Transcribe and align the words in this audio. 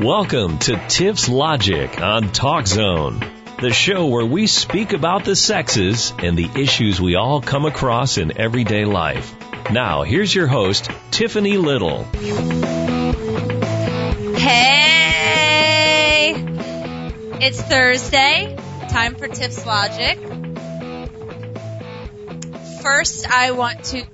Welcome 0.00 0.58
to 0.60 0.82
Tiff's 0.88 1.28
Logic 1.28 2.00
on 2.00 2.32
Talk 2.32 2.66
Zone, 2.66 3.20
the 3.60 3.70
show 3.70 4.06
where 4.06 4.24
we 4.24 4.46
speak 4.46 4.94
about 4.94 5.26
the 5.26 5.36
sexes 5.36 6.14
and 6.18 6.38
the 6.38 6.48
issues 6.58 6.98
we 6.98 7.16
all 7.16 7.42
come 7.42 7.66
across 7.66 8.16
in 8.16 8.40
everyday 8.40 8.86
life. 8.86 9.34
Now, 9.70 10.02
here's 10.02 10.34
your 10.34 10.46
host, 10.46 10.90
Tiffany 11.10 11.58
Little. 11.58 12.04
Hey! 14.38 16.32
It's 17.42 17.60
Thursday. 17.60 18.56
Time 18.88 19.16
for 19.16 19.28
Tiff's 19.28 19.66
Logic. 19.66 20.18
First, 22.80 23.30
I 23.30 23.50
want 23.50 23.84
to 23.84 24.06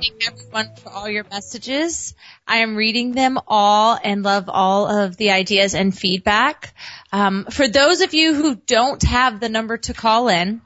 thank 0.00 0.26
everyone 0.26 0.74
for 0.76 0.90
all 0.90 1.08
your 1.08 1.24
messages. 1.30 2.14
I 2.46 2.58
am 2.58 2.76
reading 2.76 3.12
them 3.12 3.38
all 3.46 3.98
and 4.02 4.22
love 4.22 4.48
all 4.48 4.86
of 4.86 5.16
the 5.16 5.30
ideas 5.30 5.74
and 5.74 5.96
feedback. 5.96 6.74
Um, 7.12 7.44
for 7.50 7.68
those 7.68 8.00
of 8.00 8.14
you 8.14 8.34
who 8.34 8.54
don't 8.54 9.02
have 9.02 9.40
the 9.40 9.48
number 9.48 9.76
to 9.76 9.94
call 9.94 10.28
in, 10.28 10.62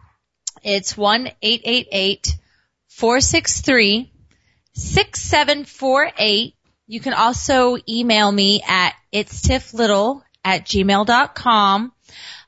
it's 0.63 0.97
one 0.97 1.29
eight 1.43 1.63
eight 1.65 1.89
eight 1.91 2.37
four 2.89 3.21
six 3.21 3.61
three 3.61 4.13
six 4.75 5.21
seven 5.21 5.65
four 5.65 6.11
eight. 6.17 6.55
You 6.87 7.01
can 7.01 7.15
also 7.15 7.77
email 7.89 8.31
me 8.31 8.63
at 8.67 8.95
it's 9.11 9.43
tifflittle 9.43 10.23
at 10.45 10.65
gmail.com. 10.65 11.93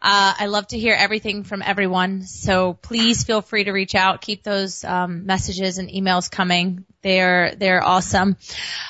Uh, 0.01 0.35
I 0.39 0.47
love 0.47 0.67
to 0.69 0.79
hear 0.79 0.95
everything 0.95 1.43
from 1.43 1.63
everyone, 1.63 2.23
so 2.23 2.75
please 2.75 3.25
feel 3.25 3.41
free 3.41 3.65
to 3.65 3.73
reach 3.73 3.95
out. 3.95 4.21
Keep 4.21 4.43
those 4.43 4.85
um, 4.85 5.27
messages 5.27 5.79
and 5.79 5.89
emails 5.89 6.31
coming. 6.31 6.85
They're 7.03 7.55
they're 7.57 7.83
awesome. 7.83 8.37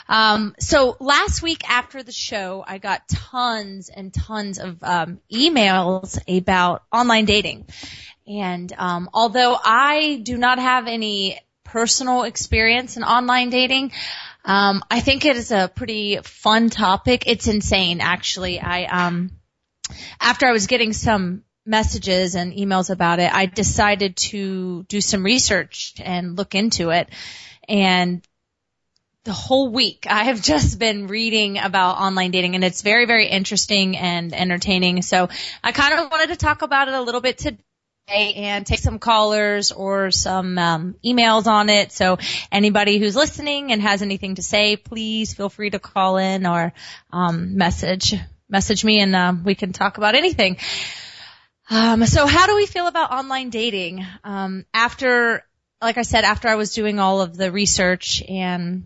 Um, 0.08 0.54
so 0.58 0.96
last 0.98 1.42
week 1.42 1.68
after 1.68 2.02
the 2.02 2.12
show, 2.12 2.64
I 2.66 2.78
got 2.78 3.08
tons 3.08 3.88
and 3.88 4.12
tons 4.12 4.58
of 4.58 4.82
um, 4.82 5.20
emails 5.32 6.18
about 6.28 6.82
online 6.92 7.24
dating, 7.24 7.66
and 8.26 8.72
um, 8.76 9.08
although 9.14 9.56
I 9.62 10.20
do 10.22 10.36
not 10.36 10.58
have 10.58 10.88
any 10.88 11.40
personal 11.64 12.24
experience 12.24 12.96
in 12.96 13.04
online 13.04 13.50
dating, 13.50 13.92
um, 14.44 14.82
I 14.90 15.00
think 15.00 15.24
it 15.24 15.36
is 15.36 15.50
a 15.50 15.70
pretty 15.72 16.18
fun 16.22 16.70
topic. 16.70 17.24
It's 17.26 17.46
insane, 17.46 18.00
actually. 18.00 18.60
I 18.60 18.84
um 18.84 19.30
after 20.20 20.46
I 20.46 20.52
was 20.52 20.66
getting 20.66 20.92
some 20.92 21.42
messages 21.66 22.34
and 22.34 22.52
emails 22.52 22.90
about 22.90 23.18
it, 23.18 23.32
I 23.32 23.46
decided 23.46 24.16
to 24.16 24.84
do 24.84 25.00
some 25.00 25.24
research 25.24 25.94
and 25.98 26.36
look 26.36 26.54
into 26.54 26.90
it. 26.90 27.10
And 27.68 28.22
the 29.24 29.32
whole 29.32 29.70
week 29.70 30.06
I 30.08 30.24
have 30.24 30.40
just 30.54 30.78
been 30.78 31.08
reading 31.08 31.58
about 31.58 31.98
online 31.98 32.30
dating 32.30 32.54
and 32.54 32.64
it's 32.64 32.82
very, 32.82 33.04
very 33.04 33.26
interesting 33.26 33.96
and 33.96 34.32
entertaining. 34.32 35.02
So 35.02 35.28
I 35.62 35.72
kind 35.72 35.94
of 35.94 36.10
wanted 36.10 36.28
to 36.28 36.36
talk 36.36 36.62
about 36.62 36.88
it 36.88 36.94
a 36.94 37.02
little 37.02 37.20
bit 37.20 37.38
today 37.38 37.58
and 38.08 38.64
take 38.64 38.78
some 38.78 39.00
callers 39.00 39.72
or 39.72 40.12
some 40.12 40.56
um, 40.58 40.94
emails 41.04 41.48
on 41.48 41.68
it. 41.68 41.90
So 41.90 42.18
anybody 42.52 42.98
who's 42.98 43.16
listening 43.16 43.72
and 43.72 43.82
has 43.82 44.00
anything 44.00 44.36
to 44.36 44.42
say, 44.42 44.76
please 44.76 45.34
feel 45.34 45.48
free 45.48 45.70
to 45.70 45.80
call 45.80 46.16
in 46.18 46.46
or 46.46 46.72
um, 47.12 47.56
message 47.56 48.14
message 48.48 48.84
me 48.84 49.00
and 49.00 49.14
um, 49.14 49.44
we 49.44 49.54
can 49.54 49.72
talk 49.72 49.98
about 49.98 50.14
anything. 50.14 50.56
Um, 51.68 52.06
so 52.06 52.26
how 52.26 52.46
do 52.46 52.56
we 52.56 52.66
feel 52.66 52.86
about 52.86 53.10
online 53.10 53.50
dating? 53.50 54.06
Um, 54.22 54.66
after, 54.72 55.44
like 55.82 55.98
I 55.98 56.02
said, 56.02 56.24
after 56.24 56.48
I 56.48 56.54
was 56.54 56.72
doing 56.72 56.98
all 56.98 57.20
of 57.20 57.36
the 57.36 57.50
research 57.50 58.22
and 58.28 58.84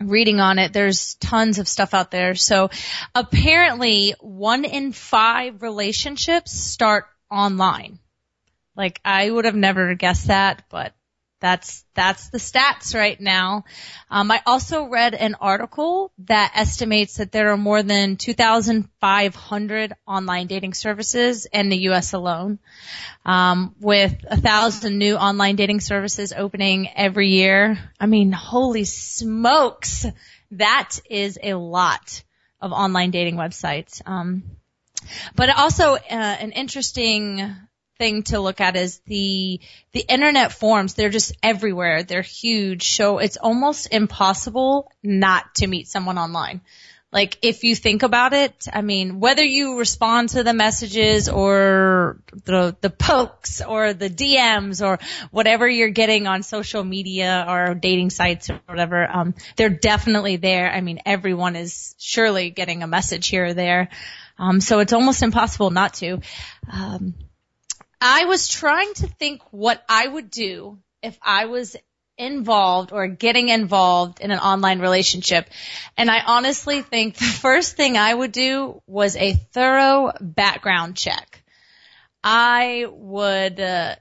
reading 0.00 0.40
on 0.40 0.58
it, 0.58 0.72
there's 0.72 1.14
tons 1.16 1.58
of 1.58 1.68
stuff 1.68 1.92
out 1.94 2.10
there. 2.10 2.34
So 2.34 2.70
apparently 3.14 4.14
one 4.20 4.64
in 4.64 4.92
five 4.92 5.62
relationships 5.62 6.52
start 6.52 7.06
online. 7.30 7.98
Like 8.76 9.00
I 9.04 9.30
would 9.30 9.44
have 9.44 9.54
never 9.54 9.94
guessed 9.94 10.28
that, 10.28 10.64
but 10.70 10.94
that's 11.44 11.84
that's 11.92 12.30
the 12.30 12.38
stats 12.38 12.94
right 12.94 13.20
now. 13.20 13.64
Um, 14.10 14.30
I 14.30 14.40
also 14.46 14.84
read 14.84 15.12
an 15.12 15.36
article 15.38 16.10
that 16.20 16.52
estimates 16.54 17.18
that 17.18 17.32
there 17.32 17.52
are 17.52 17.58
more 17.58 17.82
than 17.82 18.16
2,500 18.16 19.92
online 20.08 20.46
dating 20.46 20.72
services 20.72 21.46
in 21.52 21.68
the 21.68 21.76
U.S. 21.88 22.14
alone, 22.14 22.60
um, 23.26 23.74
with 23.78 24.24
a 24.26 24.38
thousand 24.38 24.96
new 24.96 25.16
online 25.16 25.56
dating 25.56 25.80
services 25.80 26.32
opening 26.34 26.88
every 26.96 27.28
year. 27.28 27.78
I 28.00 28.06
mean, 28.06 28.32
holy 28.32 28.86
smokes, 28.86 30.06
that 30.52 30.98
is 31.10 31.38
a 31.42 31.52
lot 31.52 32.22
of 32.58 32.72
online 32.72 33.10
dating 33.10 33.36
websites. 33.36 34.00
Um, 34.06 34.44
but 35.36 35.50
also 35.50 35.96
uh, 35.96 35.98
an 36.08 36.52
interesting 36.52 37.54
thing 37.98 38.22
to 38.24 38.40
look 38.40 38.60
at 38.60 38.76
is 38.76 39.00
the 39.06 39.60
the 39.92 40.00
internet 40.00 40.52
forums. 40.52 40.94
They're 40.94 41.10
just 41.10 41.36
everywhere. 41.42 42.02
They're 42.02 42.22
huge. 42.22 42.92
So 42.92 43.18
it's 43.18 43.36
almost 43.36 43.92
impossible 43.92 44.90
not 45.02 45.54
to 45.56 45.66
meet 45.66 45.88
someone 45.88 46.18
online. 46.18 46.60
Like 47.14 47.38
if 47.42 47.62
you 47.62 47.76
think 47.76 48.02
about 48.02 48.32
it, 48.32 48.66
I 48.72 48.82
mean, 48.82 49.20
whether 49.20 49.44
you 49.44 49.78
respond 49.78 50.30
to 50.30 50.42
the 50.42 50.52
messages 50.52 51.28
or 51.28 52.18
the 52.44 52.76
the 52.80 52.90
pokes 52.90 53.62
or 53.62 53.92
the 53.92 54.10
DMs 54.10 54.84
or 54.84 54.98
whatever 55.30 55.68
you're 55.68 55.90
getting 55.90 56.26
on 56.26 56.42
social 56.42 56.82
media 56.82 57.46
or 57.48 57.74
dating 57.74 58.10
sites 58.10 58.50
or 58.50 58.60
whatever, 58.66 59.08
um, 59.08 59.34
they're 59.54 59.68
definitely 59.68 60.38
there. 60.38 60.68
I 60.68 60.80
mean, 60.80 61.02
everyone 61.06 61.54
is 61.54 61.94
surely 61.98 62.50
getting 62.50 62.82
a 62.82 62.88
message 62.88 63.28
here 63.28 63.46
or 63.46 63.54
there. 63.54 63.90
Um, 64.36 64.60
so 64.60 64.80
it's 64.80 64.92
almost 64.92 65.22
impossible 65.22 65.70
not 65.70 65.94
to. 65.94 66.20
Um, 66.72 67.14
I 68.06 68.26
was 68.26 68.48
trying 68.48 68.92
to 68.96 69.06
think 69.06 69.40
what 69.50 69.82
I 69.88 70.06
would 70.06 70.30
do 70.30 70.78
if 71.02 71.18
I 71.22 71.46
was 71.46 71.74
involved 72.18 72.92
or 72.92 73.06
getting 73.06 73.48
involved 73.48 74.20
in 74.20 74.30
an 74.30 74.38
online 74.38 74.78
relationship. 74.78 75.48
And 75.96 76.10
I 76.10 76.20
honestly 76.26 76.82
think 76.82 77.16
the 77.16 77.24
first 77.24 77.76
thing 77.78 77.96
I 77.96 78.12
would 78.12 78.30
do 78.30 78.82
was 78.86 79.16
a 79.16 79.32
thorough 79.32 80.12
background 80.20 80.98
check. 80.98 81.42
I 82.22 82.84
would, 82.90 83.58
uh, 83.58 83.96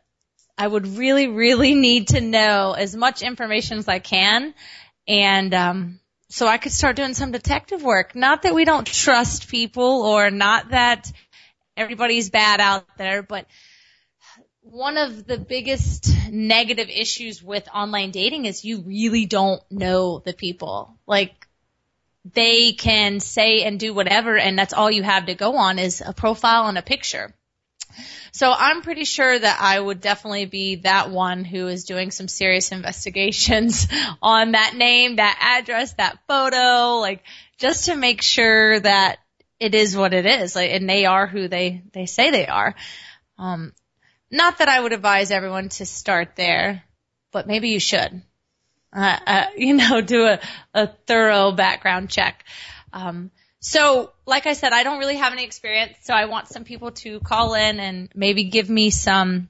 I 0.58 0.68
would 0.68 0.86
really, 0.86 1.28
really 1.28 1.74
need 1.74 2.10
to 2.10 2.20
know 2.20 2.74
as 2.78 2.94
much 2.94 3.22
information 3.22 3.78
as 3.78 3.88
I 3.88 4.00
can. 4.00 4.54
And, 5.08 5.54
um, 5.54 6.00
so 6.28 6.46
I 6.46 6.58
could 6.58 6.74
start 6.74 6.98
doing 6.98 7.14
some 7.14 7.32
detective 7.32 7.82
work. 7.82 8.16
Not 8.16 8.42
that 8.42 8.54
we 8.54 8.66
don't 8.66 8.86
trust 8.86 9.48
people 9.48 10.02
or 10.02 10.30
not 10.30 10.72
that 10.72 11.10
everybody's 11.78 12.30
bad 12.30 12.60
out 12.60 12.86
there, 12.98 13.24
but 13.24 13.46
one 14.74 14.98
of 14.98 15.28
the 15.28 15.38
biggest 15.38 16.12
negative 16.32 16.90
issues 16.90 17.44
with 17.44 17.70
online 17.72 18.10
dating 18.10 18.46
is 18.46 18.66
you 18.66 18.82
really 18.82 19.28
don't 19.28 19.62
know 19.70 20.18
the 20.18 20.34
people. 20.34 20.98
Like 21.06 21.48
they 22.34 22.72
can 22.72 23.20
say 23.20 23.66
and 23.66 23.80
do 23.80 23.94
whatever 23.94 24.36
and 24.36 24.58
that's 24.58 24.74
all 24.74 24.90
you 24.90 25.04
have 25.04 25.28
to 25.28 25.36
go 25.36 25.58
on 25.58 25.78
is 25.78 26.02
a 26.04 26.12
profile 26.12 26.70
and 26.70 26.80
a 26.80 26.82
picture. 26.82 27.36
So 28.32 28.52
I'm 28.52 28.82
pretty 28.82 29.04
sure 29.04 29.38
that 29.38 29.60
I 29.62 29.80
would 29.80 30.02
definitely 30.02 30.46
be 30.46 30.78
that 30.78 31.12
one 31.12 31.46
who 31.46 31.68
is 31.68 31.84
doing 31.84 32.10
some 32.10 32.28
serious 32.28 32.72
investigations 32.80 33.88
on 34.24 34.54
that 34.54 34.74
name, 34.76 35.18
that 35.18 35.38
address, 35.40 35.94
that 35.94 36.18
photo, 36.28 37.00
like 37.00 37.22
just 37.60 37.86
to 37.86 37.96
make 37.96 38.24
sure 38.24 38.80
that 38.80 39.20
it 39.60 39.76
is 39.76 39.96
what 39.96 40.16
it 40.16 40.26
is, 40.26 40.56
like, 40.56 40.72
and 40.72 40.90
they 40.90 41.06
are 41.06 41.28
who 41.28 41.48
they, 41.48 41.84
they 41.94 42.08
say 42.08 42.32
they 42.32 42.48
are. 42.48 42.74
Um, 43.38 43.72
not 44.34 44.58
that 44.58 44.68
I 44.68 44.80
would 44.80 44.94
advise 44.94 45.30
everyone 45.30 45.70
to 45.70 45.86
start 45.86 46.36
there, 46.36 46.84
but 47.32 47.46
maybe 47.46 47.70
you 47.70 47.80
should. 47.80 48.22
Uh, 48.92 49.18
uh, 49.28 49.46
you 49.58 49.76
know, 49.76 50.02
do 50.02 50.26
a, 50.26 50.40
a 50.74 50.88
thorough 50.88 51.52
background 51.52 52.10
check. 52.10 52.44
Um, 52.92 53.32
so, 53.60 54.12
like 54.26 54.46
I 54.46 54.54
said, 54.54 54.74
I 54.74 54.84
don't 54.84 55.00
really 55.00 55.18
have 55.18 55.34
any 55.34 55.44
experience, 55.44 55.94
so 56.02 56.14
I 56.14 56.26
want 56.26 56.48
some 56.48 56.64
people 56.64 56.92
to 56.92 57.20
call 57.20 57.54
in 57.54 57.80
and 57.80 58.10
maybe 58.14 58.46
give 58.46 58.70
me 58.70 58.90
some, 58.90 59.50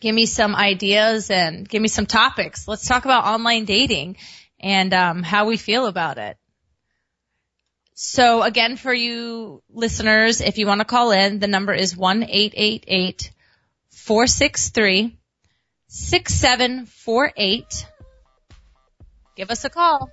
give 0.00 0.14
me 0.14 0.26
some 0.26 0.54
ideas 0.54 1.30
and 1.30 1.68
give 1.68 1.82
me 1.82 1.88
some 1.88 2.06
topics. 2.06 2.66
Let's 2.68 2.86
talk 2.86 3.04
about 3.04 3.24
online 3.24 3.64
dating 3.64 4.16
and 4.60 4.94
um, 4.94 5.22
how 5.22 5.46
we 5.46 5.56
feel 5.56 5.86
about 5.86 6.18
it. 6.18 6.38
So 7.94 8.42
again, 8.42 8.76
for 8.76 8.94
you 8.94 9.62
listeners, 9.68 10.40
if 10.40 10.56
you 10.56 10.66
want 10.66 10.80
to 10.80 10.84
call 10.84 11.10
in, 11.10 11.40
the 11.40 11.48
number 11.48 11.74
is 11.74 11.96
one 11.96 12.24
eight 12.28 12.54
eight 12.56 12.84
eight 12.86 13.30
463 14.04 15.16
6748. 15.88 17.86
Give 19.34 19.50
us 19.50 19.64
a 19.64 19.70
call. 19.70 20.10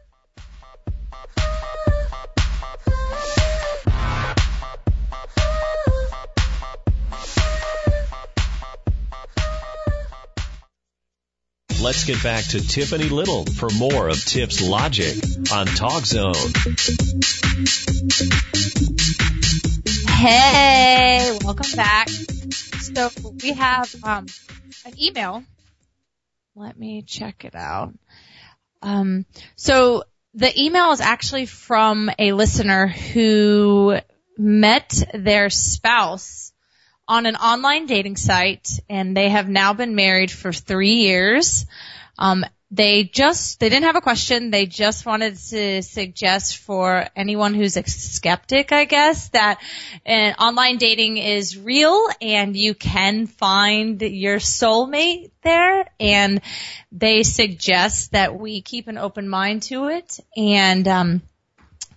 let's 11.81 12.05
get 12.05 12.23
back 12.23 12.45
to 12.45 12.65
Tiffany 12.65 13.09
Little 13.09 13.43
for 13.43 13.67
more 13.71 14.07
of 14.07 14.23
Tiff's 14.23 14.61
Logic 14.61 15.17
on 15.51 15.65
Talk 15.65 16.05
Zone. 16.05 16.33
Hey, 20.07 21.38
welcome 21.43 21.75
back. 21.75 22.07
So 22.93 23.09
we 23.41 23.53
have 23.53 23.95
um, 24.03 24.25
an 24.85 24.93
email. 25.01 25.43
Let 26.55 26.77
me 26.77 27.03
check 27.03 27.45
it 27.45 27.55
out. 27.55 27.93
Um, 28.81 29.25
so 29.55 30.03
the 30.33 30.51
email 30.61 30.91
is 30.91 31.01
actually 31.01 31.45
from 31.45 32.09
a 32.19 32.33
listener 32.33 32.88
who 32.88 33.97
met 34.38 35.03
their 35.13 35.49
spouse 35.49 36.51
on 37.07 37.25
an 37.25 37.35
online 37.35 37.85
dating 37.85 38.17
site 38.17 38.69
and 38.89 39.15
they 39.15 39.29
have 39.29 39.47
now 39.47 39.73
been 39.73 39.95
married 39.95 40.31
for 40.31 40.51
three 40.51 40.95
years. 40.95 41.65
Um, 42.17 42.45
they 42.73 43.03
just, 43.03 43.59
they 43.59 43.68
didn't 43.68 43.83
have 43.83 43.97
a 43.97 44.01
question. 44.01 44.50
They 44.50 44.65
just 44.65 45.06
wanted 45.06 45.38
to 45.50 45.83
suggest 45.83 46.57
for 46.57 47.06
anyone 47.18 47.53
who's 47.53 47.75
a 47.75 47.83
skeptic, 47.83 48.71
I 48.71 48.85
guess, 48.85 49.27
that 49.29 49.59
uh, 50.06 50.09
online 50.39 50.77
dating 50.77 51.18
is 51.18 51.57
real 51.57 52.07
and 52.21 52.56
you 52.56 52.73
can 52.73 53.27
find 53.27 54.01
your 54.01 54.38
soulmate 54.38 55.31
there. 55.44 55.85
And 56.00 56.41
they 56.94 57.23
suggest 57.23 58.13
that 58.13 58.39
we 58.39 58.62
keep 58.62 58.88
an 58.88 58.97
open 58.97 59.27
mind 59.27 59.63
to 59.63 59.89
it 59.89 60.21
and, 60.38 60.88
um, 60.88 61.21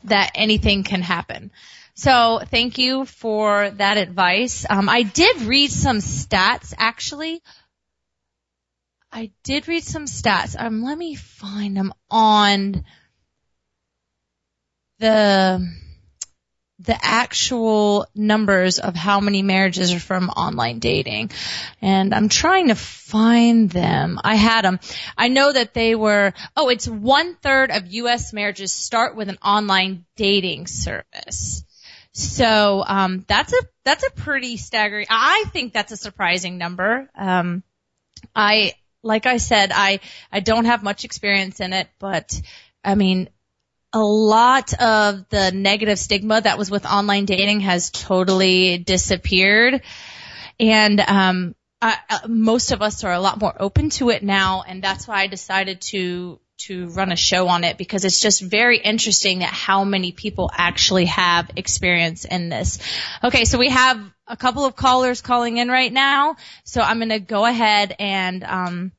that 0.03 0.33
anything 0.35 0.83
can 0.83 1.03
happen. 1.03 1.53
So 1.95 2.41
thank 2.51 2.79
you 2.79 3.05
for 3.05 3.71
that 3.71 3.97
advice. 3.97 4.67
Um, 4.69 4.89
I 4.89 5.05
did 5.05 5.43
read 5.43 5.71
some 5.71 5.99
stats 5.99 6.75
actually. 6.77 7.43
I 9.15 9.31
did 9.45 9.69
read 9.69 9.85
some 9.85 10.07
stats. 10.07 10.57
Um, 10.59 10.83
let 10.83 10.99
me 10.99 11.15
find 11.15 11.77
them 11.77 11.95
on 12.11 12.85
the 14.99 15.73
the 16.81 16.99
actual 17.01 18.09
numbers 18.17 18.81
of 18.81 18.97
how 18.97 19.21
many 19.21 19.43
marriages 19.43 19.95
are 19.95 20.01
from 20.01 20.29
online 20.31 20.81
dating. 20.81 21.31
And 21.81 22.13
I'm 22.13 22.29
trying 22.29 22.69
to 22.69 22.75
find 22.75 23.71
them. 23.71 24.19
I 24.23 24.35
had 24.35 24.63
them. 24.63 24.81
I 25.17 25.29
know 25.29 25.53
that 25.53 25.73
they 25.73 25.95
were, 25.95 26.35
oh, 26.57 26.69
it's 26.69 26.89
one 26.89 27.37
third 27.37 27.71
of 27.71 27.93
U.S. 27.93 28.33
marriages 28.33 28.73
start 28.73 29.15
with 29.15 29.29
an 29.29 29.39
online 29.43 30.05
dating 30.17 30.67
service. 30.67 31.65
So 32.13 32.83
um, 32.85 33.25
that's 33.29 33.53
a 33.53 33.63
that's 33.85 34.05
a 34.05 34.11
pretty 34.11 34.57
staggering. 34.57 35.07
I 35.09 35.45
think 35.53 35.73
that's 35.73 35.93
a 35.93 35.97
surprising 35.97 36.59
number. 36.59 37.09
Um, 37.17 37.63
I 38.35 38.75
like 39.05 39.27
I 39.27 39.37
said, 39.37 39.71
I 39.73 40.01
I 40.33 40.41
don't 40.41 40.65
have 40.65 40.83
much 40.83 41.05
experience 41.05 41.61
in 41.61 41.73
it, 41.73 41.89
but 41.99 42.41
I 42.83 42.95
mean, 42.95 43.29
a 43.93 44.03
lot 44.03 44.73
of 44.75 45.29
the 45.29 45.53
negative 45.53 45.99
stigma 45.99 46.41
that 46.41 46.59
was 46.59 46.71
with 46.71 46.87
online 46.87 47.27
dating 47.27 47.61
has 47.61 47.91
totally 47.91 48.79
disappeared, 48.79 49.83
and 50.59 51.01
um, 51.01 51.55
I, 51.81 51.99
most 52.27 52.73
of 52.73 52.83
us 52.83 53.05
are 53.05 53.13
a 53.13 53.21
lot 53.21 53.41
more 53.41 53.55
open 53.61 53.91
to 53.91 54.11
it 54.11 54.23
now, 54.23 54.65
and 54.67 54.83
that's 54.83 55.07
why 55.07 55.21
I 55.23 55.27
decided 55.27 55.81
to 55.93 56.41
to 56.67 56.89
run 56.89 57.13
a 57.13 57.17
show 57.17 57.49
on 57.49 57.65
it 57.65 57.77
because 57.77 58.05
it's 58.05 58.21
just 58.21 58.41
very 58.41 58.79
interesting 58.79 59.41
that 59.41 59.53
how 59.53 59.85
many 59.85 60.13
people 60.13 60.51
actually 60.53 61.07
have 61.07 61.51
experience 61.57 62.25
in 62.25 62.49
this. 62.49 62.79
Okay, 63.23 63.45
so 63.45 63.59
we 63.59 63.69
have 63.69 64.01
a 64.27 64.37
couple 64.37 64.65
of 64.65 64.75
callers 64.75 65.21
calling 65.21 65.59
in 65.59 65.69
right 65.69 65.93
now, 65.93 66.37
so 66.65 66.81
I'm 66.81 66.99
going 66.99 67.11
to 67.11 67.21
go 67.21 67.45
ahead 67.45 67.95
and 67.99 68.43
um, 68.45 68.93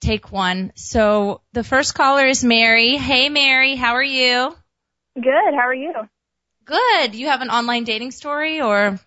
take 0.00 0.30
one. 0.30 0.72
So 0.74 1.40
the 1.52 1.64
first 1.64 1.94
caller 1.94 2.26
is 2.26 2.44
Mary. 2.44 2.96
Hey, 2.96 3.28
Mary, 3.28 3.76
how 3.76 3.94
are 3.94 4.02
you? 4.02 4.54
Good. 5.14 5.54
How 5.54 5.66
are 5.66 5.74
you? 5.74 5.92
Good. 6.64 7.14
You 7.14 7.28
have 7.28 7.40
an 7.40 7.50
online 7.50 7.84
dating 7.84 8.10
story 8.10 8.60
or? 8.60 9.00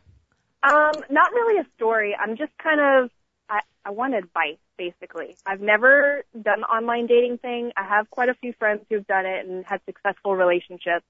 Um, 0.63 0.91
not 1.09 1.31
really 1.31 1.59
a 1.59 1.67
story. 1.75 2.15
I'm 2.19 2.37
just 2.37 2.51
kind 2.57 2.79
of 2.79 3.11
I, 3.49 3.61
I 3.85 3.91
want 3.91 4.15
advice 4.15 4.57
basically. 4.77 5.35
I've 5.45 5.61
never 5.61 6.23
done 6.33 6.61
the 6.61 6.67
online 6.67 7.07
dating 7.07 7.37
thing. 7.39 7.71
I 7.77 7.83
have 7.83 8.09
quite 8.09 8.29
a 8.29 8.33
few 8.35 8.53
friends 8.53 8.81
who've 8.89 9.05
done 9.07 9.25
it 9.25 9.45
and 9.45 9.65
had 9.65 9.81
successful 9.85 10.35
relationships, 10.35 11.05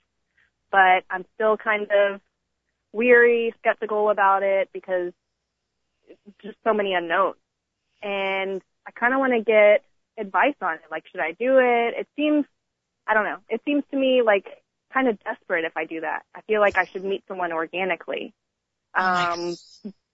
but 0.71 1.03
I'm 1.09 1.25
still 1.35 1.57
kind 1.57 1.87
of 1.91 2.21
weary, 2.91 3.53
skeptical 3.59 4.09
about 4.09 4.43
it 4.43 4.69
because 4.73 5.13
just 6.41 6.57
so 6.63 6.73
many 6.73 6.93
unknowns. 6.93 7.35
And 8.01 8.61
I 8.85 8.91
kind 8.91 9.13
of 9.13 9.19
want 9.19 9.33
to 9.33 9.41
get 9.41 9.83
advice 10.17 10.55
on 10.61 10.75
it. 10.75 10.81
Like, 10.91 11.05
should 11.11 11.21
I 11.21 11.31
do 11.31 11.57
it? 11.57 11.95
It 11.97 12.07
seems, 12.15 12.45
I 13.07 13.13
don't 13.13 13.25
know. 13.25 13.37
It 13.49 13.61
seems 13.65 13.83
to 13.91 13.97
me 13.97 14.21
like 14.23 14.63
kind 14.93 15.07
of 15.07 15.21
desperate 15.23 15.65
if 15.65 15.75
I 15.75 15.85
do 15.85 16.01
that. 16.01 16.23
I 16.35 16.41
feel 16.41 16.61
like 16.61 16.77
I 16.77 16.85
should 16.85 17.03
meet 17.03 17.23
someone 17.27 17.51
organically. 17.51 18.33
Um, 18.95 19.55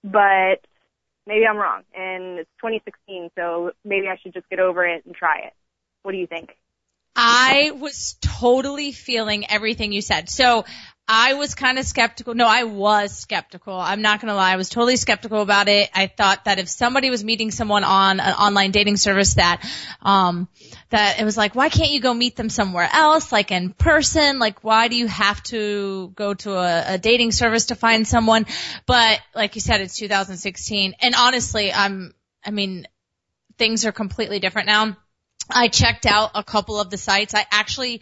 but 0.04 0.62
maybe 1.30 1.46
I'm 1.46 1.58
wrong 1.58 1.84
and 1.94 2.40
it's 2.40 2.50
2016, 2.58 3.30
so 3.38 3.72
maybe 3.86 4.08
I 4.10 4.18
should 4.18 4.34
just 4.34 4.50
get 4.50 4.60
over 4.60 4.86
it 4.86 5.06
and 5.06 5.16
try 5.16 5.38
it. 5.46 5.54
What 6.02 6.12
do 6.12 6.18
you 6.18 6.28
think? 6.28 6.58
I 7.22 7.72
was 7.72 8.16
totally 8.22 8.94
feeling 8.94 9.50
everything 9.52 9.92
you 9.92 10.02
said. 10.02 10.30
So 10.30 10.64
I 11.06 11.34
was 11.34 11.54
kind 11.54 11.78
of 11.78 11.86
skeptical. 11.86 12.34
No, 12.34 12.48
I 12.48 12.64
was 12.64 13.14
skeptical. 13.14 13.74
I'm 13.74 14.02
not 14.02 14.22
going 14.22 14.30
to 14.30 14.36
lie. 14.36 14.54
I 14.54 14.56
was 14.56 14.70
totally 14.70 14.96
skeptical 14.96 15.42
about 15.42 15.68
it. 15.68 15.90
I 15.94 16.08
thought 16.08 16.46
that 16.46 16.60
if 16.60 16.70
somebody 16.70 17.10
was 17.10 17.22
meeting 17.22 17.52
someone 17.52 17.84
on 17.84 18.22
an 18.22 18.34
online 18.34 18.72
dating 18.72 18.96
service 18.96 19.34
that, 19.34 19.70
um, 20.02 20.48
that 20.92 21.20
it 21.20 21.26
was 21.26 21.36
like, 21.36 21.56
why 21.56 21.68
can't 21.68 21.92
you 21.92 22.00
go 22.00 22.14
meet 22.14 22.38
them 22.38 22.48
somewhere 22.48 22.88
else, 22.90 23.34
like 23.34 23.52
in 23.52 23.74
person? 23.74 24.40
Like, 24.40 24.64
why 24.64 24.88
do 24.88 24.96
you 24.96 25.08
have 25.08 25.44
to 25.44 26.14
go 26.16 26.36
to 26.36 26.54
a, 26.54 26.94
a 26.94 26.98
dating 26.98 27.34
service 27.34 27.66
to 27.66 27.76
find 27.76 28.08
someone? 28.08 28.46
But 28.86 29.20
like 29.36 29.56
you 29.56 29.62
said, 29.62 29.82
it's 29.82 29.98
2016. 29.98 30.96
And 31.02 31.16
honestly, 31.16 31.74
I'm, 31.74 32.14
I 32.46 32.52
mean, 32.52 32.88
things 33.58 33.86
are 33.86 33.92
completely 33.92 34.40
different 34.40 34.68
now. 34.68 34.96
I 35.50 35.68
checked 35.68 36.06
out 36.06 36.32
a 36.36 36.44
couple 36.44 36.80
of 36.80 36.90
the 36.90 36.98
sites. 36.98 37.34
I 37.34 37.46
actually 37.52 38.02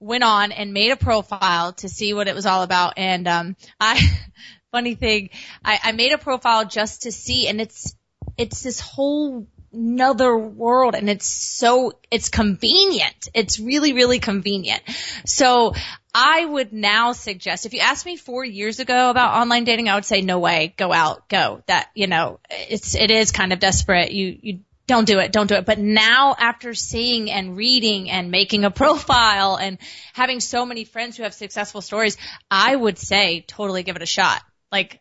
went 0.00 0.24
on 0.24 0.52
and 0.52 0.72
made 0.72 0.92
a 0.92 0.96
profile 0.96 1.72
to 1.74 1.88
see 1.88 2.14
what 2.14 2.28
it 2.28 2.34
was 2.34 2.46
all 2.46 2.62
about. 2.62 2.94
And 2.96 3.26
um, 3.26 3.56
I, 3.80 4.00
funny 4.72 4.94
thing, 4.94 5.30
I, 5.64 5.78
I 5.82 5.92
made 5.92 6.12
a 6.12 6.18
profile 6.18 6.64
just 6.66 7.02
to 7.02 7.12
see, 7.12 7.48
and 7.48 7.60
it's 7.60 7.94
it's 8.36 8.62
this 8.62 8.80
whole 8.80 9.46
another 9.72 10.36
world 10.36 10.94
and 10.94 11.10
it's 11.10 11.26
so 11.26 11.92
it's 12.10 12.28
convenient. 12.28 13.28
It's 13.34 13.60
really 13.60 13.92
really 13.92 14.18
convenient. 14.18 14.82
So 15.24 15.74
i 16.14 16.46
would 16.46 16.72
now 16.72 17.12
suggest 17.12 17.66
if 17.66 17.74
you 17.74 17.80
asked 17.80 18.06
me 18.06 18.16
four 18.16 18.42
years 18.42 18.80
ago 18.80 19.10
about 19.10 19.34
online 19.34 19.64
dating 19.64 19.90
i 19.90 19.94
would 19.94 20.04
say 20.04 20.22
no 20.22 20.38
way. 20.38 20.74
Go 20.76 20.92
out. 20.92 21.28
Go. 21.28 21.62
That 21.66 21.90
you 21.94 22.06
know 22.06 22.40
it's 22.50 22.94
it 22.94 23.10
is 23.10 23.32
kind 23.32 23.52
of 23.52 23.58
desperate. 23.58 24.12
You 24.12 24.38
you 24.40 24.60
don't 24.86 25.06
do 25.06 25.18
it, 25.18 25.32
don't 25.32 25.48
do 25.48 25.56
it. 25.56 25.66
But 25.66 25.78
now 25.78 26.34
after 26.38 26.74
seeing 26.74 27.30
and 27.30 27.56
reading 27.56 28.10
and 28.10 28.30
making 28.30 28.64
a 28.64 28.70
profile 28.82 29.56
and 29.56 29.78
having 30.12 30.40
so 30.40 30.64
many 30.64 30.84
friends 30.84 31.16
who 31.16 31.24
have 31.24 31.34
successful 31.34 31.80
stories, 31.80 32.16
I 32.50 32.74
would 32.74 32.98
say 32.98 33.44
totally 33.46 33.82
give 33.82 33.96
it 33.96 34.02
a 34.02 34.06
shot. 34.06 34.42
Like, 34.70 35.00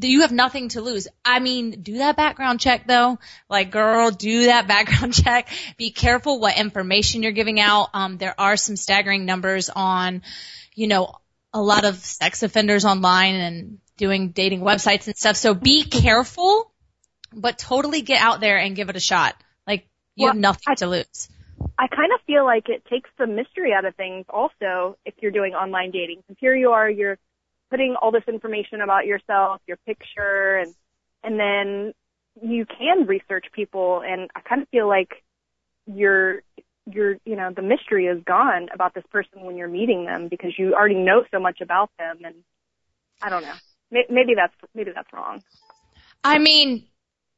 you 0.00 0.22
have 0.22 0.32
nothing 0.32 0.68
to 0.70 0.80
lose. 0.80 1.06
I 1.24 1.38
mean, 1.38 1.82
do 1.82 1.98
that 1.98 2.16
background 2.16 2.60
check 2.60 2.86
though. 2.86 3.18
Like, 3.48 3.70
girl, 3.70 4.10
do 4.10 4.46
that 4.46 4.66
background 4.68 5.14
check. 5.14 5.48
Be 5.76 5.90
careful 5.90 6.40
what 6.40 6.56
information 6.56 7.22
you're 7.22 7.32
giving 7.32 7.60
out. 7.60 7.90
Um, 7.92 8.16
there 8.16 8.34
are 8.38 8.56
some 8.56 8.76
staggering 8.76 9.26
numbers 9.26 9.68
on, 9.74 10.22
you 10.74 10.86
know, 10.86 11.14
a 11.52 11.60
lot 11.60 11.84
of 11.84 11.96
sex 11.96 12.42
offenders 12.42 12.84
online 12.84 13.34
and 13.34 13.78
doing 13.98 14.30
dating 14.30 14.60
websites 14.60 15.06
and 15.06 15.16
stuff. 15.16 15.36
So 15.36 15.52
be 15.52 15.84
careful 15.84 16.71
but 17.34 17.58
totally 17.58 18.02
get 18.02 18.20
out 18.20 18.40
there 18.40 18.58
and 18.58 18.76
give 18.76 18.88
it 18.88 18.96
a 18.96 19.00
shot. 19.00 19.34
Like 19.66 19.86
you 20.14 20.24
well, 20.24 20.32
have 20.32 20.40
nothing 20.40 20.62
I, 20.68 20.74
to 20.76 20.86
lose. 20.86 21.28
I 21.78 21.86
kind 21.86 22.12
of 22.12 22.20
feel 22.26 22.44
like 22.44 22.68
it 22.68 22.84
takes 22.86 23.10
the 23.18 23.26
mystery 23.26 23.72
out 23.72 23.84
of 23.84 23.94
things 23.96 24.26
also 24.28 24.96
if 25.04 25.14
you're 25.20 25.30
doing 25.30 25.52
online 25.54 25.90
dating. 25.90 26.22
Here 26.38 26.54
you 26.54 26.70
are, 26.70 26.88
you're 26.88 27.18
putting 27.70 27.96
all 28.00 28.10
this 28.10 28.24
information 28.28 28.80
about 28.82 29.06
yourself, 29.06 29.60
your 29.66 29.78
picture, 29.78 30.58
and 30.58 30.74
and 31.24 31.38
then 31.38 31.94
you 32.40 32.66
can 32.66 33.06
research 33.06 33.46
people. 33.52 34.02
And 34.04 34.30
I 34.34 34.40
kind 34.40 34.62
of 34.62 34.68
feel 34.68 34.88
like 34.88 35.22
you're 35.86 36.42
you're 36.90 37.16
you 37.24 37.36
know 37.36 37.50
the 37.54 37.62
mystery 37.62 38.06
is 38.06 38.22
gone 38.24 38.68
about 38.74 38.94
this 38.94 39.04
person 39.10 39.44
when 39.44 39.56
you're 39.56 39.68
meeting 39.68 40.04
them 40.04 40.28
because 40.28 40.52
you 40.58 40.74
already 40.74 40.96
know 40.96 41.24
so 41.30 41.40
much 41.40 41.60
about 41.60 41.90
them. 41.98 42.18
And 42.24 42.34
I 43.22 43.30
don't 43.30 43.42
know. 43.42 43.54
Maybe 43.90 44.34
that's 44.34 44.54
maybe 44.74 44.90
that's 44.94 45.12
wrong. 45.12 45.42
I 46.24 46.38
mean, 46.38 46.84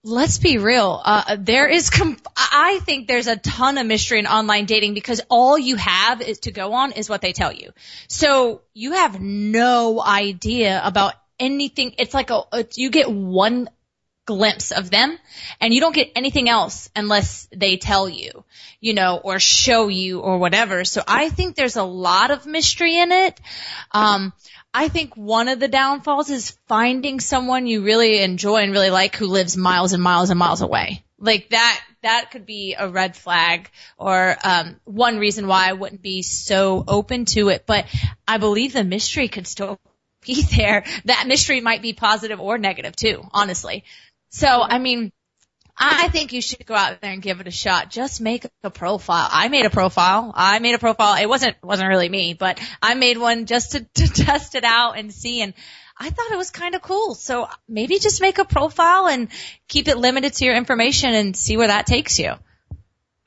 let's 0.04 0.38
be 0.38 0.58
real. 0.58 1.00
Uh, 1.02 1.36
there 1.38 1.66
is, 1.66 1.88
com- 1.88 2.18
I 2.36 2.78
think 2.82 3.08
there's 3.08 3.26
a 3.26 3.36
ton 3.36 3.78
of 3.78 3.86
mystery 3.86 4.18
in 4.18 4.26
online 4.26 4.66
dating 4.66 4.92
because 4.94 5.22
all 5.30 5.58
you 5.58 5.76
have 5.76 6.20
is 6.20 6.40
to 6.40 6.52
go 6.52 6.74
on 6.74 6.92
is 6.92 7.08
what 7.08 7.22
they 7.22 7.32
tell 7.32 7.52
you. 7.52 7.72
So 8.06 8.60
you 8.74 8.92
have 8.92 9.20
no 9.20 10.00
idea 10.00 10.80
about 10.84 11.14
anything. 11.40 11.94
It's 11.98 12.12
like 12.12 12.30
a, 12.30 12.44
you 12.76 12.90
get 12.90 13.10
one 13.10 13.68
glimpse 14.26 14.70
of 14.72 14.90
them 14.90 15.18
and 15.60 15.72
you 15.72 15.80
don't 15.80 15.94
get 15.94 16.12
anything 16.16 16.48
else 16.48 16.90
unless 16.94 17.48
they 17.54 17.76
tell 17.76 18.08
you, 18.08 18.44
you 18.80 18.94
know, 18.94 19.16
or 19.16 19.38
show 19.38 19.88
you 19.88 20.20
or 20.20 20.38
whatever. 20.38 20.84
So 20.84 21.02
I 21.06 21.30
think 21.30 21.56
there's 21.56 21.76
a 21.76 21.82
lot 21.82 22.30
of 22.30 22.46
mystery 22.46 22.98
in 22.98 23.10
it. 23.10 23.40
Um, 23.90 24.32
I 24.76 24.88
think 24.88 25.16
one 25.16 25.46
of 25.46 25.60
the 25.60 25.68
downfalls 25.68 26.30
is 26.30 26.58
finding 26.66 27.20
someone 27.20 27.68
you 27.68 27.82
really 27.82 28.20
enjoy 28.20 28.56
and 28.56 28.72
really 28.72 28.90
like 28.90 29.14
who 29.14 29.28
lives 29.28 29.56
miles 29.56 29.92
and 29.92 30.02
miles 30.02 30.30
and 30.30 30.38
miles 30.38 30.62
away. 30.62 31.04
Like 31.16 31.50
that, 31.50 31.80
that 32.02 32.32
could 32.32 32.44
be 32.44 32.74
a 32.76 32.88
red 32.88 33.16
flag 33.16 33.70
or, 33.96 34.36
um, 34.42 34.80
one 34.84 35.18
reason 35.18 35.46
why 35.46 35.68
I 35.68 35.74
wouldn't 35.74 36.02
be 36.02 36.22
so 36.22 36.82
open 36.88 37.24
to 37.26 37.50
it. 37.50 37.66
But 37.66 37.86
I 38.26 38.38
believe 38.38 38.72
the 38.72 38.82
mystery 38.82 39.28
could 39.28 39.46
still 39.46 39.78
be 40.26 40.42
there. 40.56 40.84
That 41.04 41.28
mystery 41.28 41.60
might 41.60 41.80
be 41.80 41.92
positive 41.92 42.40
or 42.40 42.58
negative 42.58 42.96
too, 42.96 43.22
honestly. 43.32 43.84
So, 44.30 44.48
I 44.48 44.78
mean, 44.80 45.12
I 45.76 46.08
think 46.08 46.32
you 46.32 46.40
should 46.40 46.64
go 46.66 46.74
out 46.74 47.00
there 47.00 47.12
and 47.12 47.20
give 47.20 47.40
it 47.40 47.48
a 47.48 47.50
shot. 47.50 47.90
Just 47.90 48.20
make 48.20 48.46
a 48.62 48.70
profile. 48.70 49.28
I 49.30 49.48
made 49.48 49.66
a 49.66 49.70
profile. 49.70 50.32
I 50.34 50.60
made 50.60 50.74
a 50.74 50.78
profile. 50.78 51.20
It 51.20 51.28
wasn't 51.28 51.56
wasn't 51.62 51.88
really 51.88 52.08
me, 52.08 52.34
but 52.34 52.60
I 52.80 52.94
made 52.94 53.18
one 53.18 53.46
just 53.46 53.72
to, 53.72 53.80
to 53.94 54.08
test 54.08 54.54
it 54.54 54.64
out 54.64 54.98
and 54.98 55.12
see. 55.12 55.42
And 55.42 55.52
I 55.98 56.10
thought 56.10 56.30
it 56.30 56.36
was 56.36 56.50
kind 56.50 56.74
of 56.74 56.82
cool. 56.82 57.14
So 57.14 57.48
maybe 57.68 57.98
just 57.98 58.20
make 58.20 58.38
a 58.38 58.44
profile 58.44 59.08
and 59.08 59.28
keep 59.68 59.88
it 59.88 59.98
limited 59.98 60.34
to 60.34 60.44
your 60.44 60.54
information 60.54 61.12
and 61.12 61.36
see 61.36 61.56
where 61.56 61.68
that 61.68 61.86
takes 61.86 62.18
you. 62.18 62.34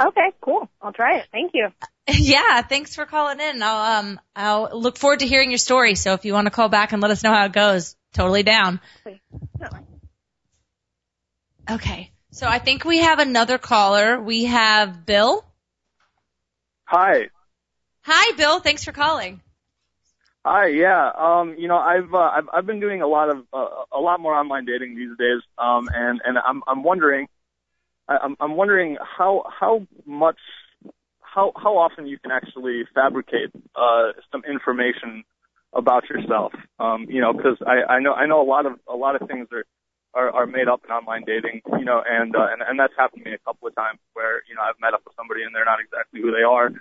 Okay, 0.01 0.32
cool. 0.42 0.70
I'll 0.82 0.94
try 0.94 1.18
it. 1.18 1.25
Thank 1.32 1.51
you. 1.54 1.70
Yeah, 2.10 2.62
thanks 2.62 2.96
for 2.96 3.06
calling 3.06 3.42
in. 3.42 3.62
I'll 3.62 4.00
um 4.00 4.20
I'll 4.34 4.80
look 4.80 4.98
forward 4.98 5.20
to 5.20 5.27
hearing 5.27 5.51
your 5.51 5.58
story. 5.58 5.96
So 5.96 6.13
if 6.13 6.24
you 6.24 6.32
want 6.32 6.46
to 6.46 6.51
call 6.51 6.70
back 6.70 6.94
and 6.94 7.01
let 7.01 7.12
us 7.12 7.22
know 7.22 7.34
how 7.34 7.44
it 7.44 7.51
goes, 7.51 7.98
totally 8.13 8.44
down. 8.44 8.80
Okay. 11.70 12.12
So 12.38 12.46
I 12.46 12.60
think 12.60 12.86
we 12.86 13.00
have 13.00 13.17
another 13.17 13.58
caller. 13.58 14.22
We 14.22 14.46
have 14.46 15.08
Bill. 15.08 15.44
Hi. 16.86 17.29
Hi, 18.01 18.38
Bill. 18.38 18.60
Thanks 18.60 18.84
for 18.84 18.91
calling. 18.91 19.41
Hi. 20.46 20.67
Yeah. 20.67 21.10
Um. 21.17 21.56
You 21.58 21.67
know, 21.67 21.77
I've 21.77 22.13
uh, 22.13 22.17
I've 22.20 22.48
I've 22.53 22.65
been 22.67 22.79
doing 22.79 23.01
a 23.01 23.08
lot 23.08 23.32
of 23.32 23.38
uh, 23.51 23.65
a 23.91 24.00
lot 24.00 24.20
more 24.20 24.36
online 24.36 24.65
dating 24.65 24.96
these 24.96 25.17
days. 25.17 25.41
Um. 25.58 25.89
And 25.91 26.22
and 26.24 26.38
I'm 26.38 26.62
I'm 26.67 26.84
wondering, 26.84 27.25
I, 28.08 28.17
I'm 28.17 28.38
I'm 28.39 28.56
wondering 28.56 28.98
how 29.01 29.44
how 29.60 29.88
much 30.06 30.38
how 31.22 31.53
how 31.56 31.75
often 31.75 32.06
you 32.06 32.20
can 32.20 32.29
actually 32.29 32.84
fabricate 32.94 33.50
uh 33.75 34.12
some 34.32 34.44
information 34.48 35.24
about 35.74 36.08
yourself. 36.08 36.53
Um. 36.77 37.08
You 37.10 37.20
know, 37.20 37.34
because 37.34 37.58
I 37.65 37.96
I 37.96 38.00
know 38.00 38.13
I 38.13 38.27
know 38.27 38.44
a 38.44 38.46
lot 38.46 38.67
of 38.67 38.74
a 38.88 38.96
lot 38.96 39.20
of 39.20 39.27
things 39.27 39.48
are 39.51 39.63
are, 40.18 40.32
are 40.32 40.48
made 40.48 40.68
up 40.68 40.82
in 40.84 40.92
online 40.92 41.24
dating, 41.26 41.62
you 41.78 41.86
know, 41.86 42.02
and, 42.06 42.36
uh, 42.36 42.48
and 42.52 42.64
and 42.68 42.80
that's 42.80 42.94
happened 42.98 43.24
to 43.24 43.30
me 43.30 43.36
a 43.36 43.40
couple 43.40 43.68
of 43.68 43.76
times 43.76 44.00
where 44.14 44.42
you 44.50 44.56
know 44.56 44.62
I've 44.62 44.80
met 44.82 44.94
up 44.94 45.04
with 45.06 45.16
somebody 45.16 45.44
and 45.44 45.54
they're 45.54 45.66
not 45.66 45.80
exactly 45.80 46.22
who 46.22 46.32
they 46.32 46.42
are. 46.42 46.72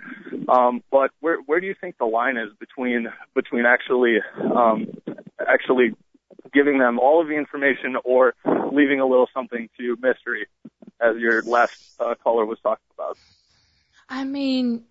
Um, 0.49 0.81
but 0.91 1.11
where 1.19 1.37
where 1.45 1.59
do 1.59 1.67
you 1.67 1.75
think 1.79 1.97
the 1.99 2.05
line 2.05 2.37
is 2.37 2.49
between 2.59 3.07
between 3.35 3.65
actually 3.65 4.17
um, 4.39 4.87
actually 5.47 5.95
giving 6.51 6.79
them 6.79 6.97
all 6.97 7.21
of 7.21 7.27
the 7.27 7.35
information 7.35 7.95
or 8.03 8.33
leaving 8.71 8.99
a 8.99 9.05
little 9.05 9.29
something 9.33 9.69
to 9.77 9.97
mystery, 10.01 10.47
as 10.99 11.17
your 11.17 11.43
last 11.43 11.77
uh, 11.99 12.15
caller 12.23 12.45
was 12.45 12.57
talking 12.63 12.87
about? 12.95 13.17
I 14.09 14.23
mean, 14.23 14.83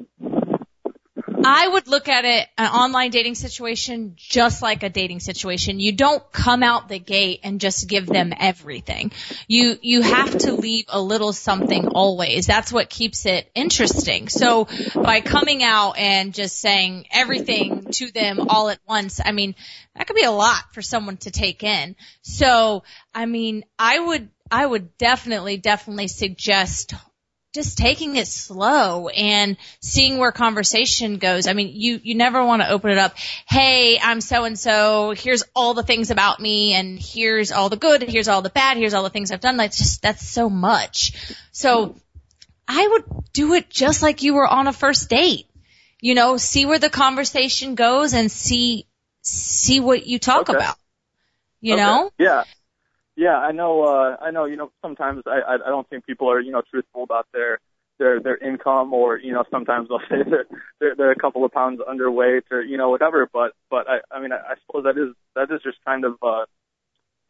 I 1.49 1.69
would 1.69 1.87
look 1.87 2.09
at 2.09 2.25
it, 2.25 2.49
an 2.59 2.67
online 2.67 3.13
dating 3.13 3.37
situation, 3.37 4.15
just 4.17 4.63
like 4.63 4.83
a 4.83 4.89
dating 4.89 5.21
situation. 5.21 5.79
You 5.79 5.93
don't 5.93 6.33
come 6.33 6.65
out 6.65 6.89
the 6.89 6.99
gate 6.99 7.39
and 7.45 7.61
just 7.61 7.89
give 7.89 8.07
them 8.07 8.33
everything. 8.37 9.13
You, 9.47 9.77
you 9.81 10.03
have 10.03 10.37
to 10.39 10.55
leave 10.55 10.87
a 10.89 11.01
little 11.01 11.33
something 11.33 11.87
always. 11.87 12.49
That's 12.49 12.73
what 12.73 12.91
keeps 12.91 13.27
it 13.27 13.49
interesting. 13.55 14.29
So 14.29 14.67
by 14.93 15.21
coming 15.21 15.63
out 15.63 15.93
and 15.99 16.35
just 16.35 16.59
saying 16.59 17.07
everything 17.13 17.93
to 17.93 18.11
them 18.11 18.49
all 18.49 18.69
at 18.69 18.81
once, 18.89 19.21
I 19.25 19.31
mean, 19.31 19.55
that 19.95 20.09
could 20.09 20.17
be 20.17 20.25
a 20.25 20.33
lot 20.33 20.75
for 20.75 20.83
someone 20.83 21.19
to 21.19 21.31
take 21.31 21.63
in. 21.63 21.95
So, 22.23 22.83
I 23.15 23.27
mean, 23.27 23.65
I 23.79 24.01
would, 24.01 24.31
I 24.51 24.67
would 24.67 24.99
definitely, 24.99 25.59
definitely 25.59 26.09
suggest 26.09 26.93
just 27.57 27.79
taking 27.79 28.17
it 28.17 28.29
slow 28.29 29.09
and 29.09 29.57
seeing 29.81 30.19
where 30.19 30.31
conversation 30.31 31.17
goes. 31.17 31.47
I 31.47 31.55
mean, 31.55 31.73
you, 31.75 31.99
you 32.03 32.15
never 32.15 32.45
want 32.45 32.63
to 32.63 32.71
open 32.71 32.91
it 32.91 32.99
up. 32.99 33.17
Hey, 33.49 33.99
I'm 33.99 34.21
so 34.21 34.45
and 34.45 34.59
so. 34.59 35.15
Here's 35.17 35.43
all 35.55 35.75
the 35.75 35.83
things 35.83 36.11
about 36.11 36.39
me 36.39 36.75
and 36.75 36.99
here's 37.01 37.51
all 37.51 37.69
the 37.71 37.77
good. 37.77 38.03
Here's 38.03 38.29
all 38.29 38.43
the 38.43 38.51
bad. 38.51 38.77
Here's 38.77 38.95
all 38.95 39.03
the 39.03 39.11
things 39.11 39.33
I've 39.33 39.41
done. 39.41 39.57
That's 39.57 39.79
just, 39.79 40.03
that's 40.03 40.29
so 40.29 40.49
much. 40.49 41.35
So 41.51 41.97
I 42.69 42.87
would 42.87 43.05
do 43.33 43.55
it 43.55 43.71
just 43.71 44.03
like 44.03 44.23
you 44.23 44.35
were 44.35 44.47
on 44.47 44.67
a 44.67 44.73
first 44.73 45.09
date. 45.09 45.47
You 46.01 46.15
know, 46.15 46.37
see 46.37 46.67
where 46.67 46.79
the 46.79 46.91
conversation 46.91 47.75
goes 47.75 48.13
and 48.13 48.31
see, 48.31 48.87
see 49.23 49.81
what 49.81 50.07
you 50.07 50.19
talk 50.19 50.51
Okay. 50.51 50.59
about. 50.59 50.77
You 51.63 51.75
Okay. 51.75 51.83
know? 51.83 52.13
Yeah. 52.19 52.45
Yeah, 53.17 53.39
I 53.39 53.53
know. 53.53 53.83
Uh, 53.85 54.17
I 54.21 54.31
know. 54.31 54.45
You 54.45 54.57
know, 54.57 54.71
sometimes 54.83 55.23
I, 55.27 55.55
I 55.55 55.69
don't 55.69 55.89
think 55.89 56.05
people 56.05 56.31
are 56.31 56.41
you 56.41 56.53
know 56.53 56.63
truthful 56.71 57.03
about 57.03 57.27
their 57.33 57.59
their 57.99 58.21
their 58.21 58.37
income, 58.37 58.93
or 58.93 59.19
you 59.19 59.33
know, 59.33 59.45
sometimes 59.51 59.89
they'll 59.91 60.01
say 60.01 60.29
they're 60.29 60.47
they're, 60.81 60.95
they're 60.95 61.13
a 61.13 61.17
couple 61.17 61.45
of 61.45 61.53
pounds 61.53 61.81
underweight, 61.81 62.43
or 62.51 62.61
you 62.61 62.77
know, 62.77 62.91
whatever. 62.91 63.29
But 63.33 63.53
but 63.71 63.89
I 63.89 64.01
I 64.11 64.21
mean, 64.21 64.33
I, 64.33 64.37
I 64.37 64.55
suppose 64.67 64.85
that 64.85 64.99
is 65.01 65.15
that 65.35 65.51
is 65.55 65.63
just 65.63 65.79
kind 65.85 66.05
of 66.05 66.17
uh, 66.23 66.45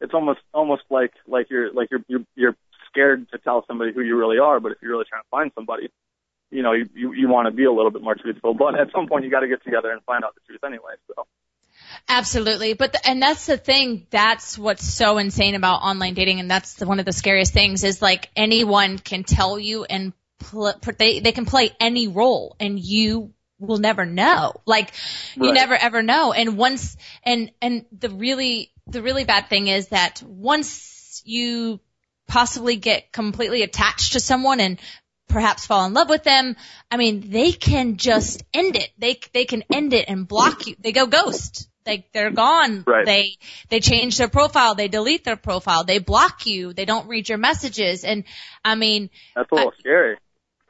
it's 0.01 0.13
almost 0.13 0.41
almost 0.53 0.83
like 0.91 1.13
like 1.27 1.51
you're 1.51 1.73
like 1.73 1.89
you're 1.91 2.03
you're 2.09 2.25
you're 2.35 2.57
scared 2.91 3.31
to 3.31 3.39
tell 3.39 3.65
somebody 3.67 3.93
who 3.93 4.01
you 4.01 4.17
really 4.17 4.39
are. 4.39 4.59
But 4.59 4.73
if 4.73 4.79
you're 4.83 4.91
really 4.91 5.07
trying 5.09 5.23
to 5.23 5.29
find 5.31 5.53
somebody, 5.55 5.89
you 6.51 6.63
know, 6.63 6.73
you 6.73 6.89
you, 6.95 7.13
you 7.13 7.29
want 7.29 7.47
to 7.47 7.53
be 7.53 7.65
a 7.65 7.73
little 7.73 7.93
bit 7.93 8.03
more 8.03 8.17
truthful. 8.17 8.55
But 8.55 8.79
at 8.79 8.91
some 8.93 9.07
point, 9.07 9.25
you 9.25 9.31
got 9.31 9.41
to 9.41 9.49
get 9.49 9.63
together 9.63 9.93
and 9.93 10.03
find 10.03 10.25
out 10.25 10.35
the 10.35 10.41
truth 10.47 10.65
anyway. 10.65 10.95
So. 11.15 11.27
Absolutely. 12.09 12.75
But, 12.75 12.93
the, 12.93 13.09
and 13.09 13.21
that's 13.21 13.47
the 13.47 13.57
thing, 13.57 14.07
that's 14.11 14.59
what's 14.59 14.85
so 14.85 15.19
insane 15.19 15.55
about 15.55 15.83
online 15.83 16.15
dating 16.15 16.41
and 16.41 16.51
that's 16.51 16.75
the, 16.75 16.87
one 16.87 17.01
of 17.01 17.07
the 17.07 17.13
scariest 17.13 17.53
things 17.53 17.85
is 17.85 18.01
like 18.03 18.31
anyone 18.37 18.99
can 18.99 19.25
tell 19.25 19.59
you 19.59 19.85
and 19.85 20.13
pl- 20.39 20.75
they, 20.99 21.21
they 21.21 21.33
can 21.33 21.47
play 21.47 21.71
any 21.81 22.09
role 22.09 22.57
and 22.61 22.79
you 22.79 23.33
will 23.59 23.79
never 23.79 24.05
know. 24.05 24.53
Like 24.67 24.93
you 25.35 25.45
Right. 25.45 25.55
never 25.55 25.75
ever 25.75 26.03
know. 26.03 26.33
And 26.33 26.57
once, 26.57 26.97
and, 27.23 27.51
and 27.63 27.87
the 27.97 28.11
really, 28.11 28.73
the 28.87 29.03
really 29.03 29.25
bad 29.25 29.49
thing 29.49 29.69
is 29.69 29.89
that 29.89 30.23
once 30.23 31.23
you 31.25 31.81
possibly 32.29 32.77
get 32.77 33.13
completely 33.13 33.63
attached 33.63 34.13
to 34.13 34.21
someone 34.21 34.61
and 34.61 34.79
perhaps 35.29 35.67
fall 35.67 35.87
in 35.87 35.95
love 35.95 36.09
with 36.09 36.23
them, 36.23 36.57
I 36.91 36.97
mean, 36.97 37.31
they 37.31 37.53
can 37.53 37.97
just 37.97 38.43
end 38.55 38.77
it. 38.77 38.91
They 38.99 39.19
they 39.33 39.45
can 39.45 39.65
end 39.73 39.93
it 39.93 40.09
and 40.09 40.27
block 40.27 40.67
you. 40.67 40.77
They 40.79 40.93
go 40.93 41.07
ghost. 41.07 41.69
They 41.87 42.07
they're 42.13 42.31
gone. 42.31 42.85
Right. 42.87 43.07
They 43.07 43.39
they 43.71 43.81
change 43.81 44.19
their 44.19 44.29
profile. 44.29 44.75
They 44.75 44.89
delete 44.89 45.25
their 45.25 45.37
profile. 45.37 45.85
They 45.85 45.99
block 46.01 46.45
you. 46.45 46.75
They 46.75 46.85
don't 46.85 47.09
read 47.09 47.29
your 47.31 47.39
messages. 47.39 48.05
And 48.05 48.25
I 48.65 48.75
mean, 48.75 49.09
That's 49.35 49.51
a 49.51 49.55
little 49.55 49.73
scary. 49.79 50.19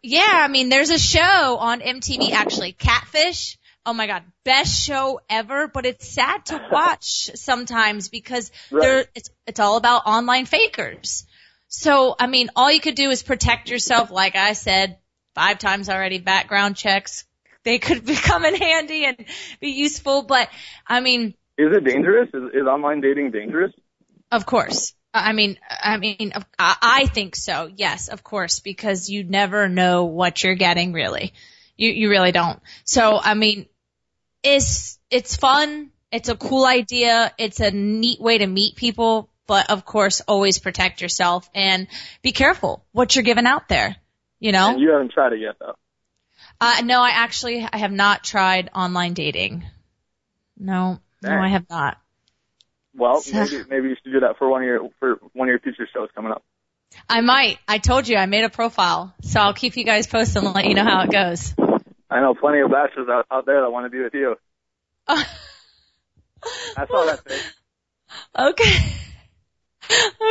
yeah, 0.02 0.30
I 0.32 0.48
mean, 0.48 0.68
there's 0.68 0.90
a 0.90 0.98
show 0.98 1.56
on 1.58 1.80
MTV 1.80 2.30
actually, 2.32 2.72
Catfish. 2.72 3.58
Oh 3.88 3.92
my 3.92 4.06
God, 4.06 4.24
best 4.44 4.84
show 4.84 5.20
ever, 5.30 5.68
but 5.68 5.86
it's 5.86 6.08
sad 6.08 6.44
to 6.46 6.60
watch 6.72 7.30
sometimes 7.34 8.08
because 8.08 8.50
Right. 8.70 8.80
there, 8.82 9.06
it's, 9.14 9.30
it's 9.46 9.60
all 9.60 9.76
about 9.76 10.02
online 10.06 10.44
fakers. 10.44 11.24
So, 11.68 12.14
I 12.18 12.26
mean, 12.26 12.50
all 12.56 12.70
you 12.70 12.80
could 12.80 12.94
do 12.96 13.10
is 13.10 13.22
protect 13.22 13.70
yourself. 13.70 14.10
Like 14.10 14.34
I 14.36 14.52
said, 14.54 14.98
five 15.34 15.58
times 15.58 15.88
already, 15.88 16.18
background 16.18 16.76
checks. 16.76 17.24
They 17.66 17.80
could 17.80 18.04
become 18.14 18.44
in 18.44 18.54
handy 18.54 19.04
and 19.04 19.26
be 19.60 19.70
useful, 19.70 20.22
but 20.22 20.48
I 20.86 21.00
mean, 21.00 21.34
Is 21.58 21.76
it 21.76 21.84
dangerous? 21.84 22.28
Is, 22.32 22.54
is 22.54 22.66
online 22.66 23.02
dating 23.02 23.32
dangerous? 23.32 23.72
of 24.30 24.46
course. 24.46 24.94
I 25.12 25.32
mean, 25.32 25.58
I 25.70 25.96
mean, 25.96 26.32
I 26.58 27.06
think 27.06 27.36
so. 27.36 27.70
Yes, 27.74 28.08
of 28.08 28.22
course, 28.22 28.60
because 28.60 29.08
you 29.08 29.24
never 29.24 29.66
know 29.68 30.04
what 30.04 30.44
you're 30.44 30.56
getting 30.56 30.92
really. 30.92 31.32
You, 31.76 31.90
you 31.90 32.10
really 32.10 32.32
don't. 32.32 32.60
So, 32.84 33.18
I 33.18 33.32
mean, 33.32 33.66
it's, 34.42 34.98
it's 35.10 35.36
fun. 35.36 35.90
It's 36.12 36.28
a 36.28 36.36
cool 36.36 36.66
idea. 36.66 37.32
It's 37.38 37.60
a 37.60 37.70
neat 37.70 38.20
way 38.20 38.38
to 38.38 38.46
meet 38.46 38.76
people, 38.76 39.30
but 39.46 39.70
of 39.70 39.86
course, 39.86 40.20
always 40.20 40.58
protect 40.58 41.00
yourself 41.00 41.48
and 41.54 41.88
be 42.20 42.32
careful 42.32 42.84
what 42.92 43.16
you're 43.16 43.22
giving 43.22 43.46
out 43.46 43.68
there. 43.68 43.96
You 44.38 44.52
know? 44.52 44.72
And 44.72 44.80
you 44.80 44.90
haven't 44.90 45.12
tried 45.12 45.32
it 45.32 45.40
yet, 45.40 45.54
though. 45.58 45.76
Uh, 46.60 46.82
no, 46.84 47.00
I 47.02 47.10
actually, 47.10 47.66
I 47.70 47.78
have 47.78 47.92
not 47.92 48.24
tried 48.24 48.70
online 48.74 49.14
dating. 49.14 49.64
No, 50.58 50.98
no, 51.22 51.30
I 51.30 51.48
have 51.48 51.66
not. 51.68 51.98
Well, 52.94 53.20
So- 53.20 53.36
maybe 53.36 53.64
maybe 53.68 53.88
you 53.90 53.96
should 54.02 54.12
do 54.12 54.20
that 54.20 54.38
for 54.38 54.48
one 54.48 54.62
of 54.62 54.66
your 54.66 54.88
for 54.98 55.18
one 55.34 55.48
of 55.48 55.50
your 55.50 55.58
future 55.60 55.86
shows 55.92 56.08
coming 56.14 56.32
up. 56.32 56.42
I 57.10 57.20
might. 57.20 57.58
I 57.68 57.78
told 57.78 58.08
you 58.08 58.16
I 58.16 58.26
made 58.26 58.44
a 58.44 58.48
profile, 58.48 59.14
so 59.20 59.40
I'll 59.40 59.52
keep 59.52 59.76
you 59.76 59.84
guys 59.84 60.06
posted 60.06 60.42
and 60.42 60.54
let 60.54 60.64
you 60.66 60.74
know 60.74 60.84
how 60.84 61.02
it 61.02 61.10
goes. 61.10 61.54
I 62.08 62.20
know 62.20 62.34
plenty 62.34 62.60
of 62.60 62.70
bachelors 62.70 63.08
out, 63.10 63.26
out 63.30 63.44
there 63.44 63.60
that 63.60 63.70
want 63.70 63.84
to 63.84 63.90
be 63.90 64.02
with 64.02 64.14
you. 64.14 64.36
I 65.08 65.26
saw 66.86 67.04
that 67.06 67.24
thing. 67.24 67.40
Okay. 68.38 68.92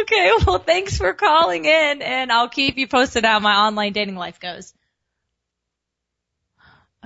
Okay, 0.01 0.31
well 0.45 0.59
thanks 0.59 0.97
for 0.97 1.13
calling 1.13 1.63
in 1.63 2.01
and 2.01 2.29
I'll 2.29 2.49
keep 2.49 2.77
you 2.77 2.89
posted 2.89 3.23
how 3.23 3.39
my 3.39 3.55
online 3.55 3.93
dating 3.93 4.17
life 4.17 4.41
goes. 4.41 4.73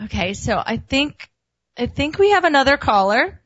Okay, 0.06 0.34
so 0.34 0.62
I 0.66 0.78
think, 0.78 1.30
I 1.78 1.86
think 1.88 2.18
we 2.18 2.32
have 2.32 2.46
another 2.46 2.78
caller. 2.78 3.42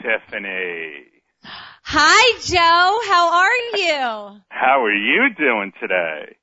Tiffany. 0.00 1.04
Hi 1.42 2.40
Joe, 2.44 2.98
how 3.10 3.32
are 3.32 3.78
you? 3.78 4.40
How 4.50 4.84
are 4.84 4.94
you 4.94 5.30
doing 5.36 5.72
today? 5.80 6.36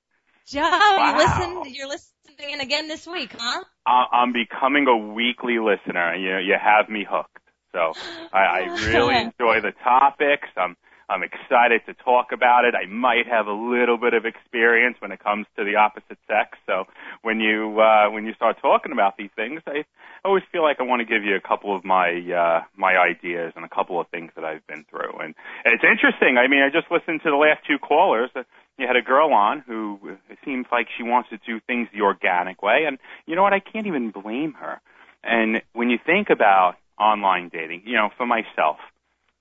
Joe, 0.48 0.62
Wow. 0.62 1.12
you 1.12 1.18
listen, 1.18 1.74
you're 1.74 1.88
listening 1.88 2.60
again 2.60 2.88
this 2.88 3.08
week, 3.08 3.34
huh? 3.38 3.64
I- 3.86 4.08
I'm 4.12 4.34
becoming 4.34 4.88
a 4.88 4.98
weekly 4.98 5.60
listener. 5.60 6.16
You 6.16 6.32
know, 6.34 6.40
you 6.40 6.56
have 6.62 6.90
me 6.90 7.06
hooked. 7.10 7.38
So 7.72 7.94
I, 8.34 8.40
I 8.40 8.60
really 8.86 9.18
enjoy 9.18 9.62
the 9.62 9.72
topics. 9.84 10.48
I'm 10.58 10.76
I'm 11.08 11.22
excited 11.22 11.82
to 11.86 11.94
talk 11.94 12.32
about 12.32 12.66
it. 12.66 12.74
I 12.74 12.88
might 12.88 13.28
have 13.28 13.48
a 13.48 13.54
little 13.54 13.98
bit 13.98 14.14
of 14.14 14.26
experience 14.26 14.98
when 15.00 15.12
it 15.12 15.20
comes 15.20 15.46
to 15.56 15.64
the 15.64 15.76
opposite 15.76 16.18
sex. 16.28 16.58
So 16.66 16.86
when 17.22 17.40
you 17.40 17.80
uh, 17.80 18.10
when 18.10 18.26
you 18.26 18.34
start 18.34 18.58
talking 18.62 18.92
about 18.92 19.16
these 19.18 19.30
things, 19.36 19.62
I 19.68 19.86
always 20.24 20.44
feel 20.52 20.64
like 20.64 20.78
I 20.80 20.84
want 20.84 21.02
to 21.02 21.06
give 21.06 21.24
you 21.24 21.36
a 21.36 21.40
couple 21.42 21.76
of 21.76 21.86
my 21.86 22.10
uh, 22.12 22.64
my 22.76 22.98
ideas 22.98 23.54
and 23.56 23.64
a 23.64 23.70
couple 23.70 24.02
of 24.02 24.08
things 24.08 24.32
that 24.36 24.44
I've 24.44 24.66
been 24.66 24.86
through. 24.90 25.20
And, 25.20 25.36
it's 25.66 25.84
interesting. 25.84 26.38
I 26.38 26.48
mean, 26.48 26.64
I 26.64 26.70
just 26.70 26.90
listened 26.90 27.22
to 27.24 27.30
the 27.30 27.38
last 27.38 27.62
two 27.68 27.78
callers. 27.78 28.32
Uh, 28.36 28.44
You 28.78 28.88
had 28.88 28.96
a 28.96 29.02
girl 29.02 29.32
on 29.32 29.64
who 29.68 30.00
it 30.30 30.38
seems 30.44 30.66
like 30.72 30.88
she 30.98 31.04
wants 31.04 31.30
to 31.30 31.38
do 31.38 31.60
things 31.60 31.88
the 31.94 32.02
organic 32.02 32.62
way, 32.62 32.86
and 32.88 32.98
you 33.26 33.36
know 33.36 33.44
what? 33.44 33.54
I 33.54 33.60
can't 33.60 33.88
even 33.88 34.12
blame 34.12 34.54
her. 34.54 34.82
And 35.24 35.62
when 35.74 35.90
you 35.90 35.98
think 36.04 36.30
about 36.30 36.76
online 37.00 37.50
dating, 37.50 37.84
you 37.86 37.96
know, 37.96 38.10
for 38.18 38.26
myself, 38.26 38.78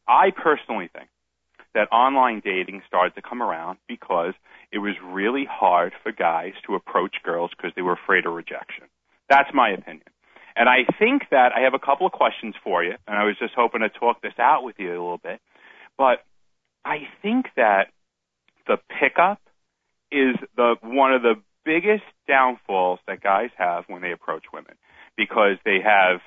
I 0.06 0.30
personally 0.30 0.88
think 0.92 1.08
that 1.74 1.90
online 1.92 2.40
dating 2.44 2.82
started 2.86 3.14
to 3.14 3.22
come 3.22 3.42
around 3.42 3.78
because 3.88 4.34
it 4.72 4.78
was 4.78 4.94
really 5.04 5.46
hard 5.50 5.92
for 6.02 6.12
guys 6.12 6.52
to 6.66 6.74
approach 6.74 7.16
girls 7.22 7.50
because 7.56 7.72
they 7.76 7.82
were 7.82 7.92
afraid 7.92 8.26
of 8.26 8.32
rejection. 8.32 8.84
That's 9.28 9.50
my 9.52 9.70
opinion. 9.70 10.06
And 10.56 10.68
I 10.68 10.84
think 10.98 11.22
that 11.30 11.52
I 11.56 11.60
have 11.60 11.74
a 11.74 11.78
couple 11.78 12.06
of 12.06 12.12
questions 12.12 12.54
for 12.62 12.84
you, 12.84 12.94
and 13.08 13.18
I 13.18 13.24
was 13.24 13.36
just 13.38 13.54
hoping 13.56 13.80
to 13.80 13.88
talk 13.88 14.22
this 14.22 14.38
out 14.38 14.62
with 14.62 14.76
you 14.78 14.88
a 14.88 14.90
little 14.90 15.18
bit. 15.18 15.40
But 15.98 16.24
I 16.84 17.08
think 17.22 17.46
that 17.56 17.88
the 18.66 18.78
pickup 19.00 19.40
is 20.12 20.36
the 20.56 20.76
one 20.82 21.12
of 21.12 21.22
the 21.22 21.34
biggest 21.64 22.04
downfalls 22.28 23.00
that 23.06 23.20
guys 23.20 23.50
have 23.56 23.84
when 23.88 24.02
they 24.02 24.12
approach 24.12 24.44
women 24.52 24.74
because 25.16 25.56
they 25.64 25.78
have 25.82 26.20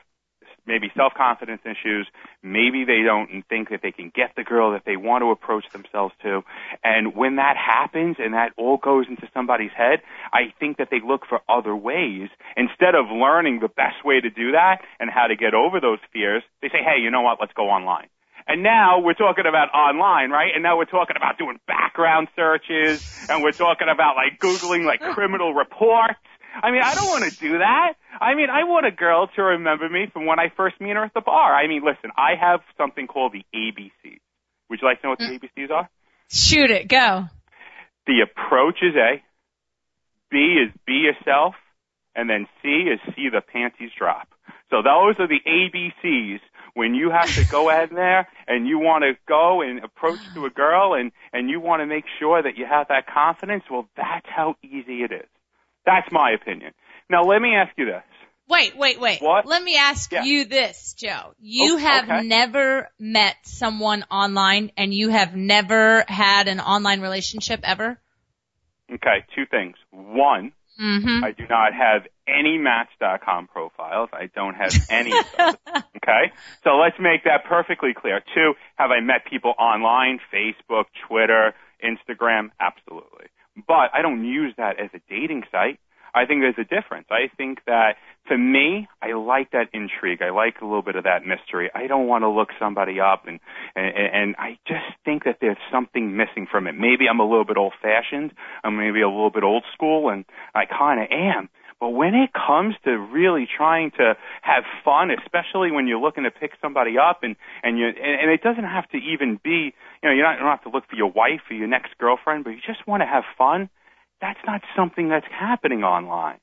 maybe 0.68 0.92
self-confidence 0.96 1.62
issues. 1.66 2.08
Maybe 2.44 2.86
they 2.86 3.02
don't 3.04 3.44
think 3.50 3.70
that 3.70 3.82
they 3.82 3.92
can 3.92 4.12
get 4.14 4.32
the 4.36 4.44
girl 4.44 4.74
that 4.74 4.84
they 4.86 4.98
want 4.98 5.24
to 5.24 5.32
approach 5.32 5.66
themselves 5.72 6.14
to. 6.24 6.44
And 6.84 7.16
when 7.16 7.38
that 7.38 7.56
happens 7.58 8.18
and 8.20 8.34
that 8.34 8.52
all 8.58 8.78
goes 8.78 9.06
into 9.10 9.28
somebody's 9.34 9.72
head, 9.76 10.02
I 10.32 10.54
think 10.60 10.78
that 10.78 10.90
they 10.92 11.00
look 11.06 11.26
for 11.28 11.40
other 11.50 11.76
ways 11.76 12.30
instead 12.56 12.96
of 12.96 13.08
learning 13.10 13.60
the 13.62 13.70
best 13.70 14.04
way 14.04 14.20
to 14.20 14.30
do 14.30 14.52
that 14.52 14.82
and 15.00 15.10
how 15.10 15.28
to 15.28 15.36
get 15.36 15.54
over 15.54 15.80
those 15.80 16.00
fears. 16.14 16.44
They 16.62 16.70
say, 16.70 16.84
hey, 16.84 17.02
you 17.02 17.10
know 17.10 17.22
what? 17.22 17.38
Let's 17.40 17.54
go 17.54 17.70
online. 17.70 18.08
And 18.48 18.64
now 18.64 19.00
we're 19.00 19.14
talking 19.14 19.46
about 19.46 19.74
online, 19.74 20.30
right? 20.32 20.52
And 20.54 20.64
now 20.64 20.78
we're 20.78 20.86
talking 20.86 21.18
about 21.18 21.38
doing 21.38 21.60
background 21.68 22.30
searches 22.34 23.28
and 23.30 23.44
we're 23.44 23.52
talking 23.52 23.90
about 23.90 24.16
like 24.16 24.40
Googling 24.40 24.86
like 24.86 25.02
criminal 25.02 25.54
reports. 25.54 26.16
I 26.62 26.72
mean, 26.72 26.82
I 26.84 26.96
don't 26.96 27.08
want 27.08 27.32
to 27.32 27.40
do 27.40 27.60
that. 27.60 27.94
I 28.20 28.36
mean, 28.36 28.50
I 28.50 28.64
want 28.64 28.86
a 28.86 28.92
girl 28.92 29.28
to 29.36 29.42
remember 29.42 29.88
me 29.90 30.08
from 30.12 30.26
when 30.26 30.40
I 30.40 30.52
first 30.56 30.80
meet 30.82 30.96
her 30.96 31.04
at 31.04 31.14
the 31.14 31.22
bar. 31.22 31.54
I 31.54 31.68
mean, 31.68 31.84
listen, 31.84 32.12
I 32.18 32.32
have 32.40 32.62
something 32.78 33.08
called 33.08 33.34
the 33.34 33.46
ABCs. 33.56 34.20
Would 34.70 34.80
you 34.82 34.88
like 34.88 35.02
to 35.02 35.08
know 35.08 35.10
what 35.12 35.20
the 35.20 35.26
mm. 35.26 35.40
ABCs 35.40 35.72
are? 35.72 35.90
Shoot 36.30 36.72
it, 36.72 36.88
go. 36.88 37.26
The 38.06 38.22
approach 38.22 38.80
is 38.82 38.96
A. 38.96 39.24
B 40.30 40.64
is 40.66 40.74
be 40.86 40.94
yourself. 40.94 41.56
And 42.16 42.30
then 42.30 42.48
C 42.62 42.68
is 42.68 43.00
see 43.16 43.30
the 43.30 43.42
panties 43.42 43.92
drop. 43.98 44.28
So 44.72 44.78
those 44.82 45.16
are 45.20 45.28
the 45.28 45.40
ABCs 45.46 46.40
when 46.74 46.96
you 46.96 47.12
have 47.12 47.34
to 47.36 47.46
go 47.46 47.70
out 47.70 47.90
there 47.92 48.28
and 48.48 48.68
you 48.68 48.80
want 48.80 49.04
to 49.04 49.14
go 49.28 49.62
and 49.62 49.84
approach 49.84 50.20
to 50.34 50.46
a 50.46 50.50
girl 50.50 50.96
and, 50.96 51.12
and 51.32 51.50
you 51.50 51.60
want 51.60 51.82
to 51.82 51.86
make 51.86 52.06
sure 52.20 52.42
that 52.42 52.58
you 52.58 52.66
have 52.66 52.88
that 52.90 53.06
confidence. 53.08 53.64
Well, 53.70 53.88
that's 53.96 54.26
how 54.28 54.56
easy 54.64 55.04
it 55.04 55.12
is. 55.12 55.28
That's 55.88 56.12
my 56.12 56.32
opinion. 56.40 56.74
Now 57.10 57.24
let 57.24 57.42
me 57.42 57.56
ask 57.56 57.72
you 57.78 57.86
this. 57.86 58.04
Wait, 58.50 58.78
wait, 58.78 59.00
wait. 59.00 59.22
What? 59.22 59.46
Let 59.48 59.64
me 59.64 59.76
ask 59.78 60.12
Yeah. 60.12 60.24
you 60.24 60.46
this, 60.46 60.94
Joe. 60.94 61.34
You 61.40 61.74
Oh, 61.76 61.78
have 61.78 62.04
okay. 62.06 62.22
never 62.28 62.90
met 63.00 63.36
someone 63.44 64.04
online 64.12 64.72
and 64.78 64.94
you 64.94 65.10
have 65.10 65.36
never 65.36 66.06
had 66.08 66.48
an 66.48 66.60
online 66.60 67.02
relationship 67.02 67.62
ever? 67.64 68.00
Okay, 68.94 69.26
two 69.36 69.46
things. 69.48 69.76
One, 69.92 70.52
Mm-hmm. 70.80 71.24
I 71.24 71.32
do 71.32 71.44
not 71.50 71.74
have 71.74 72.04
any 72.28 72.60
Match.com 72.60 73.48
profiles. 73.48 74.10
I 74.14 74.28
don't 74.36 74.54
have 74.54 74.76
any 74.92 75.12
of 75.18 75.26
those. 75.36 75.56
Okay? 75.98 76.32
So 76.64 76.78
let's 76.78 76.96
make 77.00 77.24
that 77.24 77.46
perfectly 77.46 77.94
clear. 78.00 78.22
Two, 78.36 78.54
have 78.76 78.92
I 78.92 79.00
met 79.02 79.26
people 79.26 79.56
online, 79.60 80.20
Facebook, 80.32 80.86
Twitter, 81.08 81.54
Instagram? 81.84 82.52
Absolutely. 82.62 83.26
But 83.66 83.92
I 83.94 84.02
don't 84.02 84.24
use 84.24 84.54
that 84.58 84.80
as 84.80 84.90
a 84.94 85.00
dating 85.10 85.44
site. 85.52 85.80
I 86.14 86.26
think 86.26 86.42
there's 86.42 86.58
a 86.58 86.64
difference. 86.64 87.08
I 87.12 87.30
think 87.36 87.60
that 87.68 87.96
to 88.30 88.38
me, 88.38 88.88
I 89.02 89.14
like 89.14 89.52
that 89.52 89.70
intrigue. 89.74 90.22
I 90.22 90.32
like 90.32 90.62
a 90.62 90.66
little 90.66 90.82
bit 90.82 90.96
of 90.96 91.04
that 91.04 91.26
mystery. 91.26 91.70
I 91.74 91.88
don't 91.88 92.08
want 92.08 92.24
to 92.24 92.30
look 92.30 92.50
somebody 92.60 93.00
up 93.00 93.28
and, 93.28 93.40
and, 93.76 93.94
and 93.96 94.36
I 94.38 94.58
just 94.68 94.86
think 95.06 95.26
that 95.26 95.38
there's 95.42 95.58
something 95.72 96.18
missing 96.18 96.48
from 96.50 96.68
it. 96.68 96.74
Maybe 96.74 97.06
I'm 97.10 97.20
a 97.20 97.24
little 97.28 97.46
bit 97.46 97.58
old 97.58 97.74
fashioned. 97.82 98.32
I'm 98.64 98.78
maybe 98.78 99.02
a 99.02 99.10
little 99.10 99.30
bit 99.30 99.44
old 99.44 99.64
school 99.74 100.10
and 100.10 100.26
I 100.56 100.66
kind 100.66 101.02
of 101.02 101.08
am. 101.12 101.50
But 101.80 101.90
when 101.90 102.16
it 102.16 102.32
comes 102.34 102.74
to 102.86 102.98
really 102.98 103.48
trying 103.48 103.92
to 103.92 104.16
have 104.42 104.64
fun, 104.84 105.12
especially 105.12 105.72
when 105.72 105.88
you're 105.88 106.00
looking 106.00 106.24
to 106.24 106.32
pick 106.32 106.52
somebody 106.60 106.98
up 106.98 107.20
and, 107.22 107.36
and 107.62 107.78
you, 107.78 107.88
and, 107.88 108.22
and 108.22 108.32
it 108.32 108.42
doesn't 108.42 108.64
have 108.64 108.90
to 108.90 108.98
even 108.98 109.40
be, 109.44 109.74
you 110.02 110.10
know, 110.10 110.12
you're 110.12 110.24
not, 110.24 110.34
you 110.34 110.40
don't 110.40 110.50
have 110.50 110.64
to 110.64 110.70
look 110.70 110.88
for 110.90 110.96
your 110.96 111.12
wife 111.12 111.42
or 111.52 111.56
your 111.56 111.68
next 111.68 111.96
girlfriend, 112.00 112.46
but 112.46 112.52
you 112.52 112.60
just 112.66 112.88
want 112.88 113.02
to 113.02 113.06
have 113.06 113.24
fun. 113.38 113.70
That's 114.22 114.40
not 114.48 114.62
something 114.76 115.10
that's 115.10 115.28
happening 115.30 115.84
online. 115.84 116.40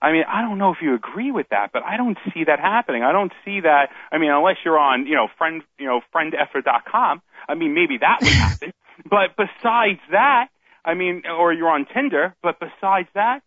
I 0.00 0.12
mean, 0.12 0.24
I 0.28 0.42
don't 0.42 0.58
know 0.58 0.70
if 0.70 0.78
you 0.80 0.94
agree 0.94 1.32
with 1.32 1.48
that, 1.50 1.70
but 1.72 1.82
I 1.82 1.96
don't 1.96 2.18
see 2.32 2.44
that 2.44 2.60
happening. 2.60 3.02
I 3.02 3.12
don't 3.12 3.32
see 3.44 3.60
that. 3.60 3.88
I 4.12 4.18
mean, 4.18 4.30
unless 4.30 4.56
you're 4.64 4.78
on, 4.78 5.06
you 5.06 5.14
know, 5.14 5.28
friend, 5.38 5.62
you 5.78 5.86
know, 5.86 6.02
friendeffort.com. 6.14 7.22
I 7.48 7.54
mean, 7.54 7.74
maybe 7.74 7.98
that 7.98 8.18
would 8.20 8.32
happen. 8.32 8.72
but 9.10 9.34
besides 9.36 10.00
that, 10.12 10.48
I 10.84 10.94
mean, 10.94 11.22
or 11.26 11.52
you're 11.52 11.70
on 11.70 11.86
Tinder. 11.92 12.34
But 12.42 12.60
besides 12.60 13.08
that, 13.14 13.40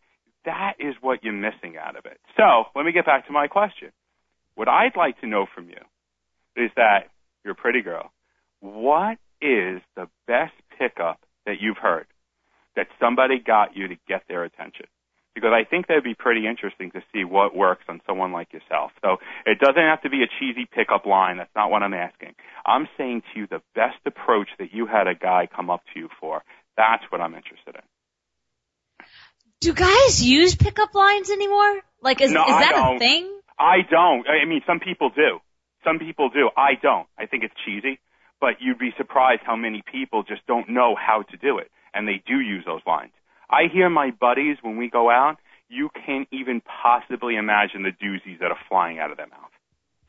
that 0.46 0.74
is 0.80 0.96
what 1.02 1.24
you're 1.24 1.34
missing 1.34 1.76
out 1.78 1.96
of 1.96 2.06
it. 2.06 2.20
So 2.38 2.66
let 2.76 2.86
me 2.86 2.92
get 2.92 3.06
back 3.06 3.28
to 3.28 3.34
my 3.34 3.48
question. 3.48 3.92
What 4.56 4.68
I'd 4.68 4.96
like 4.96 5.20
to 5.22 5.28
know 5.28 5.46
from 5.54 5.70
you 5.70 5.82
is 6.56 6.72
that 6.76 7.10
you're 7.44 7.54
a 7.54 7.56
pretty 7.56 7.82
girl. 7.82 8.12
What 8.60 9.18
is 9.42 9.82
the 9.96 10.08
best 10.28 10.54
pickup 10.78 11.20
that 11.46 11.56
you've 11.60 11.78
heard 11.78 12.08
that 12.76 12.88
somebody 13.00 13.40
got 13.40 13.76
you 13.76 13.88
to 13.88 13.96
get 14.08 14.24
their 14.28 14.44
attention? 14.44 14.86
Because 15.34 15.52
I 15.54 15.64
think 15.64 15.88
that'd 15.88 16.04
be 16.04 16.14
pretty 16.14 16.46
interesting 16.46 16.92
to 16.92 17.02
see 17.14 17.24
what 17.24 17.56
works 17.56 17.86
on 17.88 18.02
someone 18.06 18.34
like 18.34 18.52
yourself. 18.52 18.92
So 19.02 19.18
it 19.46 19.60
doesn't 19.60 19.82
have 19.82 20.02
to 20.02 20.10
be 20.10 20.24
a 20.24 20.28
cheesy 20.40 20.68
pickup 20.70 21.06
line. 21.06 21.38
That's 21.38 21.56
not 21.56 21.72
what 21.72 21.84
I'm 21.84 21.94
asking. 21.94 22.36
I'm 22.66 22.88
saying 22.98 23.24
to 23.34 23.40
you 23.40 23.48
the 23.48 23.62
best 23.74 23.98
approach 24.06 24.50
that 24.60 24.74
you 24.74 24.88
had 24.88 25.08
a 25.08 25.16
guy 25.16 25.48
come 25.54 25.70
up 25.70 25.84
to 25.94 26.00
you 26.00 26.10
for. 26.20 26.44
That's 26.76 27.04
what 27.10 27.22
I'm 27.22 27.34
interested 27.34 27.76
in. 27.76 27.82
Do 29.62 29.74
guys 29.74 30.24
use 30.24 30.56
pickup 30.56 30.94
lines 30.96 31.30
anymore? 31.30 31.82
Like, 32.02 32.20
is, 32.22 32.32
No, 32.32 32.44
is 32.46 32.52
I 32.54 32.60
that 32.62 32.94
a 32.96 33.00
thing? 33.00 33.32
I 33.60 33.78
don't. 33.90 34.26
I 34.28 34.46
mean, 34.46 34.62
some 34.66 34.80
people 34.80 35.10
do. 35.16 35.40
Some 35.84 36.00
people 36.00 36.30
do. 36.30 36.50
I 36.58 36.72
don't. 36.82 37.08
I 37.18 37.28
think 37.28 37.44
it's 37.44 37.54
cheesy, 37.66 38.00
but 38.40 38.56
you'd 38.60 38.80
be 38.80 38.90
surprised 38.98 39.42
how 39.46 39.56
many 39.56 39.84
people 39.92 40.24
just 40.24 40.46
don't 40.48 40.70
know 40.70 40.96
how 40.96 41.22
to 41.30 41.38
do 41.38 41.60
it, 41.60 41.70
and 41.94 42.08
they 42.08 42.22
do 42.28 42.40
use 42.40 42.64
those 42.66 42.82
lines. 42.88 43.12
I 43.50 43.64
hear 43.72 43.90
my 43.90 44.12
buddies 44.20 44.58
when 44.64 44.78
we 44.78 44.90
go 44.90 45.10
out. 45.12 45.38
You 45.70 45.90
can't 46.06 46.28
even 46.32 46.62
possibly 46.62 47.36
imagine 47.36 47.84
the 47.84 47.92
doozies 47.92 48.40
that 48.40 48.52
are 48.52 48.60
flying 48.68 48.98
out 49.00 49.12
of 49.12 49.18
their 49.18 49.28
mouth. 49.28 49.52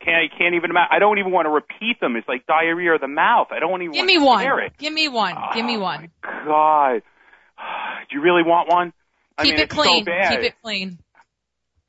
Can't 0.00 0.32
can't 0.36 0.54
even 0.54 0.70
imagine. 0.70 0.88
I 0.90 0.98
don't 0.98 1.18
even 1.18 1.30
want 1.30 1.46
to 1.46 1.50
repeat 1.50 2.00
them. 2.00 2.16
It's 2.16 2.26
like 2.26 2.46
diarrhea 2.46 2.94
of 2.94 3.00
the 3.00 3.06
mouth. 3.08 3.48
I 3.52 3.60
don't 3.60 3.82
even 3.82 3.92
Give 3.92 4.00
want 4.00 4.06
me 4.08 4.18
to 4.18 4.24
one. 4.24 4.40
hear 4.40 4.58
it. 4.60 4.72
Give 4.78 4.92
me 4.92 5.08
one. 5.08 5.36
Give 5.54 5.64
me 5.64 5.76
Oh, 5.76 5.80
one. 5.80 6.10
God, 6.22 7.02
do 8.10 8.16
you 8.16 8.22
really 8.22 8.42
want 8.42 8.68
one? 8.70 8.92
I 9.42 9.44
Keep 9.44 9.54
mean, 9.56 9.64
it 9.64 9.72
so 9.72 9.82
clean. 9.82 10.04
bad. 10.04 10.30
Keep 10.30 10.40
it 10.46 10.54
clean. 10.62 10.98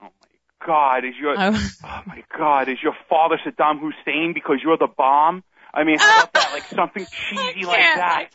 Oh 0.02 0.06
my 0.22 0.66
God, 0.66 1.06
is 1.06 1.14
your 1.20 1.36
Oh. 1.38 1.70
Oh 1.84 2.02
my 2.06 2.24
God, 2.38 2.70
is 2.70 2.78
your 2.82 2.96
father 3.10 3.40
Saddam 3.46 3.80
Hussein 3.80 4.34
because 4.34 4.58
you're 4.64 4.78
the 4.78 4.88
bomb? 4.88 5.44
I 5.74 5.84
mean, 5.84 5.98
how 6.00 6.20
about 6.22 6.34
that? 6.34 6.50
Like 6.54 6.64
something 6.66 7.06
cheesy 7.30 7.66
like 7.66 7.80
that. 7.80 8.30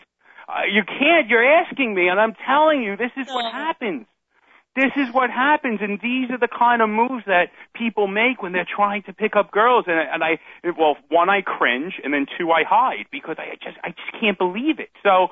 Uh, 0.48 0.62
you 0.72 0.82
can't. 0.84 1.28
You're 1.28 1.44
asking 1.44 1.94
me, 1.94 2.08
and 2.08 2.18
I'm 2.18 2.34
telling 2.46 2.82
you, 2.82 2.96
this 2.96 3.12
is 3.16 3.26
what 3.28 3.52
happens. 3.52 4.06
this 4.74 4.92
is 4.96 5.12
what 5.12 5.30
happens, 5.30 5.80
and 5.82 6.00
these 6.00 6.30
are 6.30 6.38
the 6.38 6.48
kind 6.48 6.80
of 6.82 6.88
moves 6.88 7.24
that 7.26 7.50
people 7.74 8.06
make 8.08 8.42
when 8.42 8.52
they're 8.52 8.66
trying 8.68 9.02
to 9.04 9.12
pick 9.12 9.36
up 9.36 9.50
girls. 9.50 9.84
And, 9.86 9.98
and 9.98 10.22
I, 10.24 10.38
well, 10.78 10.96
one, 11.10 11.28
I 11.28 11.42
cringe, 11.42 11.94
and 12.02 12.14
then 12.14 12.26
two, 12.38 12.50
I 12.50 12.62
hide 12.64 13.06
because 13.12 13.36
I 13.38 13.54
just, 13.62 13.76
I 13.84 13.88
just 13.90 14.12
can't 14.20 14.38
believe 14.38 14.78
it. 14.80 14.90
So, 15.02 15.28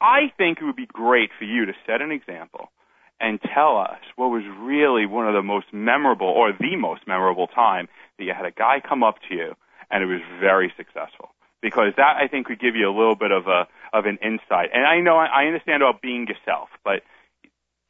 I 0.00 0.30
think 0.36 0.58
it 0.60 0.64
would 0.64 0.76
be 0.76 0.86
great 0.86 1.30
for 1.38 1.44
you 1.44 1.66
to 1.66 1.72
set 1.86 2.00
an 2.00 2.12
example 2.12 2.70
and 3.20 3.40
tell 3.54 3.76
us 3.78 3.98
what 4.16 4.28
was 4.28 4.42
really 4.60 5.06
one 5.06 5.26
of 5.26 5.34
the 5.34 5.42
most 5.42 5.66
memorable 5.72 6.28
or 6.28 6.52
the 6.52 6.76
most 6.76 7.06
memorable 7.06 7.46
time 7.46 7.88
that 8.18 8.24
you 8.24 8.32
had 8.34 8.46
a 8.46 8.50
guy 8.50 8.80
come 8.86 9.02
up 9.02 9.16
to 9.28 9.34
you 9.34 9.54
and 9.90 10.02
it 10.02 10.06
was 10.06 10.20
very 10.40 10.72
successful. 10.76 11.30
Because 11.60 11.92
that 11.96 12.16
I 12.22 12.28
think 12.28 12.48
would 12.48 12.60
give 12.60 12.76
you 12.76 12.88
a 12.88 12.94
little 12.96 13.16
bit 13.16 13.32
of 13.32 13.48
a 13.48 13.66
of 13.92 14.06
an 14.06 14.18
insight. 14.22 14.70
And 14.72 14.86
I 14.86 15.00
know 15.00 15.16
I 15.16 15.46
understand 15.46 15.82
about 15.82 16.00
being 16.00 16.28
yourself, 16.28 16.68
but 16.84 17.02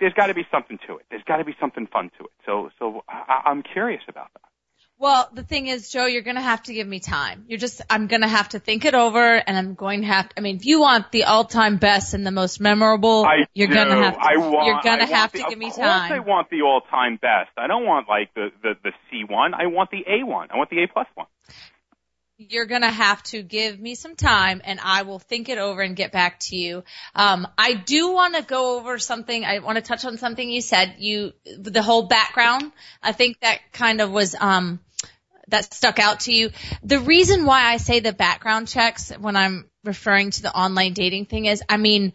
there's 0.01 0.15
got 0.15 0.29
to 0.29 0.35
be 0.35 0.47
something 0.51 0.79
to 0.87 0.97
it. 0.97 1.05
There's 1.11 1.25
got 1.25 1.37
to 1.37 1.45
be 1.45 1.55
something 1.61 1.87
fun 1.87 2.11
to 2.19 2.25
it. 2.25 2.31
So 2.47 2.71
so 2.79 3.05
I, 3.09 3.43
I'm 3.45 3.63
curious 3.63 4.01
about 4.09 4.29
that. 4.33 4.48
Well, 5.01 5.29
the 5.33 5.45
thing 5.45 5.69
is, 5.69 5.91
Joe, 5.91 6.07
you're 6.07 6.23
going 6.23 6.37
to 6.37 6.43
have 6.43 6.65
to 6.65 6.75
give 6.75 6.87
me 6.87 6.99
time. 6.99 7.45
You're 7.47 7.61
just, 7.61 7.81
I'm 7.89 8.09
going 8.09 8.23
to 8.23 8.29
have 8.29 8.49
to 8.49 8.59
think 8.59 8.85
it 8.85 8.95
over 8.95 9.37
and 9.37 9.57
I'm 9.57 9.75
going 9.75 10.01
to 10.01 10.09
have 10.09 10.29
to, 10.31 10.39
I 10.39 10.41
mean, 10.41 10.57
if 10.57 10.67
you 10.67 10.81
want 10.81 11.13
the 11.13 11.25
all-time 11.25 11.77
best 11.77 12.15
and 12.15 12.27
the 12.27 12.33
most 12.33 12.59
memorable, 12.59 13.25
I 13.25 13.47
you're 13.55 13.69
going 13.69 13.87
to 13.87 13.95
have 13.95 14.15
to, 14.15 14.21
I 14.21 14.37
want, 14.39 14.67
you're 14.67 14.81
going 14.83 14.99
to 14.99 15.07
have 15.07 15.33
want 15.33 15.45
to 15.45 15.51
give 15.51 15.59
me 15.59 15.71
time. 15.71 15.71
of 15.71 15.77
course 15.77 16.09
time. 16.09 16.13
I 16.13 16.19
want 16.19 16.51
the 16.51 16.63
all-time 16.63 17.17
best. 17.17 17.51
I 17.57 17.69
don't 17.69 17.87
want 17.87 18.09
like 18.09 18.35
the 18.35 18.49
the 18.61 18.75
the 18.83 18.91
C 19.09 19.23
one. 19.23 19.55
I 19.55 19.67
want 19.67 19.93
the 19.93 20.03
A 20.05 20.25
one. 20.25 20.49
I 20.51 20.57
want 20.57 20.69
the 20.71 20.83
A 20.83 20.89
plus 20.89 21.07
one. 21.15 21.29
you're 22.37 22.67
gonna 22.67 22.91
have 22.91 23.23
to 23.25 23.43
give 23.43 23.79
me 23.79 23.95
some 23.95 24.17
time 24.17 24.63
and 24.65 24.81
I 24.83 25.03
will 25.03 25.21
think 25.21 25.49
it 25.49 25.59
over 25.59 25.81
and 25.81 25.95
get 25.95 26.11
back 26.11 26.41
to 26.41 26.57
you. 26.57 26.83
Um, 27.15 27.47
I 27.57 27.75
do 27.75 28.13
want 28.13 28.35
to 28.35 28.43
go 28.43 28.79
over 28.79 28.99
something. 28.99 29.45
I 29.45 29.61
want 29.61 29.77
to 29.77 29.83
touch 29.83 30.05
on 30.05 30.19
something 30.19 30.51
you 30.51 30.61
said. 30.61 30.97
You, 30.99 31.33
the 31.57 31.83
whole 31.83 32.07
background. 32.07 32.73
I 33.01 33.13
think 33.13 33.41
that 33.41 33.61
kind 33.73 34.01
of 34.01 34.11
was, 34.11 34.35
um, 34.39 34.81
that 35.49 35.73
stuck 35.73 35.99
out 35.99 36.21
to 36.21 36.33
you. 36.33 36.51
The 36.83 37.01
reason 37.01 37.45
why 37.45 37.65
I 37.65 37.77
say 37.77 38.01
the 38.01 38.13
background 38.13 38.69
checks 38.69 39.11
when 39.11 39.37
I'm 39.37 39.69
referring 39.85 40.31
to 40.31 40.43
the 40.43 40.55
online 40.55 40.93
dating 40.93 41.27
thing 41.27 41.47
is, 41.47 41.63
I 41.69 41.77
mean, 41.77 42.13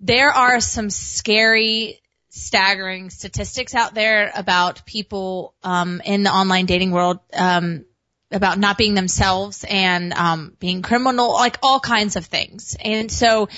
there 0.00 0.30
are 0.30 0.60
some 0.60 0.90
scary, 0.90 2.00
staggering 2.30 3.10
statistics 3.10 3.74
out 3.74 3.94
there 3.94 4.30
about 4.34 4.86
people 4.86 5.54
um, 5.62 6.00
in 6.04 6.22
the 6.22 6.30
online 6.30 6.66
dating 6.66 6.90
world 6.90 7.18
um, 7.34 7.84
about 8.30 8.58
not 8.58 8.78
being 8.78 8.94
themselves 8.94 9.64
and 9.68 10.12
um, 10.12 10.56
being 10.58 10.82
criminal, 10.82 11.32
like 11.32 11.58
all 11.62 11.80
kinds 11.80 12.16
of 12.16 12.24
things. 12.24 12.76
And 12.80 13.10
so 13.10 13.48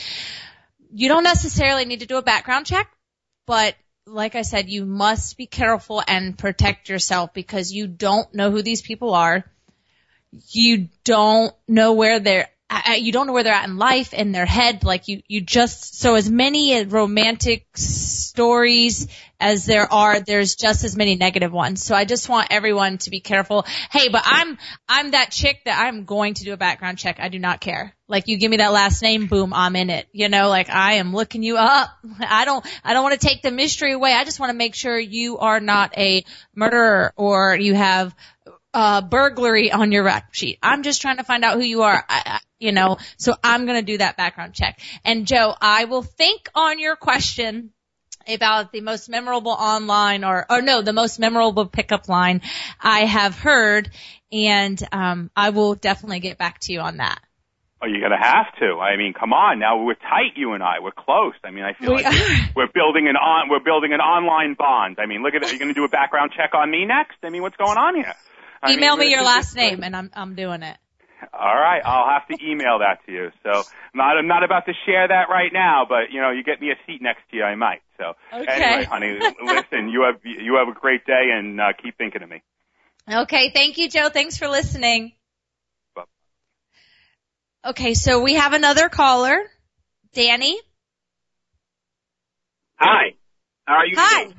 you 0.93 1.09
don't 1.09 1.25
necessarily 1.25 1.85
need 1.85 2.01
to 2.01 2.07
do 2.07 2.17
a 2.17 2.23
background 2.23 2.67
check, 2.67 2.91
but 3.47 3.75
like 4.07 4.35
I 4.35 4.43
said, 4.43 4.69
you 4.69 4.85
must 4.85 5.37
be 5.37 5.47
careful 5.47 6.03
and 6.07 6.37
protect 6.37 6.89
yourself 6.89 7.33
because 7.33 7.73
you 7.73 7.87
don't 7.87 8.33
know 8.35 8.51
who 8.51 8.63
these 8.63 8.83
people 8.83 9.15
are. 9.15 9.45
You 10.49 10.89
don't 11.05 11.55
know 11.69 11.93
where 11.93 12.21
they're 12.21 12.49
Uh, 12.73 12.93
you 12.93 13.13
don't 13.13 13.27
know 13.27 13.35
where 13.35 13.43
they're 13.43 13.53
at 13.53 13.69
in 13.69 13.77
life 13.77 14.15
in 14.15 14.33
their 14.33 14.47
head 14.47 14.83
like 14.83 15.07
you 15.07 15.23
you 15.29 15.43
just 15.43 16.01
so 16.01 16.15
as 16.15 16.31
many 16.31 16.85
romantic 16.87 17.67
stories 17.75 19.09
as 19.39 19.67
there 19.67 19.93
are 19.93 20.21
there's 20.21 20.55
just 20.55 20.83
as 20.83 20.97
many 20.97 21.15
negative 21.15 21.53
ones. 21.53 21.85
So 21.85 21.95
i 21.95 22.07
just 22.07 22.31
want 22.31 22.49
everyone 22.51 22.97
to 22.99 23.11
be 23.11 23.21
careful. 23.21 23.67
Hey 23.91 24.09
but 24.09 24.23
i'm 24.25 24.57
i'm 24.89 25.11
that 25.11 25.31
chick 25.31 25.61
that 25.67 25.85
i'm 25.87 26.05
going 26.05 26.35
to 26.35 26.45
do 26.45 26.55
a 26.55 26.57
background 26.57 26.97
check. 26.97 27.19
I 27.21 27.29
do 27.29 27.39
not 27.39 27.61
care. 27.61 27.95
Like 28.09 28.29
you 28.29 28.39
give 28.39 28.51
me 28.51 28.57
that 28.59 28.73
last 28.73 29.03
name 29.03 29.27
boom 29.27 29.53
i'm 29.53 29.77
in 29.77 29.91
it. 29.91 30.09
You 30.13 30.31
know 30.31 30.49
like 30.49 30.71
i 30.71 30.95
am 30.95 31.13
looking 31.13 31.43
you 31.43 31.59
up. 31.59 31.91
I 32.21 32.47
don't 32.47 32.65
i 32.83 32.95
don't 32.95 33.03
want 33.03 33.21
to 33.21 33.27
take 33.27 33.43
the 33.43 33.51
mystery 33.51 33.93
away. 33.93 34.15
I 34.15 34.25
just 34.25 34.41
want 34.41 34.51
to 34.51 34.57
make 34.57 34.75
sure 34.75 34.99
you 34.99 35.39
are 35.39 35.61
not 35.61 35.99
a 35.99 36.25
murderer 36.55 37.13
or 37.17 37.55
you 37.55 37.75
have 37.75 38.15
uh, 38.75 39.03
burglary 39.03 39.71
on 39.73 39.93
your 39.93 40.05
rap 40.05 40.33
sheet. 40.33 40.59
I'm 40.63 40.83
just 40.83 41.03
trying 41.03 41.19
to 41.19 41.25
find 41.25 41.45
out 41.45 41.55
who 41.55 41.63
you 41.63 41.83
are. 41.83 42.05
I, 42.09 42.23
I, 42.25 42.41
you 42.59 42.73
know, 42.73 42.99
so 43.17 43.35
I'm 43.43 43.67
going 43.67 43.79
to 43.79 43.85
do 43.85 43.99
that 43.99 44.17
background 44.17 44.55
check. 44.55 44.81
And 45.05 45.27
Joe, 45.27 45.55
I 45.61 45.85
will 45.85 46.03
think 46.03 46.49
on 46.55 46.79
your 46.79 46.97
question 46.97 47.71
about 48.29 48.73
the 48.73 48.81
most 48.81 49.09
memorable 49.09 49.51
online 49.51 50.25
or, 50.25 50.47
or 50.49 50.63
no, 50.63 50.81
the 50.81 50.93
most 50.93 51.19
memorable 51.19 51.67
pickup 51.67 52.09
line 52.09 52.41
I 52.81 53.01
have 53.01 53.35
heard. 53.37 53.91
And, 54.31 54.81
um, 54.93 55.31
I 55.37 55.51
will 55.51 55.75
definitely 55.75 56.21
get 56.21 56.39
back 56.39 56.61
to 56.61 56.73
you 56.73 56.81
on 56.81 56.99
that. 56.99 57.19
Oh, 57.83 57.87
you're 57.89 58.01
gonna 58.01 58.17
have 58.17 58.47
to. 58.61 58.79
I 58.79 58.97
mean, 58.97 59.13
come 59.13 59.33
on. 59.33 59.59
Now 59.59 59.83
we're 59.83 59.95
tight, 59.95 60.37
you 60.37 60.53
and 60.53 60.63
I. 60.63 60.79
We're 60.81 60.93
close. 60.93 61.35
I 61.43 61.51
mean, 61.51 61.65
I 61.65 61.73
feel 61.73 61.97
We 61.97 62.05
like 62.05 62.15
are. 62.15 62.51
we're 62.55 62.71
building 62.73 63.09
an 63.09 63.17
on 63.17 63.49
we're 63.51 63.59
building 63.59 63.93
an 63.93 63.99
online 63.99 64.55
bond. 64.55 64.99
I 65.01 65.07
mean, 65.07 65.25
look 65.25 65.35
at 65.35 65.43
it. 65.43 65.49
Are 65.49 65.51
You're 65.51 65.59
gonna 65.59 65.75
do 65.75 65.83
a 65.83 65.89
background 65.89 66.31
check 66.37 66.55
on 66.55 66.71
me 66.71 66.85
next. 66.87 67.17
I 67.25 67.31
mean, 67.31 67.43
what's 67.43 67.57
going 67.57 67.77
on 67.77 67.97
here? 67.97 68.15
I 68.63 68.73
Email 68.73 68.97
mean, 68.97 69.07
me 69.07 69.13
your 69.13 69.25
last 69.25 69.57
name 69.57 69.83
and 69.83 69.97
I'm, 69.97 70.11
I'm 70.15 70.35
doing 70.35 70.63
it. 70.63 70.77
All 71.33 71.55
right, 71.55 71.81
I'll 71.85 72.09
have 72.11 72.27
to 72.29 72.45
email 72.45 72.81
that 72.81 72.99
to 73.07 73.13
you. 73.13 73.31
So, 73.43 73.63
not 73.95 74.17
I'm 74.19 74.27
not 74.27 74.43
about 74.43 74.67
to 74.67 74.73
share 74.87 75.07
that 75.07 75.29
right 75.29 75.53
now, 75.53 75.87
but 75.89 76.11
you 76.11 76.21
know, 76.21 76.31
you 76.31 76.43
get 76.43 76.61
me 76.61 76.71
a 76.71 76.77
seat 76.87 77.01
next 77.01 77.21
to 77.31 77.37
you, 77.37 77.45
I 77.45 77.55
might. 77.55 77.83
So, 77.99 78.15
Okay. 78.33 78.49
anyway, 78.49 78.87
honey, 78.91 79.19
listen, 79.43 79.89
you 79.89 80.03
have 80.03 80.21
you 80.25 80.57
have 80.57 80.69
a 80.69 80.79
great 80.79 81.07
day, 81.07 81.31
and 81.33 81.61
uh, 81.61 81.73
keep 81.81 81.97
thinking 81.97 82.23
of 82.23 82.29
me. 82.29 82.43
Okay. 83.11 83.51
Thank 83.51 83.79
you, 83.79 83.89
Joe. 83.89 84.09
Thanks 84.09 84.37
for 84.37 84.49
listening. 84.49 85.13
Bye. 85.95 86.05
Okay. 87.65 87.95
So 87.95 88.21
we 88.21 88.35
have 88.35 88.53
another 88.53 88.89
caller. 88.89 89.39
Danny. 90.13 90.59
Hi. 92.77 93.15
How 93.65 93.75
are 93.75 93.87
you 93.87 93.97
Hi. 93.97 94.25
today? 94.25 94.37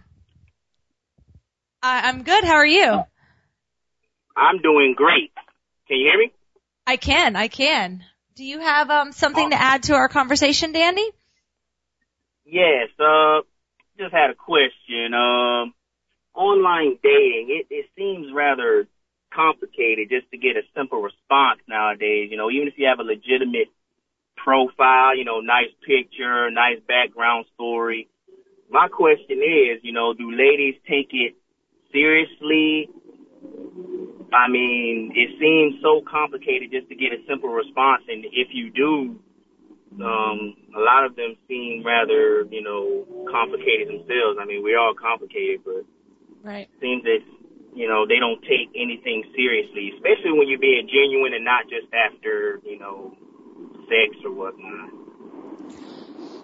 I, 1.81 2.09
I'm 2.09 2.23
good. 2.23 2.43
How 2.43 2.55
are 2.55 2.65
you? 2.65 3.03
I'm 4.35 4.61
doing 4.61 4.93
great. 4.95 5.31
Can 5.87 5.97
you 5.97 6.09
hear 6.11 6.19
me? 6.19 6.31
I 6.87 6.97
can. 6.97 7.35
I 7.35 7.47
can. 7.47 8.03
Do 8.35 8.43
you 8.43 8.59
have 8.59 8.89
um 8.89 9.11
something 9.11 9.51
to 9.51 9.61
add 9.61 9.83
to 9.83 9.93
our 9.93 10.09
conversation, 10.09 10.71
Danny? 10.71 11.09
Yes. 12.45 12.89
Uh, 12.99 13.41
just 13.97 14.13
had 14.13 14.31
a 14.31 14.35
question. 14.35 15.13
Um, 15.13 15.73
online 16.33 16.97
dating, 17.03 17.47
it, 17.49 17.67
it 17.69 17.85
seems 17.95 18.33
rather 18.33 18.87
complicated 19.33 20.09
just 20.09 20.29
to 20.31 20.37
get 20.37 20.57
a 20.57 20.61
simple 20.75 21.01
response 21.01 21.59
nowadays. 21.67 22.29
You 22.31 22.37
know, 22.37 22.49
even 22.49 22.67
if 22.67 22.73
you 22.77 22.87
have 22.87 22.99
a 22.99 23.03
legitimate 23.03 23.69
profile, 24.35 25.15
you 25.15 25.25
know, 25.25 25.39
nice 25.39 25.71
picture, 25.85 26.49
nice 26.51 26.79
background 26.87 27.45
story. 27.53 28.09
My 28.69 28.87
question 28.87 29.39
is, 29.39 29.79
you 29.83 29.93
know, 29.93 30.13
do 30.13 30.31
ladies 30.31 30.75
take 30.89 31.09
it 31.11 31.35
seriously? 31.91 32.89
I 34.33 34.49
mean, 34.49 35.13
it 35.15 35.37
seems 35.39 35.81
so 35.81 36.01
complicated 36.09 36.71
just 36.71 36.89
to 36.89 36.95
get 36.95 37.13
a 37.13 37.21
simple 37.29 37.49
response, 37.49 38.03
and 38.09 38.25
if 38.25 38.49
you 38.51 38.71
do, 38.71 39.19
um, 40.01 40.57
a 40.75 40.79
lot 40.79 41.05
of 41.05 41.15
them 41.15 41.37
seem 41.47 41.85
rather, 41.85 42.43
you 42.49 42.63
know, 42.63 43.05
complicated 43.29 43.87
themselves. 43.87 44.41
I 44.41 44.45
mean, 44.45 44.63
we're 44.63 44.79
all 44.79 44.95
complicated, 44.95 45.61
but 45.63 45.85
Right. 46.41 46.67
it 46.67 46.79
seems 46.81 47.03
that, 47.03 47.21
you 47.75 47.87
know, 47.87 48.05
they 48.05 48.17
don't 48.17 48.41
take 48.41 48.69
anything 48.75 49.23
seriously, 49.35 49.93
especially 49.95 50.31
when 50.33 50.47
you're 50.49 50.59
being 50.59 50.87
genuine 50.87 51.33
and 51.33 51.45
not 51.45 51.69
just 51.69 51.87
after, 51.93 52.59
you 52.65 52.79
know, 52.79 53.15
sex 53.87 54.17
or 54.25 54.31
whatnot. 54.31 54.89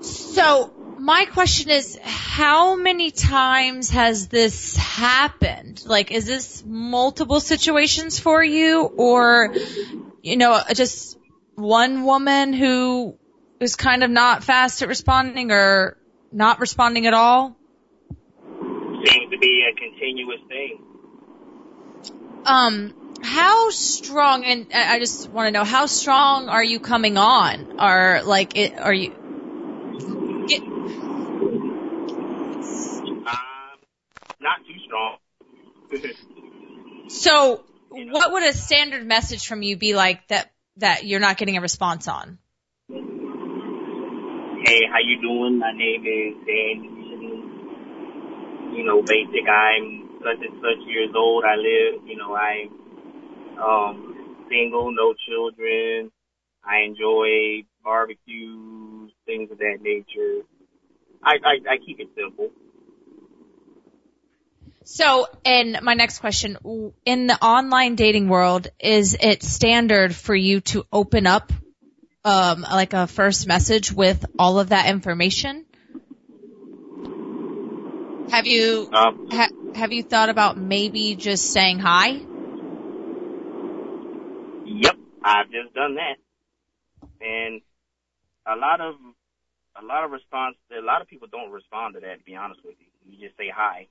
So 0.02 0.72
my 1.00 1.26
question 1.26 1.70
is, 1.72 1.98
how 2.02 2.76
many 2.76 3.12
times 3.12 3.90
has 3.92 4.28
this 4.28 4.76
happened? 4.76 5.84
Like, 5.86 6.12
is 6.12 6.26
this 6.26 6.64
multiple 6.66 7.40
situations 7.40 8.20
for 8.20 8.44
you, 8.44 8.84
or 8.84 9.54
you 10.22 10.38
know, 10.38 10.62
just 10.74 11.18
one 11.56 12.04
woman 12.04 12.54
who 12.54 13.18
is 13.60 13.76
kind 13.76 14.04
of 14.04 14.10
not 14.12 14.44
fast 14.44 14.82
at 14.82 14.88
responding, 14.88 15.52
or 15.52 15.98
not 16.32 16.60
responding 16.60 17.08
at 17.08 17.14
all? 17.14 17.56
Seems 18.52 19.32
to 19.32 19.38
be 19.40 19.66
a 19.72 19.76
continuous 19.76 20.42
thing. 20.48 20.86
Um, 22.46 22.94
how 23.22 23.70
strong? 23.70 24.44
And 24.44 24.68
I 24.74 25.00
just 25.00 25.30
want 25.30 25.48
to 25.48 25.52
know 25.52 25.64
how 25.64 25.86
strong 25.86 26.50
are 26.50 26.64
you 26.64 26.80
coming 26.80 27.18
on? 27.18 27.80
Are 27.80 28.24
like, 28.24 28.58
it, 28.58 28.78
are 28.78 28.94
you? 28.94 29.16
Get, 30.48 30.64
Um, 33.30 33.78
not 34.42 34.60
too 34.66 34.80
strong. 34.86 35.18
So, 37.10 37.64
what 37.90 38.32
would 38.32 38.44
a 38.44 38.54
standard 38.54 39.06
message 39.06 39.48
from 39.48 39.62
you 39.62 39.78
be 39.78 39.96
like 39.96 40.28
that 40.28 40.52
that 40.78 41.06
you're 41.06 41.20
not 41.20 41.38
getting 41.38 41.58
a 41.58 41.62
response 41.62 42.08
on? 42.08 42.38
hey, 44.70 44.82
how 44.92 45.00
you 45.00 45.22
doing? 45.22 45.58
My 45.60 45.72
name 45.72 46.06
is 46.06 46.36
Danny. 46.46 46.90
You 48.78 48.84
know, 48.86 49.02
basic. 49.02 49.48
I'm 49.50 50.10
such 50.20 50.46
and 50.46 50.62
such 50.62 50.86
years 50.88 51.10
old. 51.16 51.44
I 51.44 51.56
live. 51.56 52.06
You 52.06 52.18
know, 52.18 52.36
I'm 52.36 52.70
um, 53.58 54.46
single, 54.50 54.92
no 54.92 55.14
children. 55.28 56.12
I 56.64 56.86
enjoy 56.86 57.66
barbecues, 57.84 59.12
things 59.26 59.50
of 59.52 59.58
that 59.58 59.78
nature. 59.82 60.46
I 61.24 61.38
I, 61.44 61.74
I 61.74 61.78
keep 61.84 62.00
it 62.00 62.10
simple. 62.16 62.50
So, 64.92 65.28
and 65.46 65.78
my 65.84 65.94
next 65.94 66.18
question, 66.18 66.58
in 67.06 67.28
the 67.28 67.38
online 67.40 67.94
dating 67.94 68.28
world, 68.28 68.70
is 68.80 69.16
it 69.22 69.44
standard 69.44 70.16
for 70.16 70.34
you 70.34 70.62
to 70.62 70.84
open 70.92 71.28
up, 71.28 71.54
um, 72.26 72.62
like 72.64 72.94
a 72.94 73.06
first 73.06 73.46
message 73.46 73.92
with 73.94 74.26
all 74.40 74.60
of 74.60 74.70
that 74.70 74.88
information? 74.88 75.64
Have 78.32 78.48
you, 78.48 78.90
Um, 78.92 79.20
ha- 79.32 79.52
have 79.76 79.94
you 79.94 80.02
thought 80.02 80.30
about 80.30 80.58
maybe 80.58 81.14
just 81.14 81.46
saying 81.46 81.78
hi? 81.78 82.20
Yep, 84.66 84.98
I've 85.24 85.52
just 85.52 85.72
done 85.76 85.98
that, 85.98 86.18
and 87.22 87.62
a 88.48 88.56
lot 88.56 88.82
of 88.82 88.96
a 89.80 89.86
lot 89.86 90.04
of 90.04 90.10
response. 90.10 90.58
A 90.76 90.82
lot 90.82 91.04
of 91.04 91.08
people 91.08 91.28
don't 91.32 91.52
respond 91.52 91.94
to 91.94 92.00
that. 92.00 92.18
To 92.18 92.26
be 92.26 92.36
honest 92.36 92.62
with 92.66 92.74
you, 92.80 92.88
you 93.14 93.28
just 93.28 93.38
say 93.38 93.52
hi. 93.56 93.88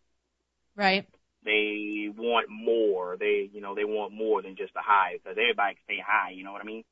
Right. 0.79 1.09
They 1.45 2.09
want 2.17 2.47
more. 2.49 3.17
They 3.19 3.51
you 3.53 3.61
know 3.61 3.75
they 3.75 3.85
want 3.85 4.13
more 4.13 4.43
than 4.43 4.55
just 4.57 4.73
a 4.77 4.81
hi 4.81 5.15
because 5.15 5.37
everybody 5.37 5.75
can 5.75 5.83
say 5.89 6.03
hi. 6.07 6.31
You 6.31 6.45
know 6.45 6.53
what 6.53 6.63
I 6.63 6.65
mean? 6.65 6.85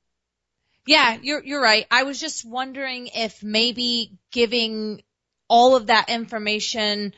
Yeah, 0.86 1.16
you're 1.22 1.42
you're 1.44 1.62
right. 1.62 1.86
I 1.90 2.02
was 2.02 2.20
just 2.20 2.44
wondering 2.44 3.08
if 3.14 3.44
maybe 3.44 4.18
giving 4.32 5.02
all 5.48 5.76
of 5.76 5.86
that 5.86 6.08
information 6.08 7.14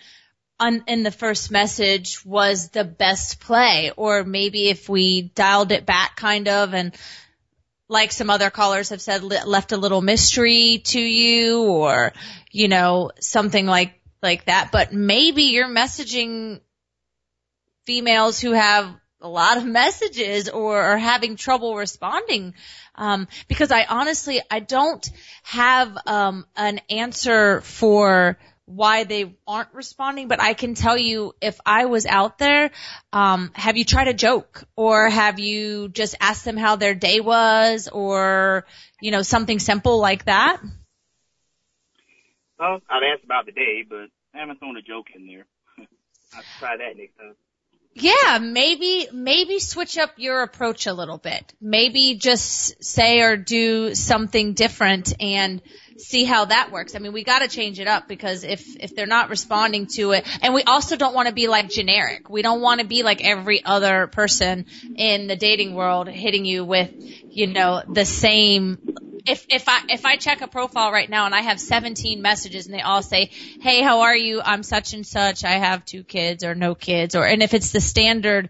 on, 0.61 0.85
in 0.89 1.05
the 1.05 1.11
first 1.11 1.51
message 1.51 2.25
was 2.27 2.69
the 2.69 2.85
best 2.85 3.41
play, 3.41 3.93
or 3.97 4.25
maybe 4.25 4.69
if 4.69 4.89
we 4.89 5.23
dialed 5.23 5.73
it 5.73 5.87
back 5.87 6.17
kind 6.17 6.49
of 6.49 6.75
and 6.75 6.95
like 7.89 8.13
some 8.13 8.29
other 8.29 8.51
callers 8.51 8.91
have 8.91 9.01
said, 9.01 9.23
left 9.23 9.73
a 9.73 9.79
little 9.79 10.03
mystery 10.03 10.83
to 10.85 11.01
you, 11.01 11.63
or 11.63 12.13
you 12.53 12.69
know 12.69 13.11
something 13.21 13.65
like 13.65 13.98
like 14.23 14.47
that. 14.47 14.71
But 14.73 14.93
maybe 14.93 15.45
you're 15.45 15.69
messaging 15.69 16.61
females 17.87 18.39
who 18.39 18.53
have 18.53 18.95
a 19.21 19.29
lot 19.29 19.57
of 19.57 19.65
messages 19.65 20.49
or 20.49 20.81
are 20.81 20.99
having 20.99 21.37
trouble 21.37 21.75
responding 21.75 22.55
um, 22.95 23.27
because 23.49 23.73
I 23.73 23.85
honestly 23.85 24.41
I 24.51 24.61
don't 24.61 25.09
have 25.43 25.97
um, 26.07 26.47
an 26.57 26.81
answer 26.91 27.61
for 27.63 28.39
why 28.67 29.05
they 29.05 29.35
aren't 29.47 29.73
responding, 29.73 30.29
but 30.29 30.43
I 30.43 30.53
can 30.53 30.75
tell 30.75 30.99
you 30.99 31.35
if 31.41 31.59
I 31.65 31.87
was 31.87 32.05
out 32.05 32.37
there, 32.39 32.71
um, 33.15 33.51
have 33.55 33.79
you 33.79 33.85
tried 33.85 34.09
a 34.09 34.15
joke 34.15 34.65
or 34.77 35.09
have 35.09 35.39
you 35.39 35.89
just 35.89 36.15
asked 36.21 36.45
them 36.45 36.59
how 36.59 36.77
their 36.77 36.95
day 36.95 37.21
was 37.21 37.89
or 37.89 38.67
you 39.01 39.11
know 39.11 39.23
something 39.23 39.59
simple 39.59 39.99
like 39.99 40.27
that? 40.27 40.61
Well, 42.59 42.81
I've 42.91 43.03
asked 43.15 43.25
about 43.25 43.47
the 43.47 43.53
day, 43.53 43.85
but 43.89 44.09
I 44.35 44.41
haven't 44.41 44.59
thrown 44.59 44.77
a 44.77 44.83
joke 44.83 45.07
in 45.15 45.27
there. 45.27 45.47
I'll 46.35 46.43
try 46.59 46.77
that 46.77 46.97
next 46.97 47.17
time. 47.17 47.35
Yeah, 47.95 48.39
maybe 48.39 49.09
maybe 49.13 49.59
switch 49.59 49.99
up 49.99 50.13
your 50.19 50.43
approach 50.43 50.87
a 50.87 50.93
little 50.93 51.19
bit. 51.19 51.53
Maybe 51.61 52.15
just 52.15 52.85
say 52.85 53.23
or 53.23 53.37
do 53.37 53.95
something 53.95 54.55
different 54.55 55.15
and 55.21 55.61
see 55.97 56.23
how 56.23 56.45
that 56.45 56.71
works. 56.71 56.95
I 56.95 57.01
mean, 57.01 57.13
we 57.13 57.25
got 57.25 57.41
to 57.41 57.49
change 57.49 57.81
it 57.81 57.89
up 57.89 58.07
because 58.07 58.45
if 58.45 58.77
if 58.79 58.95
they're 58.95 59.07
not 59.07 59.31
responding 59.31 59.89
to 59.95 60.13
it, 60.13 60.27
and 60.43 60.55
we 60.55 60.63
also 60.63 60.97
don't 60.97 61.15
want 61.15 61.27
to 61.29 61.35
be 61.35 61.49
like 61.49 61.71
generic. 61.71 62.31
We 62.31 62.43
don't 62.43 62.61
want 62.61 62.81
to 62.81 62.87
be 62.87 63.03
like 63.03 63.25
every 63.25 63.65
other 63.65 64.07
person 64.07 64.67
in 64.95 65.27
the 65.27 65.37
dating 65.37 65.75
world 65.75 66.09
hitting 66.09 66.45
you 66.45 66.65
with, 66.65 66.91
you 67.33 67.49
know, 67.49 67.83
the 67.89 68.05
same 68.05 68.79
if 69.29 69.47
if 69.51 69.69
I 69.69 69.83
if 69.91 70.07
I 70.07 70.17
check 70.17 70.41
a 70.41 70.49
profile 70.49 70.91
right 70.91 71.09
now 71.09 71.27
and 71.27 71.35
I 71.35 71.43
have 71.43 71.61
17 71.61 72.23
messages 72.23 72.67
and 72.67 72.75
they 72.75 72.81
all 72.81 73.03
say, 73.03 73.31
"Hey, 73.61 73.83
how 73.83 74.01
are 74.01 74.17
you? 74.17 74.41
I'm 74.43 74.63
such 74.63 74.95
and 74.95 75.07
such. 75.07 75.45
I 75.45 75.59
have 75.59 75.85
two 75.85 76.03
kids 76.03 76.45
or 76.45 76.55
no 76.55 76.75
kids," 76.75 77.15
or 77.15 77.27
and 77.27 77.43
if 77.43 77.53
it's 77.53 77.71
the 77.71 77.81
standard 77.81 78.49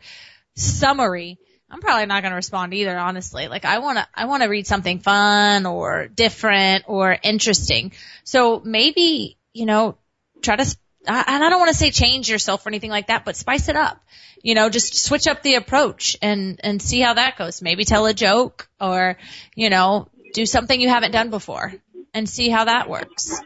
summary, 0.55 1.39
I'm 1.69 1.81
probably 1.81 2.07
not 2.07 2.23
going 2.23 2.31
to 2.31 2.37
respond 2.37 2.75
either. 2.75 2.97
Honestly, 2.97 3.49
like 3.49 3.65
I 3.65 3.79
want 3.81 3.99
to 3.99 4.07
I 4.15 4.27
want 4.27 4.45
to 4.45 4.49
read 4.49 4.67
something 4.67 5.01
fun 5.01 5.67
or 5.67 6.07
different 6.07 6.85
or 6.87 7.17
interesting. 7.23 7.93
So 8.23 8.63
maybe 8.65 9.37
you 9.53 9.67
know 9.67 9.99
try 10.43 10.57
to. 10.57 10.77
And 11.07 11.43
I 11.43 11.49
don't 11.49 11.61
want 11.61 11.71
to 11.71 11.79
say 11.79 11.91
change 11.91 12.29
yourself 12.29 12.67
or 12.67 12.69
anything 12.69 12.91
like 12.91 13.07
that, 13.07 13.25
but 13.25 13.35
spice 13.35 13.69
it 13.71 13.77
up. 13.77 14.05
You 14.43 14.55
know, 14.55 14.69
just 14.69 14.95
switch 15.05 15.27
up 15.27 15.43
the 15.43 15.55
approach 15.55 16.19
and 16.21 16.61
and 16.63 16.83
see 16.83 17.01
how 17.01 17.15
that 17.15 17.39
goes. 17.39 17.63
Maybe 17.63 17.85
tell 17.85 18.07
a 18.07 18.13
joke 18.13 18.69
or 18.79 19.17
you 19.55 19.71
know 19.71 20.09
do 20.33 20.47
something 20.47 20.81
you 20.81 20.89
haven't 20.89 21.13
done 21.13 21.31
before 21.31 21.73
and 22.15 22.29
see 22.29 22.49
how 22.49 22.65
that 22.65 22.89
works. 22.89 23.41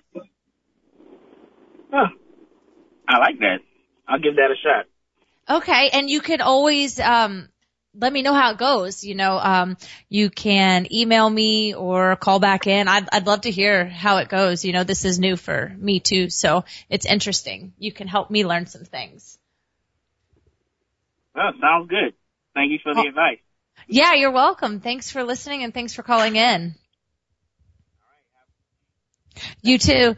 Huh. 1.93 2.09
I 3.09 3.19
like 3.19 3.39
that. 3.41 3.59
I'll 4.09 4.19
give 4.19 4.37
that 4.37 4.51
a 4.51 4.57
shot. 4.57 4.87
Okay, 5.59 5.91
and 5.93 6.09
you 6.09 6.21
can 6.21 6.41
always 6.41 6.99
um 7.01 7.49
let 7.95 8.11
me 8.13 8.23
know 8.23 8.33
how 8.33 8.53
it 8.53 8.59
goes. 8.59 9.05
You 9.05 9.15
know, 9.15 9.39
um 9.39 9.77
you 10.09 10.31
can 10.31 10.93
email 10.93 11.29
me 11.29 11.75
or 11.75 12.17
call 12.17 12.39
back 12.39 12.67
in. 12.67 12.89
I'd 12.89 13.09
I'd 13.13 13.27
love 13.27 13.43
to 13.43 13.51
hear 13.51 13.85
how 13.87 14.19
it 14.19 14.29
goes. 14.29 14.65
You 14.65 14.73
know, 14.73 14.85
this 14.85 15.05
is 15.05 15.19
new 15.19 15.37
for 15.37 15.75
me 15.77 16.01
too, 16.01 16.31
so 16.31 16.65
it's 16.89 17.07
interesting. 17.07 17.73
You 17.79 17.93
can 17.93 18.07
help 18.09 18.31
me 18.31 18.47
learn 18.47 18.67
some 18.67 18.85
things. 18.85 19.39
Well, 21.35 21.53
sounds 21.61 21.89
good. 21.89 22.15
Thank 22.55 22.73
you 22.73 22.79
for 22.83 22.95
the 22.95 23.01
Oh. 23.01 23.09
advice. 23.09 23.39
Yeah, 23.89 24.15
you're 24.15 24.31
welcome. 24.31 24.81
Thanks 24.81 25.11
for 25.11 25.25
listening 25.25 25.65
and 25.65 25.75
thanks 25.75 25.95
for 25.95 26.03
calling 26.03 26.37
in. 26.37 26.75
You 29.63 29.79
too. 29.79 30.17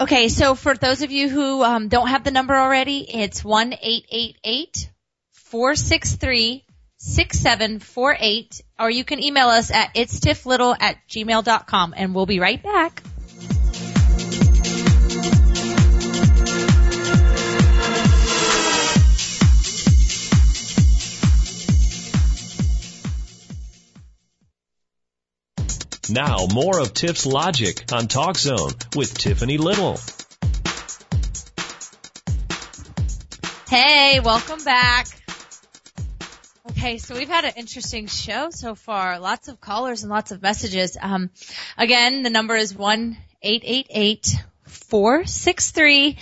Okay, 0.00 0.28
so 0.28 0.54
for 0.54 0.74
those 0.74 1.02
of 1.02 1.10
you 1.10 1.28
who 1.28 1.62
um, 1.62 1.88
don't 1.88 2.08
have 2.08 2.24
the 2.24 2.30
number 2.30 2.54
already, 2.54 3.06
it's 3.08 3.44
one 3.44 3.74
eight 3.80 4.06
eight 4.10 4.36
eight 4.44 4.90
four 5.32 5.74
six 5.76 6.16
three 6.16 6.64
six 6.96 7.38
seven 7.38 7.78
four 7.78 8.16
eight, 8.18 8.60
or 8.78 8.90
you 8.90 9.04
can 9.04 9.22
email 9.22 9.48
us 9.48 9.70
at 9.70 9.94
itstifflittle 9.94 10.76
at 10.80 10.96
gmail 11.08 11.44
dot 11.44 11.66
com, 11.66 11.94
and 11.96 12.14
we'll 12.14 12.26
be 12.26 12.40
right 12.40 12.62
back. 12.62 13.02
Now, 26.10 26.46
more 26.52 26.80
of 26.80 26.92
Tiff's 26.92 27.24
logic 27.24 27.90
on 27.90 28.08
Talk 28.08 28.36
Zone 28.36 28.72
with 28.94 29.16
Tiffany 29.16 29.56
Little. 29.56 29.98
Hey, 33.68 34.20
welcome 34.20 34.62
back. 34.64 35.06
Okay, 36.70 36.98
so 36.98 37.14
we've 37.14 37.28
had 37.28 37.46
an 37.46 37.52
interesting 37.56 38.06
show 38.06 38.50
so 38.50 38.74
far. 38.74 39.18
Lots 39.18 39.48
of 39.48 39.60
callers 39.60 40.02
and 40.02 40.10
lots 40.10 40.30
of 40.30 40.42
messages. 40.42 40.98
Um, 41.00 41.30
again, 41.78 42.22
the 42.22 42.30
number 42.30 42.54
is 42.54 42.74
one 42.74 43.16
eight 43.42 43.62
eight 43.64 43.86
eight 43.88 44.36
four 44.64 45.24
six 45.24 45.70
three 45.70 46.18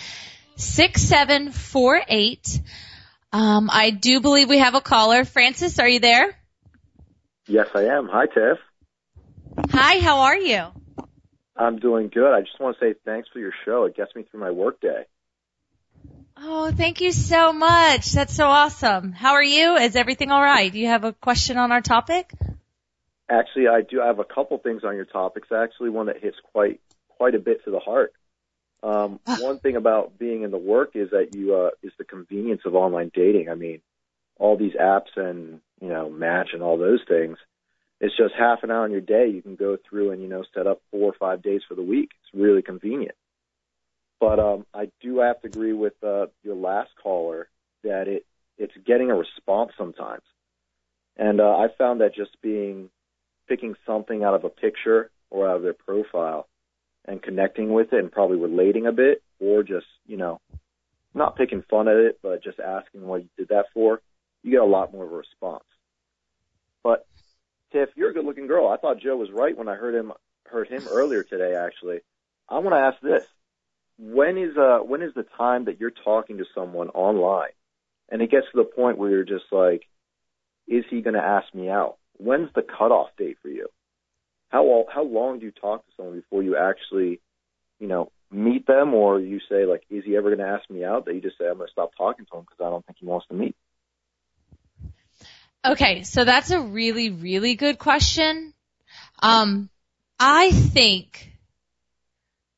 six 0.57 1.03
seven 1.03 1.51
four 1.51 2.01
eight. 2.07 2.61
Um, 3.33 3.69
I 3.73 3.91
do 3.91 4.21
believe 4.21 4.49
we 4.49 4.59
have 4.59 4.77
a 4.77 4.81
caller. 4.81 5.25
Francis, 5.25 5.81
are 5.81 5.89
you 5.89 5.99
there? 5.99 6.39
Yes, 7.49 7.69
I 7.75 7.87
am. 7.87 8.09
Hi, 8.09 8.27
Tiff. 8.27 8.59
Hi, 9.59 9.99
how 10.01 10.21
are 10.21 10.37
you? 10.37 10.67
I'm 11.57 11.79
doing 11.79 12.09
good. 12.09 12.33
I 12.33 12.41
just 12.41 12.59
want 12.59 12.79
to 12.79 12.85
say 12.85 12.95
thanks 13.05 13.29
for 13.33 13.39
your 13.39 13.53
show. 13.65 13.85
It 13.85 13.97
gets 13.97 14.15
me 14.15 14.23
through 14.23 14.41
my 14.41 14.51
workday. 14.51 15.05
Oh, 16.37 16.73
thank 16.73 17.01
you 17.01 17.13
so 17.13 17.53
much. 17.53 18.13
That's 18.13 18.35
so 18.35 18.47
awesome. 18.47 19.13
How 19.13 19.33
are 19.33 19.43
you? 19.43 19.77
Is 19.77 19.95
everything 19.95 20.31
all 20.31 20.43
right? 20.43 20.73
Do 20.73 20.79
you 20.79 20.89
have 20.89 21.05
a 21.05 21.13
question 21.13 21.59
on 21.59 21.71
our 21.71 21.81
topic? 21.81 22.33
Actually, 23.29 23.69
I 23.69 23.83
do 23.83 24.01
I 24.01 24.07
have 24.07 24.19
a 24.19 24.25
couple 24.25 24.59
things 24.59 24.83
on 24.85 24.97
your 24.97 25.05
topics. 25.05 25.49
Actually, 25.53 25.91
one 25.91 26.07
that 26.07 26.21
hits 26.21 26.37
quite 26.53 26.81
quite 27.09 27.35
a 27.35 27.39
bit 27.39 27.65
to 27.65 27.71
the 27.71 27.79
heart. 27.79 28.13
Um, 28.83 29.21
one 29.41 29.59
thing 29.59 29.77
about 29.77 30.19
being 30.19 30.43
in 30.43 30.51
the 30.51 30.59
work 30.59 30.93
is 30.95 31.11
that 31.11 31.35
you 31.35 31.55
uh, 31.55 31.71
is 31.83 31.93
the 31.99 32.05
convenience 32.05 32.63
of 32.65 32.75
online 32.75 33.11
dating. 33.15 33.49
I 33.49 33.55
mean, 33.55 33.81
all 34.39 34.57
these 34.57 34.75
apps 34.75 35.17
and 35.17 35.61
you 35.81 35.89
know 35.89 36.11
Match 36.11 36.51
and 36.55 36.63
all 36.63 36.79
those 36.79 37.01
things. 37.07 37.37
It's 38.03 38.17
just 38.17 38.35
half 38.37 38.65
an 38.65 38.73
hour 38.73 38.85
in 38.85 38.91
your 38.91 39.01
day. 39.01 39.29
You 39.29 39.43
can 39.43 39.55
go 39.55 39.77
through 39.89 40.11
and 40.11 40.21
you 40.21 40.29
know 40.29 40.43
set 40.55 40.67
up 40.67 40.83
four 40.91 41.09
or 41.11 41.15
five 41.19 41.41
days 41.41 41.63
for 41.69 41.77
the 41.77 41.83
week. 41.83 42.11
It's 42.21 42.35
really 42.39 42.61
convenient. 42.61 43.15
But 44.19 44.41
um, 44.41 44.67
I 44.75 44.91
do 45.01 45.21
have 45.21 45.41
to 45.43 45.47
agree 45.47 45.73
with 45.73 45.95
uh, 46.03 46.27
your 46.43 46.57
last 46.57 46.91
caller 47.01 47.49
that 47.85 48.09
it 48.09 48.27
it's 48.59 48.75
getting 48.85 49.11
a 49.13 49.15
response 49.15 49.71
sometimes. 49.79 50.23
And 51.17 51.41
uh, 51.41 51.57
I 51.57 51.69
found 51.79 52.01
that 52.01 52.15
just 52.15 52.31
being 52.43 52.91
picking 53.49 53.77
something 53.87 54.25
out 54.25 54.35
of 54.35 54.45
a 54.45 54.49
picture 54.49 55.11
or 55.31 55.49
out 55.49 55.57
of 55.57 55.63
their 55.63 55.73
profile 55.73 56.49
and 57.05 57.23
connecting 57.23 57.73
with 57.73 57.93
it 57.93 58.01
and 58.01 58.11
probably 58.11 58.37
relating 58.37 58.87
a 58.87 58.93
bit, 58.93 59.23
or 59.39 59.63
just 59.63 59.87
you 60.07 60.17
know 60.17 60.41
not 61.15 61.37
picking 61.37 61.63
fun 61.71 61.87
at 61.87 61.97
it, 61.97 62.19
but 62.21 62.43
just 62.43 62.59
asking 62.59 63.03
what 63.03 63.23
you 63.23 63.29
did 63.39 63.49
that 63.49 63.67
for, 63.73 64.01
you 64.43 64.51
get 64.51 64.61
a 64.61 64.65
lot 64.65 64.93
more 64.93 65.05
of 65.05 65.13
a 65.13 65.17
response. 65.17 65.65
But 66.83 67.07
Tiff, 67.73 67.89
you're 67.97 68.11
a 68.11 68.15
good-looking 68.15 68.47
girl. 68.47 68.69
I 68.69 68.77
thought 68.77 69.01
Joe 69.01 69.17
was 69.17 69.31
right 69.31 69.57
when 69.57 69.69
I 69.69 69.75
heard 69.75 69.95
him 69.95 70.13
heard 70.47 70.69
him 70.69 70.87
earlier 70.91 71.23
today. 71.23 71.55
Actually, 71.55 72.01
I 72.49 72.59
want 72.59 72.75
to 72.75 72.81
ask 72.81 73.01
this: 73.01 73.27
when 73.99 74.39
is 74.39 74.57
uh 74.57 74.79
when 74.79 75.03
is 75.03 75.15
the 75.15 75.27
time 75.37 75.65
that 75.67 75.81
you're 75.81 75.91
talking 75.91 76.39
to 76.39 76.45
someone 76.55 76.89
online? 76.91 77.53
And 78.11 78.21
it 78.21 78.31
gets 78.31 78.47
to 78.53 78.59
the 78.59 78.65
point 78.65 78.99
where 78.99 79.11
you're 79.11 79.25
just 79.25 79.51
like 79.51 79.89
is 80.69 80.85
he 80.91 81.01
going 81.01 81.15
to 81.15 81.21
ask 81.21 81.53
me 81.55 81.69
out? 81.69 81.97
When's 82.19 82.51
the 82.55 82.63
cutoff 82.63 83.09
date 83.19 83.39
for 83.43 83.49
you? 83.49 83.69
How 84.49 84.85
how 84.93 85.05
long 85.05 85.39
do 85.39 85.47
you 85.47 85.53
talk 85.53 85.85
to 85.85 85.93
someone 85.97 86.17
before 86.17 86.43
you 86.43 86.57
actually 86.57 87.21
you 87.79 87.89
know 87.89 88.13
meet 88.31 88.67
them? 88.67 88.95
Or 88.95 89.19
you 89.19 89.41
say 89.49 89.65
like 89.65 89.85
is 89.89 90.05
he 90.05 90.17
ever 90.17 90.35
going 90.35 90.47
to 90.47 90.53
ask 90.53 90.69
me 90.71 90.85
out? 90.85 91.07
That 91.07 91.15
you 91.15 91.21
just 91.21 91.39
say 91.39 91.49
i'm 91.49 91.57
going 91.57 91.69
to 91.69 91.73
stop 91.73 91.93
talking 91.97 92.27
to 92.27 92.37
him 92.37 92.43
because 92.43 92.65
i 92.65 92.71
don't 92.71 92.85
think 92.85 92.99
he 92.99 93.07
wants 93.07 93.27
to 93.29 93.35
meet 93.35 93.57
Okay, 95.65 96.03
so 96.03 96.25
that's 96.25 96.51
a 96.51 96.61
really, 96.61 97.11
really 97.11 97.55
good 97.55 97.79
question. 97.79 98.53
Um, 99.23 99.71
I 100.19 100.51
think 100.51 101.33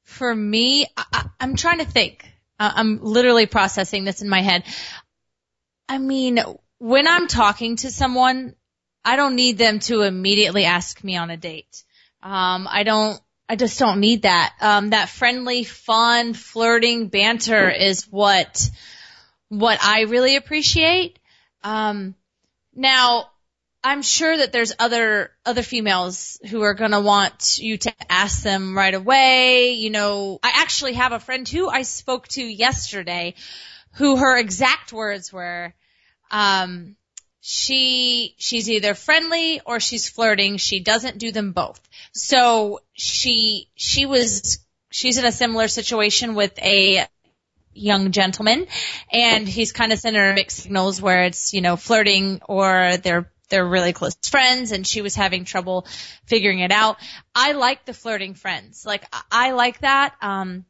for 0.05 0.35
me, 0.35 0.87
I, 0.97 1.27
I'm 1.39 1.55
trying 1.55 1.79
to 1.79 1.85
think. 1.85 2.31
I'm 2.59 3.03
literally 3.03 3.47
processing 3.47 4.05
this 4.05 4.23
in 4.23 4.29
my 4.29 4.41
head. 4.41 4.65
I 5.89 5.99
mean, 5.99 6.39
when 6.79 7.07
I'm 7.07 7.27
talking 7.27 7.77
to 7.77 7.91
someone, 7.91 8.55
I 9.05 9.17
don't 9.17 9.37
need 9.37 9.59
them 9.59 9.81
to 9.81 10.03
immediately 10.03 10.65
ask 10.65 11.03
me 11.05 11.17
on 11.17 11.31
a 11.31 11.37
date. 11.37 11.85
Um, 12.23 12.67
I 12.71 12.85
don't, 12.85 13.21
I 13.49 13.57
just 13.57 13.79
don't 13.79 14.01
need 14.01 14.23
that. 14.23 14.55
Um, 14.63 14.91
that 14.91 15.11
friendly, 15.11 15.65
fun, 15.65 16.33
flirting 16.33 17.09
banter 17.09 17.69
is 17.69 18.05
what, 18.05 18.71
what 19.51 19.79
I 19.85 20.03
really 20.03 20.37
appreciate. 20.37 21.19
Um, 21.63 22.15
now, 22.75 23.31
I'm 23.83 24.01
sure 24.01 24.35
that 24.35 24.51
there's 24.51 24.73
other 24.79 25.31
other 25.45 25.63
females 25.63 26.39
who 26.49 26.63
are 26.63 26.75
to 26.93 27.01
want 27.01 27.59
you 27.59 27.77
to 27.79 27.93
ask 28.09 28.43
them 28.43 28.77
right 28.77 28.95
away. 28.95 29.73
You 29.73 29.91
know, 29.91 30.39
I 30.43 30.53
actually 30.55 30.95
have 30.95 31.13
a 31.13 31.21
friend 31.21 31.47
who 31.47 31.69
I 31.69 31.83
spoke 31.83 32.29
to 32.29 32.43
yesterday 32.43 33.35
who 33.97 34.17
her 34.17 34.37
exact 34.39 34.93
words 34.93 35.33
were 35.33 35.75
um 36.31 36.97
she 37.43 38.35
she's 38.39 38.71
either 38.71 38.95
friendly 38.95 39.61
or 39.67 39.81
she's 39.81 40.09
flirting. 40.09 40.57
She 40.57 40.81
doesn't 40.81 41.19
do 41.19 41.31
them 41.31 41.53
both. 41.53 41.79
So 42.13 42.81
she 42.95 43.69
she 43.75 44.07
was 44.07 44.61
she's 44.91 45.19
in 45.19 45.27
a 45.27 45.33
similar 45.33 45.69
situation 45.69 46.35
with 46.35 46.59
a 46.59 47.07
young 47.75 48.13
gentleman 48.13 48.67
and 49.13 49.49
he's 49.49 49.73
kind 49.73 49.93
of 49.93 49.99
sending 49.99 50.23
her 50.23 50.35
mixed 50.35 50.59
signals 50.59 51.01
where 51.01 51.25
it's, 51.25 51.53
you 51.53 51.61
know, 51.61 51.77
flirting 51.77 52.41
or 52.49 52.97
they're 53.03 53.31
they're 53.51 53.67
really 53.67 53.93
close 53.93 54.17
friends 54.23 54.73
and 54.73 54.87
she 54.87 55.03
was 55.03 55.15
having 55.15 55.45
trouble 55.45 55.87
figuring 56.27 56.61
it 56.61 56.73
out. 56.73 56.97
I 57.35 57.53
like 57.53 57.85
the 57.85 57.95
flirting 57.95 58.35
friends. 58.35 58.85
Like 58.87 59.05
I 59.31 59.53
like 59.53 59.81
that. 59.81 60.15
Um 60.23 60.65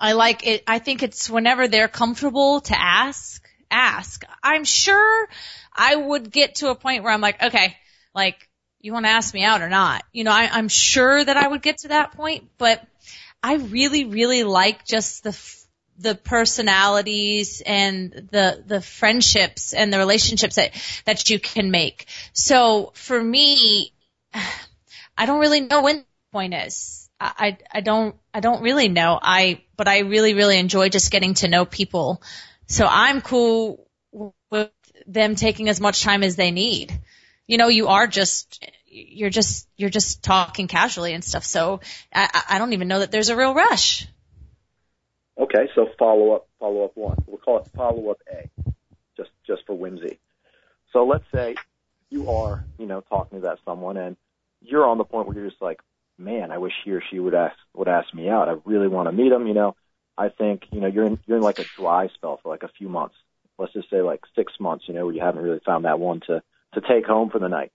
I 0.00 0.12
like 0.12 0.46
it 0.46 0.62
I 0.66 0.78
think 0.78 1.02
it's 1.02 1.30
whenever 1.30 1.68
they're 1.68 1.88
comfortable 1.88 2.60
to 2.62 2.80
ask, 2.80 3.46
ask. 3.70 4.24
I'm 4.42 4.64
sure 4.64 5.28
I 5.72 5.94
would 5.94 6.30
get 6.30 6.56
to 6.56 6.70
a 6.70 6.74
point 6.74 7.04
where 7.04 7.12
I'm 7.12 7.20
like, 7.20 7.42
okay, 7.42 7.76
like 8.14 8.48
you 8.80 8.92
want 8.92 9.04
to 9.04 9.10
ask 9.10 9.32
me 9.34 9.44
out 9.44 9.62
or 9.62 9.68
not? 9.68 10.04
You 10.12 10.24
know, 10.24 10.32
I, 10.32 10.48
I'm 10.50 10.68
sure 10.68 11.22
that 11.22 11.36
I 11.36 11.46
would 11.46 11.62
get 11.62 11.78
to 11.78 11.88
that 11.88 12.12
point, 12.12 12.48
but 12.58 12.84
I 13.42 13.54
really, 13.56 14.04
really 14.04 14.42
like 14.42 14.86
just 14.86 15.22
the 15.22 15.32
the 16.00 16.14
personalities 16.14 17.62
and 17.64 18.10
the 18.12 18.62
the 18.66 18.80
friendships 18.80 19.74
and 19.74 19.92
the 19.92 19.98
relationships 19.98 20.56
that 20.56 20.72
that 21.04 21.30
you 21.30 21.38
can 21.38 21.70
make. 21.70 22.06
So 22.32 22.92
for 22.94 23.22
me, 23.22 23.92
I 24.34 25.26
don't 25.26 25.40
really 25.40 25.60
know 25.60 25.82
when 25.82 25.98
the 25.98 26.04
point 26.32 26.54
is. 26.54 27.08
I, 27.22 27.58
I 27.70 27.80
don't 27.82 28.16
I 28.32 28.40
don't 28.40 28.62
really 28.62 28.88
know. 28.88 29.18
I 29.20 29.62
but 29.76 29.88
I 29.88 30.00
really 30.00 30.32
really 30.32 30.58
enjoy 30.58 30.88
just 30.88 31.10
getting 31.10 31.34
to 31.34 31.48
know 31.48 31.66
people. 31.66 32.22
So 32.66 32.86
I'm 32.90 33.20
cool 33.20 33.86
with 34.50 34.70
them 35.06 35.34
taking 35.34 35.68
as 35.68 35.80
much 35.80 36.02
time 36.02 36.22
as 36.22 36.36
they 36.36 36.50
need. 36.50 36.98
You 37.46 37.58
know, 37.58 37.68
you 37.68 37.88
are 37.88 38.06
just 38.06 38.64
you're 38.86 39.30
just 39.30 39.68
you're 39.76 39.90
just 39.90 40.22
talking 40.22 40.66
casually 40.66 41.12
and 41.12 41.22
stuff. 41.22 41.44
So 41.44 41.80
I, 42.14 42.42
I 42.48 42.58
don't 42.58 42.72
even 42.72 42.88
know 42.88 43.00
that 43.00 43.10
there's 43.10 43.28
a 43.28 43.36
real 43.36 43.54
rush. 43.54 44.06
Okay, 45.40 45.70
so 45.74 45.88
follow 45.98 46.32
up, 46.32 46.48
follow 46.58 46.84
up 46.84 46.92
one. 46.96 47.16
We'll 47.26 47.38
call 47.38 47.60
it 47.60 47.66
follow 47.74 48.10
up 48.10 48.18
A, 48.30 48.50
just 49.16 49.30
just 49.46 49.64
for 49.66 49.74
whimsy. 49.74 50.18
So 50.92 51.06
let's 51.06 51.24
say 51.32 51.54
you 52.10 52.30
are, 52.30 52.62
you 52.78 52.84
know, 52.84 53.00
talking 53.00 53.38
to 53.38 53.42
that 53.46 53.58
someone, 53.64 53.96
and 53.96 54.16
you're 54.60 54.86
on 54.86 54.98
the 54.98 55.04
point 55.04 55.26
where 55.26 55.36
you're 55.36 55.48
just 55.48 55.62
like, 55.62 55.80
man, 56.18 56.50
I 56.50 56.58
wish 56.58 56.74
he 56.84 56.92
or 56.92 57.02
she 57.10 57.18
would 57.18 57.34
ask 57.34 57.56
would 57.74 57.88
ask 57.88 58.12
me 58.12 58.28
out. 58.28 58.50
I 58.50 58.56
really 58.66 58.88
want 58.88 59.08
to 59.08 59.12
meet 59.12 59.32
him. 59.32 59.46
You 59.46 59.54
know, 59.54 59.76
I 60.18 60.28
think 60.28 60.64
you 60.72 60.80
know 60.80 60.88
you're 60.88 61.06
in 61.06 61.18
you're 61.26 61.38
in 61.38 61.42
like 61.42 61.58
a 61.58 61.64
dry 61.78 62.08
spell 62.14 62.38
for 62.42 62.50
like 62.50 62.62
a 62.62 62.70
few 62.76 62.90
months. 62.90 63.14
Let's 63.58 63.72
just 63.72 63.88
say 63.88 64.02
like 64.02 64.20
six 64.36 64.52
months. 64.60 64.84
You 64.88 64.94
know, 64.94 65.06
where 65.06 65.14
you 65.14 65.22
haven't 65.22 65.42
really 65.42 65.60
found 65.64 65.86
that 65.86 65.98
one 65.98 66.20
to 66.26 66.42
to 66.74 66.80
take 66.82 67.06
home 67.06 67.30
for 67.30 67.38
the 67.38 67.48
night. 67.48 67.72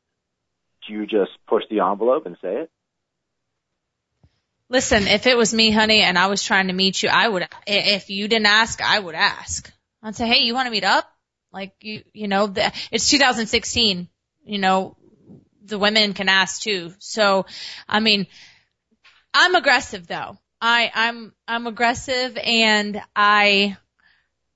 Do 0.87 0.93
you 0.93 1.07
just 1.07 1.31
push 1.47 1.63
the 1.71 1.79
envelope 1.79 2.27
and 2.27 2.37
say 2.43 2.57
it? 2.57 2.71
Listen, 4.69 5.07
if 5.07 5.27
it 5.27 5.37
was 5.37 5.53
me, 5.53 5.69
honey, 5.69 6.01
and 6.01 6.17
I 6.17 6.27
was 6.27 6.43
trying 6.43 6.67
to 6.67 6.73
meet 6.73 7.03
you, 7.03 7.09
I 7.09 7.27
would, 7.27 7.47
if 7.67 8.09
you 8.09 8.27
didn't 8.27 8.47
ask, 8.47 8.81
I 8.81 8.97
would 8.97 9.15
ask. 9.15 9.71
I'd 10.01 10.15
say, 10.15 10.27
hey, 10.27 10.43
you 10.43 10.53
want 10.53 10.65
to 10.65 10.71
meet 10.71 10.83
up? 10.83 11.07
Like, 11.51 11.73
you, 11.81 12.03
you 12.13 12.27
know, 12.27 12.47
the, 12.47 12.71
it's 12.91 13.09
2016, 13.09 14.09
you 14.45 14.57
know, 14.57 14.97
the 15.63 15.79
women 15.79 16.13
can 16.13 16.29
ask 16.29 16.61
too. 16.61 16.93
So, 16.99 17.45
I 17.87 17.99
mean, 17.99 18.27
I'm 19.33 19.55
aggressive 19.55 20.07
though. 20.07 20.37
I, 20.59 20.91
I'm, 20.93 21.33
I'm 21.47 21.67
aggressive 21.67 22.37
and 22.37 23.01
I, 23.15 23.77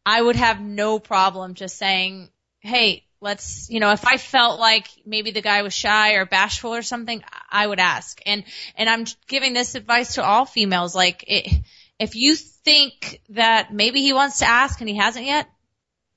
I 0.05 0.21
would 0.21 0.35
have 0.35 0.59
no 0.59 0.97
problem 0.97 1.53
just 1.53 1.77
saying, 1.77 2.29
hey, 2.61 3.05
let's, 3.21 3.69
you 3.69 3.79
know, 3.79 3.91
if 3.91 4.05
I 4.05 4.17
felt 4.17 4.59
like 4.59 4.87
maybe 5.05 5.31
the 5.31 5.41
guy 5.41 5.61
was 5.61 5.73
shy 5.73 6.13
or 6.13 6.25
bashful 6.25 6.73
or 6.73 6.81
something, 6.81 7.23
I 7.49 7.67
would 7.67 7.79
ask. 7.79 8.21
And, 8.25 8.43
and 8.75 8.89
I'm 8.89 9.05
giving 9.27 9.53
this 9.53 9.75
advice 9.75 10.15
to 10.15 10.23
all 10.23 10.45
females. 10.45 10.95
Like, 10.95 11.23
it, 11.27 11.63
if 11.99 12.15
you 12.15 12.35
think 12.35 13.21
that 13.29 13.73
maybe 13.73 14.01
he 14.01 14.13
wants 14.13 14.39
to 14.39 14.45
ask 14.47 14.79
and 14.79 14.89
he 14.89 14.95
hasn't 14.95 15.25
yet, 15.25 15.49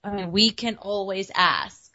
I 0.05 0.15
mean, 0.15 0.33
we 0.33 0.51
can 0.51 0.77
always 0.77 1.31
ask, 1.35 1.91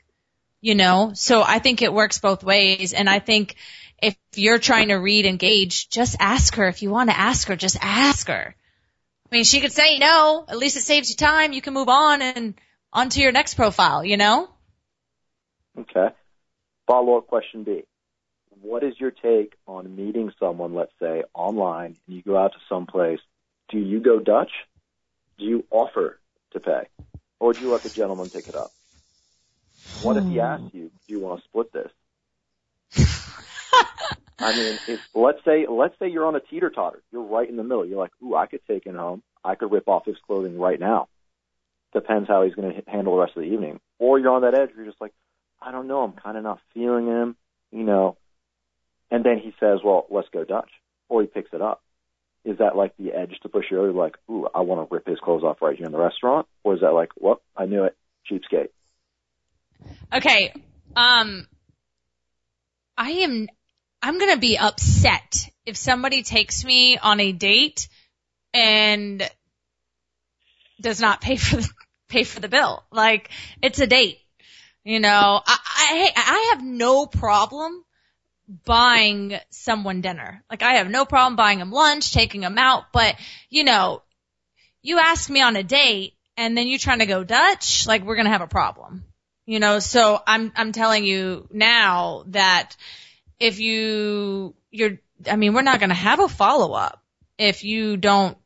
you 0.62 0.76
know? 0.76 1.12
So 1.14 1.42
I 1.42 1.60
think 1.60 1.82
it 1.82 1.94
works 1.94 2.20
both 2.20 2.44
ways. 2.44 2.94
And 2.94 3.10
I 3.10 3.20
think 3.20 3.56
if 4.02 4.18
you're 4.36 4.60
trying 4.60 4.90
to 4.90 4.96
read 4.96 5.26
engage, 5.26 5.90
just 5.90 6.18
ask 6.20 6.56
her. 6.56 6.68
If 6.68 6.82
you 6.82 6.90
want 6.90 7.10
to 7.10 7.18
ask 7.18 7.48
her, 7.48 7.56
just 7.56 7.78
ask 7.82 8.28
her. 8.28 8.56
I 9.30 9.36
mean, 9.36 9.44
she 9.44 9.60
could 9.60 9.74
say 9.74 10.00
no. 10.00 10.46
At 10.48 10.58
least 10.58 10.78
it 10.78 10.82
saves 10.82 11.10
you 11.10 11.16
time. 11.16 11.52
You 11.54 11.62
can 11.62 11.74
move 11.74 11.90
on 11.90 12.22
and 12.22 12.56
onto 12.94 13.20
your 13.22 13.32
next 13.32 13.56
profile, 13.56 14.04
you 14.04 14.18
know? 14.18 14.50
Okay. 15.78 16.10
Follow 16.88 17.18
up 17.18 17.28
question 17.28 17.64
B. 17.64 17.84
What 18.62 18.84
is 18.84 19.00
your 19.00 19.12
take 19.12 19.54
on 19.68 19.96
meeting 19.96 20.32
someone, 20.40 20.74
let's 20.74 20.94
say, 21.00 21.24
online, 21.34 21.96
and 22.08 22.16
you 22.16 22.22
go 22.22 22.38
out 22.38 22.54
to 22.54 22.60
some 22.68 22.88
place? 22.88 23.20
Do 23.70 23.78
you 23.78 24.00
go 24.00 24.20
Dutch? 24.20 24.52
Do 25.38 25.46
you 25.46 25.66
offer 25.70 26.20
to 26.54 26.60
pay? 26.60 26.88
Or 27.40 27.54
do 27.54 27.62
you 27.62 27.72
let 27.72 27.84
the 27.84 27.90
gentleman 27.90 28.30
pick 28.30 28.48
it 28.48 28.56
up? 28.56 28.72
What 30.02 30.18
if 30.18 30.24
he 30.24 30.36
hmm. 30.36 30.40
asks 30.40 30.74
you, 30.74 30.92
do 31.08 31.14
you 31.14 31.20
want 31.20 31.42
to 31.42 31.48
split 31.48 31.72
this? 31.72 31.92
I 34.40 34.56
mean, 34.56 34.80
if, 34.88 35.00
let's 35.14 35.44
say, 35.46 35.66
let's 35.68 35.98
say 36.00 36.10
you're 36.10 36.26
on 36.26 36.36
a 36.36 36.40
teeter 36.40 36.70
totter. 36.70 37.02
You're 37.12 37.24
right 37.24 37.50
in 37.50 37.58
the 37.58 37.64
middle. 37.64 37.86
You're 37.86 38.00
like, 38.00 38.12
ooh, 38.24 38.36
I 38.36 38.48
could 38.48 38.62
take 38.68 38.86
him 38.86 38.96
home. 38.96 39.24
I 39.44 39.56
could 39.56 39.72
rip 39.72 39.88
off 39.88 40.06
his 40.06 40.18
clothing 40.26 40.58
right 40.60 40.80
now. 40.80 41.10
Depends 41.94 42.28
how 42.28 42.44
he's 42.44 42.54
going 42.54 42.74
to 42.74 42.90
handle 42.90 43.16
the 43.16 43.22
rest 43.22 43.36
of 43.36 43.44
the 43.44 43.50
evening. 43.50 43.80
Or 44.00 44.20
you're 44.20 44.32
on 44.32 44.42
that 44.42 44.54
edge 44.54 44.70
where 44.70 44.84
you're 44.84 44.92
just 44.92 45.02
like, 45.02 45.14
I 45.62 45.72
don't 45.72 45.88
know, 45.88 46.02
I'm 46.02 46.14
kind 46.14 46.38
of 46.38 46.44
not 46.44 46.60
feeling 46.74 47.08
him, 47.08 47.36
you 47.72 47.84
know. 47.84 48.18
And 49.10 49.24
then 49.24 49.40
he 49.40 49.54
says, 49.60 49.80
well, 49.84 50.06
let's 50.10 50.28
go 50.30 50.44
Dutch. 50.44 50.70
Or 51.10 51.22
he 51.22 51.28
picks 51.28 51.54
it 51.54 51.62
up. 51.62 51.82
Is 52.44 52.60
that 52.60 52.76
like 52.76 52.96
the 52.98 53.12
edge 53.14 53.36
to 53.44 53.50
push 53.50 53.66
you 53.72 53.80
over, 53.80 53.92
like, 53.92 54.16
ooh, 54.30 54.48
I 54.54 54.62
want 54.62 54.88
to 54.88 54.94
rip 54.94 55.08
his 55.08 55.20
clothes 55.20 55.44
off 55.44 55.62
right 55.62 55.76
here 55.76 55.86
in 55.86 55.92
the 55.92 55.98
restaurant? 55.98 56.48
Or 56.64 56.76
is 56.76 56.82
that 56.82 56.94
like, 56.94 57.10
whoop, 57.18 57.42
I 57.56 57.66
knew 57.66 57.86
it, 57.86 57.98
cheapskate? 58.30 58.70
Okay, 60.14 60.54
um, 60.96 61.48
I 62.98 63.12
am, 63.12 63.48
I'm 64.02 64.18
gonna 64.18 64.38
be 64.38 64.58
upset 64.58 65.50
if 65.66 65.78
somebody 65.78 66.24
takes 66.24 66.64
me 66.64 66.98
on 66.98 67.20
a 67.20 67.32
date 67.32 67.88
and 68.54 69.30
does 70.80 71.02
not 71.02 71.22
pay 71.22 71.36
for 71.36 71.58
the, 71.58 71.70
pay 72.08 72.24
for 72.24 72.40
the 72.40 72.48
bill. 72.48 72.84
Like, 72.92 73.30
it's 73.62 73.80
a 73.80 73.88
date. 73.88 74.20
You 74.88 75.02
know, 75.02 75.42
I, 75.46 75.58
I, 75.66 76.12
I 76.16 76.54
have 76.54 76.64
no 76.64 77.08
problem 77.08 77.84
buying 78.64 79.38
someone 79.50 80.00
dinner. 80.00 80.42
Like 80.50 80.64
I 80.64 80.76
have 80.76 80.90
no 80.90 81.04
problem 81.04 81.36
buying 81.36 81.60
them 81.60 81.74
lunch, 81.74 82.14
taking 82.14 82.40
them 82.40 82.58
out, 82.58 82.86
but 82.94 83.18
you 83.50 83.66
know, 83.66 84.02
you 84.82 84.98
ask 84.98 85.30
me 85.30 85.42
on 85.42 85.58
a 85.58 85.64
date 85.64 86.14
and 86.38 86.58
then 86.58 86.68
you 86.68 86.80
trying 86.80 87.00
to 87.00 87.06
go 87.06 87.26
Dutch, 87.26 87.86
like 87.86 88.06
we're 88.06 88.16
going 88.16 88.28
to 88.28 88.32
have 88.32 88.40
a 88.40 88.48
problem. 88.48 89.04
You 89.46 89.60
know, 89.60 89.80
so 89.80 90.22
I'm, 90.26 90.54
I'm 90.56 90.72
telling 90.72 91.04
you 91.04 91.50
now 91.52 92.24
that 92.28 92.78
if 93.42 93.60
you, 93.60 94.56
you're, 94.72 95.00
I 95.30 95.36
mean, 95.36 95.54
we're 95.54 95.64
not 95.64 95.82
going 95.82 95.90
to 95.90 95.96
have 95.96 96.22
a 96.22 96.30
follow 96.30 96.72
up 96.72 97.04
if 97.38 97.66
you 97.66 97.98
don't 97.98 98.38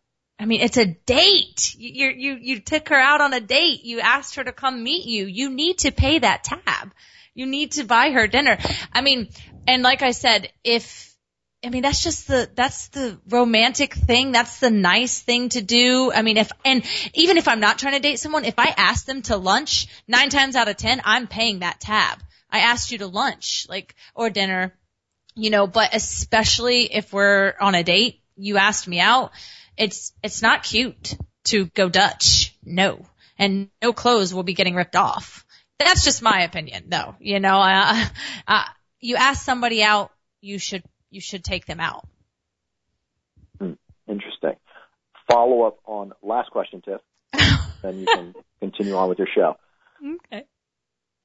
I 0.42 0.46
mean, 0.46 0.62
it's 0.62 0.78
a 0.78 0.88
date. 0.88 1.76
You, 1.78 2.10
you, 2.10 2.38
you 2.42 2.60
took 2.62 2.90
her 2.90 2.96
out 2.96 3.22
on 3.22 3.32
a 3.32 3.40
date. 3.40 3.86
You 3.86 4.00
asked 4.00 4.38
her 4.38 4.44
to 4.44 4.52
come 4.52 4.84
meet 4.84 5.06
you. 5.06 5.28
You 5.28 5.52
need 5.52 5.78
to 5.80 5.92
pay 5.92 6.18
that 6.18 6.44
tab. 6.44 6.92
You 7.36 7.46
need 7.46 7.74
to 7.74 7.84
buy 7.84 8.10
her 8.10 8.26
dinner. 8.26 8.58
I 8.92 9.02
mean, 9.02 9.30
and 9.68 9.84
like 9.84 10.02
I 10.02 10.12
said, 10.12 10.52
if, 10.64 11.16
I 11.64 11.70
mean, 11.70 11.84
that's 11.84 12.04
just 12.04 12.28
the, 12.28 12.50
that's 12.56 12.88
the 12.88 13.20
romantic 13.30 13.94
thing. 13.94 14.32
That's 14.32 14.60
the 14.60 14.72
nice 14.72 15.22
thing 15.22 15.50
to 15.50 15.62
do. 15.62 16.12
I 16.12 16.24
mean, 16.24 16.38
if, 16.38 16.52
and 16.66 16.84
even 17.14 17.38
if 17.38 17.48
I'm 17.48 17.60
not 17.60 17.78
trying 17.78 17.94
to 17.94 18.00
date 18.00 18.18
someone, 18.18 18.44
if 18.44 18.58
I 18.58 18.74
ask 18.76 19.06
them 19.06 19.22
to 19.24 19.38
lunch, 19.38 19.86
nine 20.08 20.30
times 20.30 20.56
out 20.56 20.68
of 20.68 20.76
ten, 20.76 21.02
I'm 21.06 21.28
paying 21.28 21.60
that 21.60 21.80
tab. 21.80 22.18
I 22.50 22.62
asked 22.62 22.92
you 22.92 22.98
to 22.98 23.08
lunch, 23.08 23.68
like, 23.70 23.94
or 24.16 24.32
dinner, 24.32 24.74
you 25.36 25.52
know, 25.52 25.68
but 25.68 25.94
especially 25.94 26.92
if 26.92 27.14
we're 27.14 27.54
on 27.62 27.76
a 27.76 27.84
date, 27.84 28.24
you 28.36 28.58
asked 28.58 28.88
me 28.88 29.00
out, 29.00 29.32
it's, 29.82 30.14
it's 30.24 30.42
not 30.42 30.64
cute 30.64 31.18
to 31.46 31.66
go 31.66 31.90
Dutch. 31.90 32.56
No. 32.64 33.06
And 33.38 33.70
no 33.82 33.94
clothes 33.94 34.34
will 34.34 34.44
be 34.44 34.54
getting 34.54 34.76
ripped 34.76 34.96
off. 34.96 35.46
That's 35.80 36.06
just 36.06 36.22
my 36.22 36.44
opinion 36.44 36.86
though. 36.90 37.16
You 37.20 37.40
know, 37.40 37.60
uh, 37.60 38.06
uh, 38.48 38.66
you 39.00 39.16
ask 39.16 39.44
somebody 39.44 39.84
out, 39.84 40.12
you 40.40 40.60
should, 40.60 40.84
you 41.10 41.22
should 41.22 41.44
take 41.44 41.66
them 41.66 41.80
out. 41.80 42.08
Hmm, 43.60 43.74
interesting. 44.08 44.56
Follow 45.30 45.64
up 45.64 45.80
on 45.86 46.14
last 46.22 46.52
question, 46.52 46.82
Tiff. 46.82 47.02
then 47.82 48.00
you 48.00 48.06
can 48.06 48.36
continue 48.60 48.96
on 48.96 49.10
with 49.10 49.18
your 49.18 49.30
show. 49.34 49.58
Okay. 50.06 50.44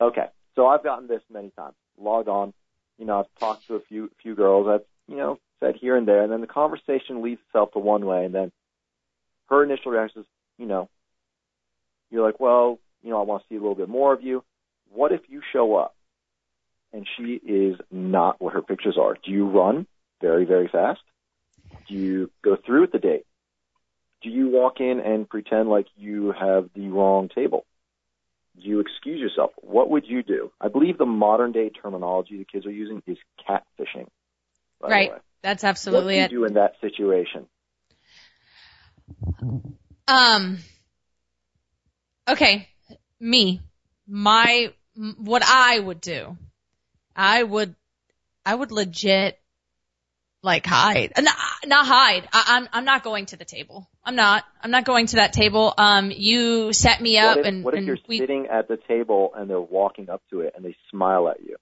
Okay. 0.01 0.27
So 0.55 0.67
I've 0.67 0.83
gotten 0.83 1.07
this 1.07 1.23
many 1.31 1.51
times. 1.51 1.75
Log 1.99 2.29
on. 2.29 2.55
You 2.99 3.05
know, 3.05 3.21
I've 3.21 3.41
talked 3.41 3.67
to 3.67 3.75
a 3.75 3.81
few 3.81 4.11
few 4.23 4.35
girls. 4.35 4.67
I've 4.69 4.87
you 5.07 5.17
know 5.17 5.39
said 5.61 5.77
here 5.77 5.97
and 5.97 6.07
there, 6.07 6.23
and 6.23 6.33
then 6.33 6.41
the 6.41 6.47
conversation 6.47 7.23
leads 7.23 7.41
itself 7.49 7.73
to 7.73 7.79
one 7.79 8.05
way, 8.05 8.25
and 8.25 8.35
then 8.35 8.53
her 9.49 9.63
initial 9.65 9.93
reaction 9.93 10.23
is, 10.23 10.27
you 10.59 10.67
know, 10.67 10.89
you're 12.11 12.25
like, 12.25 12.41
well, 12.41 12.79
you 13.03 13.11
know, 13.11 13.21
I 13.21 13.25
want 13.25 13.43
to 13.43 13.49
see 13.49 13.57
a 13.57 13.61
little 13.61 13.75
bit 13.75 13.89
more 13.89 14.13
of 14.13 14.23
you. 14.23 14.45
What 14.93 15.13
if 15.13 15.23
you 15.29 15.43
show 15.53 15.77
up 15.77 15.95
and 16.93 17.07
she 17.17 17.35
is 17.35 17.77
not 17.91 18.41
what 18.41 18.55
her 18.55 18.63
pictures 18.63 18.97
are? 19.01 19.15
Do 19.15 19.31
you 19.31 19.49
run 19.49 19.87
very 20.21 20.45
very 20.45 20.69
fast? 20.69 21.01
Do 21.89 21.95
you 21.95 22.31
go 22.43 22.57
through 22.57 22.83
with 22.83 22.93
the 22.93 22.99
date? 22.99 23.27
Do 24.23 24.31
you 24.31 24.49
walk 24.49 24.81
in 24.81 25.01
and 25.01 25.29
pretend 25.29 25.69
like 25.69 25.87
you 25.97 26.33
have 26.33 26.71
the 26.75 26.89
wrong 26.89 27.29
table? 27.29 27.65
Do 28.61 28.67
you 28.67 28.81
excuse 28.81 29.21
yourself? 29.21 29.51
What 29.57 29.91
would 29.91 30.07
you 30.07 30.23
do? 30.23 30.51
I 30.61 30.69
believe 30.69 30.97
the 30.97 31.07
modern 31.07 31.53
day 31.53 31.69
terminology 31.69 32.39
the 32.39 32.45
kids 32.45 32.65
are 32.67 32.73
using 32.73 33.03
is 33.07 33.19
catfishing. 33.47 34.07
Right. 34.81 35.13
That's 35.47 35.62
absolutely 35.62 36.16
it. 36.16 36.22
what 36.22 36.30
do 36.30 36.34
you 36.34 36.44
it. 36.44 36.49
do 36.49 36.49
in 36.49 36.55
that 36.55 36.72
situation? 36.80 37.47
Um. 40.09 40.59
Okay, 42.28 42.68
me, 43.20 43.61
my, 44.09 44.72
what 45.18 45.44
I 45.47 45.78
would 45.78 46.01
do, 46.01 46.36
I 47.14 47.40
would, 47.40 47.76
I 48.44 48.57
would 48.57 48.72
legit 48.72 49.38
like 50.42 50.66
hide, 50.66 51.12
not, 51.16 51.36
not 51.64 51.86
hide. 51.86 52.28
I, 52.32 52.44
I'm 52.49 52.68
I'm 52.72 52.84
not 52.84 53.05
going 53.05 53.26
to 53.26 53.36
the 53.36 53.44
table. 53.44 53.88
I'm 54.05 54.16
not. 54.16 54.42
I'm 54.61 54.72
not 54.72 54.84
going 54.84 55.07
to 55.07 55.16
that 55.16 55.32
table. 55.32 55.72
Um, 55.78 56.11
you 56.11 56.72
set 56.72 57.01
me 57.01 57.18
up 57.18 57.36
what 57.36 57.38
if, 57.38 57.47
and 57.47 57.64
what 57.64 57.74
if 57.74 57.78
and 57.78 57.86
you're 57.86 57.99
we, 58.09 58.18
sitting 58.18 58.49
at 58.49 58.66
the 58.66 58.78
table 58.88 59.30
and 59.36 59.49
they're 59.49 59.61
walking 59.61 60.11
up 60.11 60.22
to 60.30 60.40
it 60.40 60.55
and 60.57 60.64
they 60.64 60.74
smile 60.90 61.28
at 61.28 61.40
you? 61.40 61.55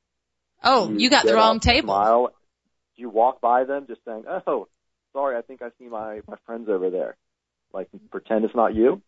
Oh, 0.62 0.91
you, 0.91 1.11
got 1.11 1.26
the 1.26 1.35
wrong 1.35 1.57
up, 1.57 1.62
table. 1.62 1.93
Smile. 1.93 2.32
Do 2.97 3.03
you 3.03 3.11
walk 3.11 3.41
by 3.41 3.65
them 3.65 3.87
just 3.87 4.05
saying, 4.05 4.25
"Oh, 4.47 4.69
sorry, 5.13 5.37
I 5.37 5.43
think 5.43 5.63
I 5.63 5.71
see 5.79 5.89
my 5.89 6.21
my 6.29 6.37
friends 6.47 6.69
over 6.69 6.91
there." 6.91 7.17
Like 7.73 7.89
pretend 8.11 8.45
it's 8.45 8.55
not 8.55 8.75
you. 8.75 9.03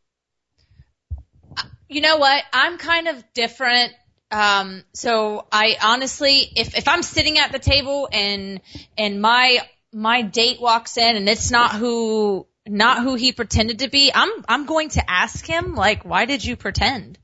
You 1.88 2.00
know 2.00 2.16
what? 2.16 2.42
I'm 2.52 2.78
kind 2.78 3.08
of 3.08 3.24
different. 3.32 3.92
Um, 4.30 4.82
so 4.92 5.46
I 5.52 5.76
honestly, 5.82 6.50
if, 6.56 6.76
if 6.76 6.88
I'm 6.88 7.02
sitting 7.02 7.38
at 7.38 7.52
the 7.52 7.60
table 7.60 8.08
and, 8.10 8.60
and 8.98 9.22
my, 9.22 9.60
my 9.92 10.22
date 10.22 10.60
walks 10.60 10.96
in 10.96 11.16
and 11.16 11.28
it's 11.28 11.52
not 11.52 11.76
who, 11.76 12.46
not 12.66 13.02
who 13.02 13.14
he 13.14 13.30
pretended 13.30 13.80
to 13.80 13.88
be, 13.88 14.10
I'm, 14.12 14.30
I'm 14.48 14.66
going 14.66 14.88
to 14.90 15.10
ask 15.10 15.46
him, 15.46 15.76
like, 15.76 16.04
why 16.04 16.24
did 16.24 16.44
you 16.44 16.56
pretend? 16.56 17.18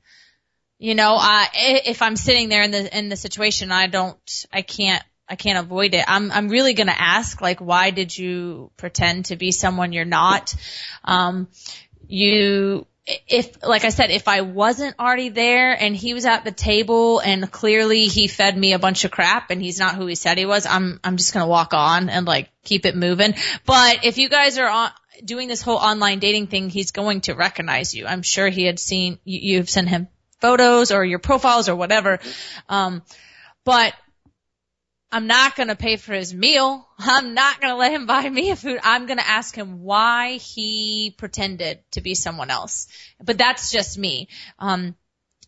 You 0.79 0.95
know, 0.95 1.17
uh, 1.19 1.45
if 1.53 2.01
I'm 2.01 2.15
sitting 2.15 2.47
there 2.47 2.63
in 2.63 2.71
the, 2.71 2.97
in 2.97 3.09
the 3.09 3.17
situation, 3.17 3.71
I 3.71 3.87
don't, 3.87 4.45
I 4.51 4.61
can't, 4.61 5.03
I 5.33 5.35
can't 5.35 5.57
avoid 5.57 5.95
it. 5.95 6.05
I'm, 6.07 6.31
I'm 6.31 6.47
really 6.47 6.75
going 6.75 6.87
to 6.87 7.01
ask, 7.01 7.41
like, 7.41 7.59
why 7.59 7.89
did 7.89 8.15
you 8.15 8.69
pretend 8.77 9.25
to 9.25 9.35
be 9.35 9.51
someone 9.51 9.91
you're 9.91 10.05
not? 10.05 10.53
Um, 11.03 11.47
you, 12.07 12.85
if, 13.27 13.63
like 13.63 13.83
I 13.83 13.89
said, 13.89 14.11
if 14.11 14.27
I 14.27 14.41
wasn't 14.41 14.99
already 14.99 15.29
there 15.29 15.73
and 15.73 15.95
he 15.95 16.13
was 16.13 16.27
at 16.27 16.43
the 16.43 16.51
table 16.51 17.17
and 17.17 17.51
clearly 17.51 18.05
he 18.05 18.27
fed 18.27 18.55
me 18.55 18.73
a 18.73 18.79
bunch 18.79 19.05
of 19.05 19.09
crap 19.09 19.49
and 19.49 19.59
he's 19.59 19.79
not 19.79 19.95
who 19.95 20.05
he 20.05 20.13
said 20.13 20.37
he 20.37 20.45
was, 20.45 20.67
I'm, 20.67 20.99
I'm 21.03 21.17
just 21.17 21.33
gonna 21.33 21.47
walk 21.47 21.73
on 21.73 22.09
and 22.09 22.27
like 22.27 22.51
keep 22.63 22.85
it 22.85 22.95
moving. 22.95 23.33
But 23.65 24.05
if 24.05 24.19
you 24.19 24.29
guys 24.29 24.59
are 24.59 24.69
on, 24.69 24.91
doing 25.25 25.47
this 25.47 25.63
whole 25.63 25.77
online 25.77 26.19
dating 26.19 26.45
thing, 26.45 26.69
he's 26.69 26.91
going 26.91 27.21
to 27.21 27.33
recognize 27.33 27.95
you. 27.95 28.05
I'm 28.05 28.21
sure 28.21 28.49
he 28.49 28.65
had 28.65 28.77
seen, 28.77 29.17
you, 29.25 29.55
you've 29.55 29.69
sent 29.71 29.89
him 29.89 30.09
photos 30.41 30.91
or 30.91 31.03
your 31.03 31.17
profiles 31.17 31.69
or 31.69 31.75
whatever. 31.75 32.19
Um, 32.69 33.01
but 33.63 33.95
I'm 35.13 35.27
not 35.27 35.55
going 35.55 35.69
to 35.69 35.75
pay 35.75 35.97
for 35.97 36.11
his 36.11 36.33
meal. 36.33 36.87
I'm 36.97 37.35
not 37.35 37.61
going 37.61 37.71
to 37.71 37.77
let 37.77 37.91
him 37.91 38.07
buy 38.07 38.27
me 38.27 38.49
a 38.49 38.55
food. 38.55 38.79
I'm 38.83 39.05
going 39.05 39.19
to 39.19 39.29
ask 39.29 39.55
him 39.55 39.83
why 39.83 40.37
he 40.37 41.13
pretended 41.15 41.79
to 41.91 42.01
be 42.01 42.15
someone 42.15 42.49
else. 42.49 42.87
But 43.23 43.37
that's 43.37 43.71
just 43.71 43.95
me. 43.95 44.27
Um, 44.57 44.95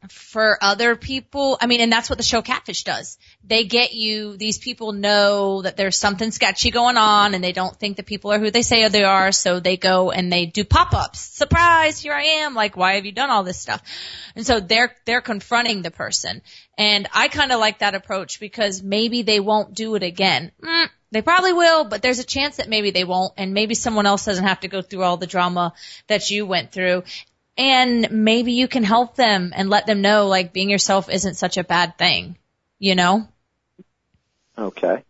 for 0.09 0.59
other 0.61 0.95
people, 0.95 1.57
I 1.59 1.65
mean, 1.65 1.81
and 1.81 1.91
that's 1.91 2.11
what 2.11 2.17
the 2.17 2.23
show 2.23 2.43
Catfish 2.43 2.83
does. 2.83 3.17
They 3.43 3.63
get 3.63 3.95
you, 3.95 4.37
these 4.37 4.59
people 4.59 4.91
know 4.91 5.63
that 5.63 5.77
there's 5.77 5.97
something 5.97 6.29
sketchy 6.29 6.69
going 6.69 6.97
on 6.97 7.33
and 7.33 7.43
they 7.43 7.53
don't 7.53 7.75
think 7.75 7.97
that 7.97 8.05
people 8.05 8.31
are 8.31 8.37
who 8.37 8.51
they 8.51 8.61
say 8.61 8.87
they 8.87 9.03
are, 9.03 9.31
so 9.31 9.59
they 9.59 9.77
go 9.77 10.11
and 10.11 10.31
they 10.31 10.45
do 10.45 10.63
pop-ups. 10.63 11.19
Surprise, 11.19 11.99
here 11.99 12.13
I 12.13 12.23
am, 12.43 12.53
like, 12.53 12.77
why 12.77 12.95
have 12.95 13.05
you 13.05 13.13
done 13.13 13.31
all 13.31 13.43
this 13.43 13.59
stuff? 13.59 13.81
And 14.35 14.45
so 14.45 14.59
they're, 14.59 14.95
they're 15.05 15.21
confronting 15.21 15.81
the 15.81 15.89
person. 15.89 16.43
And 16.77 17.07
I 17.13 17.29
kind 17.29 17.51
of 17.51 17.59
like 17.59 17.79
that 17.79 17.95
approach 17.95 18.39
because 18.39 18.83
maybe 18.83 19.21
they 19.21 19.39
won't 19.39 19.73
do 19.73 19.95
it 19.95 20.03
again. 20.03 20.51
Mm, 20.61 20.89
they 21.11 21.21
probably 21.21 21.53
will, 21.53 21.85
but 21.85 22.01
there's 22.01 22.19
a 22.19 22.25
chance 22.25 22.57
that 22.57 22.67
maybe 22.67 22.91
they 22.91 23.05
won't, 23.05 23.33
and 23.37 23.53
maybe 23.53 23.75
someone 23.75 24.05
else 24.05 24.25
doesn't 24.25 24.43
have 24.45 24.59
to 24.61 24.67
go 24.67 24.81
through 24.81 25.03
all 25.03 25.17
the 25.17 25.27
drama 25.27 25.73
that 26.07 26.29
you 26.29 26.45
went 26.45 26.71
through 26.71 27.03
and 27.57 28.11
maybe 28.11 28.53
you 28.53 28.67
can 28.67 28.83
help 28.83 29.15
them 29.15 29.53
and 29.55 29.69
let 29.69 29.85
them 29.85 30.01
know 30.01 30.27
like 30.27 30.53
being 30.53 30.69
yourself 30.69 31.09
isn't 31.09 31.35
such 31.35 31.57
a 31.57 31.63
bad 31.63 31.97
thing, 31.97 32.37
you 32.79 32.95
know? 32.95 33.27
Okay, 34.57 35.03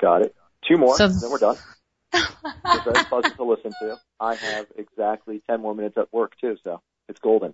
got 0.00 0.22
it. 0.22 0.34
Two 0.66 0.76
more, 0.78 0.96
So- 0.96 1.08
then 1.08 1.30
we're 1.30 1.38
done. 1.38 1.56
it's 2.14 2.84
very 2.84 3.04
pleasant 3.04 3.36
to 3.36 3.44
listen 3.44 3.72
to. 3.80 3.98
I 4.18 4.34
have 4.34 4.66
exactly 4.76 5.42
ten 5.46 5.60
more 5.60 5.74
minutes 5.74 5.98
at 5.98 6.10
work 6.10 6.32
too, 6.40 6.56
so 6.64 6.80
it's 7.06 7.20
golden. 7.20 7.52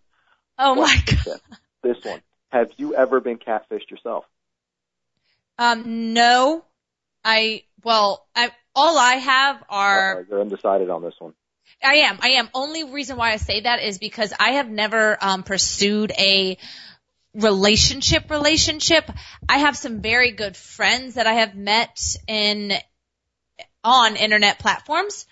Oh 0.59 0.77
my 0.77 0.97
god. 1.07 1.41
This 1.83 1.97
one. 2.05 2.21
Have 2.55 2.71
you 2.77 2.95
ever 2.95 3.19
been 3.19 3.39
catfished 3.39 3.91
yourself? 3.91 4.25
Um, 5.59 6.15
no. 6.15 6.65
I, 7.25 7.65
well, 7.83 8.29
I, 8.37 8.51
all 8.77 8.97
I 8.97 9.15
have 9.15 9.65
are 9.69 10.19
Uh-oh, 10.19 10.25
you're 10.31 10.41
undecided 10.41 10.89
on 10.89 11.03
this 11.03 11.15
one. 11.19 11.35
I 11.83 11.95
am. 11.97 12.19
I 12.21 12.29
am. 12.35 12.49
Only 12.55 12.85
reason 12.85 13.17
why 13.17 13.33
I 13.33 13.39
say 13.39 13.63
that 13.63 13.83
is 13.83 13.99
because 13.99 14.33
I 14.39 14.53
have 14.53 14.71
never 14.71 15.19
um, 15.21 15.43
pursued 15.43 16.13
a 16.17 16.57
relationship 17.35 18.31
relationship. 18.31 19.11
I 19.49 19.59
have 19.59 19.77
some 19.77 20.01
very 20.01 20.31
good 20.31 20.57
friends 20.57 21.15
that 21.15 21.27
I 21.27 21.33
have 21.33 21.57
met 21.57 21.99
in 22.29 22.73
on 23.83 24.15
internet 24.15 24.61
platforms, 24.61 25.27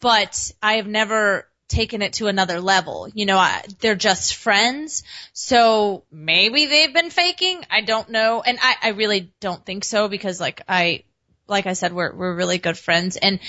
but 0.00 0.50
I 0.60 0.78
have 0.78 0.88
never 0.88 1.46
taken 1.68 2.02
it 2.02 2.14
to 2.14 2.28
another 2.28 2.60
level. 2.60 3.08
You 3.12 3.26
know, 3.26 3.38
I, 3.38 3.62
they're 3.80 3.94
just 3.96 4.36
friends. 4.36 5.02
So 5.32 6.04
maybe 6.10 6.66
they've 6.66 6.92
been 6.92 7.10
faking. 7.10 7.62
I 7.70 7.80
don't 7.80 8.08
know. 8.10 8.42
And 8.42 8.58
I, 8.60 8.74
I 8.82 8.88
really 8.90 9.32
don't 9.40 9.64
think 9.64 9.84
so 9.84 10.08
because 10.08 10.40
like 10.40 10.62
I, 10.68 11.04
like 11.48 11.66
I 11.66 11.72
said, 11.74 11.92
we're, 11.92 12.14
we're 12.14 12.34
really 12.34 12.58
good 12.58 12.78
friends 12.78 13.16
and, 13.16 13.40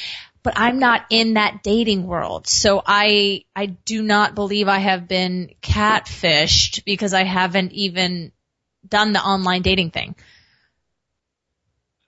but 0.44 0.54
I'm 0.56 0.80
not 0.80 1.06
in 1.10 1.34
that 1.34 1.62
dating 1.64 2.08
world. 2.08 2.48
So 2.48 2.82
I, 2.86 3.44
I 3.56 3.66
do 3.66 4.02
not 4.02 4.34
believe 4.34 4.68
I 4.68 4.80
have 4.80 5.08
been 5.08 5.54
catfished 5.62 6.86
because 6.86 7.14
I 7.14 7.24
haven't 7.24 7.74
even 7.74 8.32
done 8.88 9.14
the 9.14 9.20
online 9.20 9.62
dating 9.62 9.92
thing. 9.92 10.16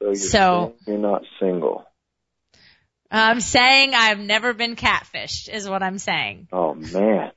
So 0.02 0.06
you're 0.08 0.16
So- 0.16 0.76
you're 0.88 0.98
not 0.98 1.24
single. 1.40 1.86
I'm 3.12 3.42
saying 3.42 3.94
I've 3.96 4.20
never 4.20 4.54
been 4.54 4.76
catfished 4.76 5.50
is 5.50 5.68
what 5.68 5.82
I'm 5.84 5.98
saying. 5.98 6.48
Oh 6.52 6.74
man. 6.76 7.32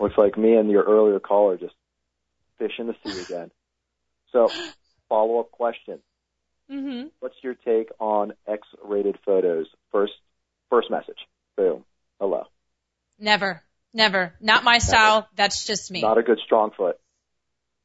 Looks 0.00 0.16
like 0.18 0.36
me 0.36 0.54
and 0.56 0.70
your 0.70 0.82
earlier 0.82 1.20
caller 1.20 1.56
just 1.56 1.74
fish 2.58 2.72
in 2.78 2.86
the 2.86 2.94
sea 3.04 3.20
again. 3.20 3.50
So, 4.32 4.50
follow 5.08 5.40
up 5.40 5.50
question. 5.50 5.98
hmm 6.70 7.04
What's 7.20 7.36
your 7.42 7.54
take 7.54 7.90
on 8.00 8.32
X 8.48 8.66
rated 8.82 9.18
photos? 9.24 9.66
First 9.92 10.14
first 10.70 10.90
message. 10.90 11.18
Boom. 11.56 11.84
Hello. 12.18 12.44
Never. 13.18 13.62
Never. 13.92 14.34
Not 14.40 14.64
my 14.64 14.78
style. 14.78 15.28
That's 15.36 15.66
just 15.66 15.90
me. 15.90 16.00
Not 16.00 16.16
a 16.18 16.22
good 16.22 16.40
strong 16.44 16.70
foot. 16.76 16.98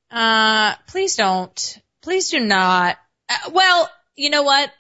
Uh, 0.10 0.76
please 0.88 1.18
don't. 1.18 1.78
Please 2.02 2.30
do 2.30 2.40
not. 2.40 2.98
Uh, 3.28 3.50
well, 3.52 3.90
you 4.16 4.30
know 4.30 4.44
what? 4.44 4.72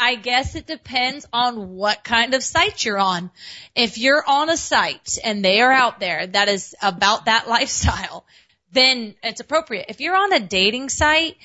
I 0.00 0.14
guess 0.14 0.54
it 0.54 0.66
depends 0.66 1.26
on 1.32 1.76
what 1.76 2.02
kind 2.02 2.32
of 2.32 2.42
site 2.42 2.84
you're 2.84 2.98
on. 2.98 3.30
If 3.74 3.98
you're 3.98 4.24
on 4.26 4.48
a 4.48 4.56
site 4.56 5.18
and 5.22 5.44
they 5.44 5.60
are 5.60 5.70
out 5.70 6.00
there 6.00 6.26
that 6.26 6.48
is 6.48 6.74
about 6.82 7.26
that 7.26 7.46
lifestyle, 7.48 8.24
then 8.72 9.14
it's 9.22 9.40
appropriate. 9.40 9.86
If 9.88 10.00
you're 10.00 10.16
on 10.16 10.32
a 10.32 10.40
dating 10.40 10.88
site, 10.88 11.36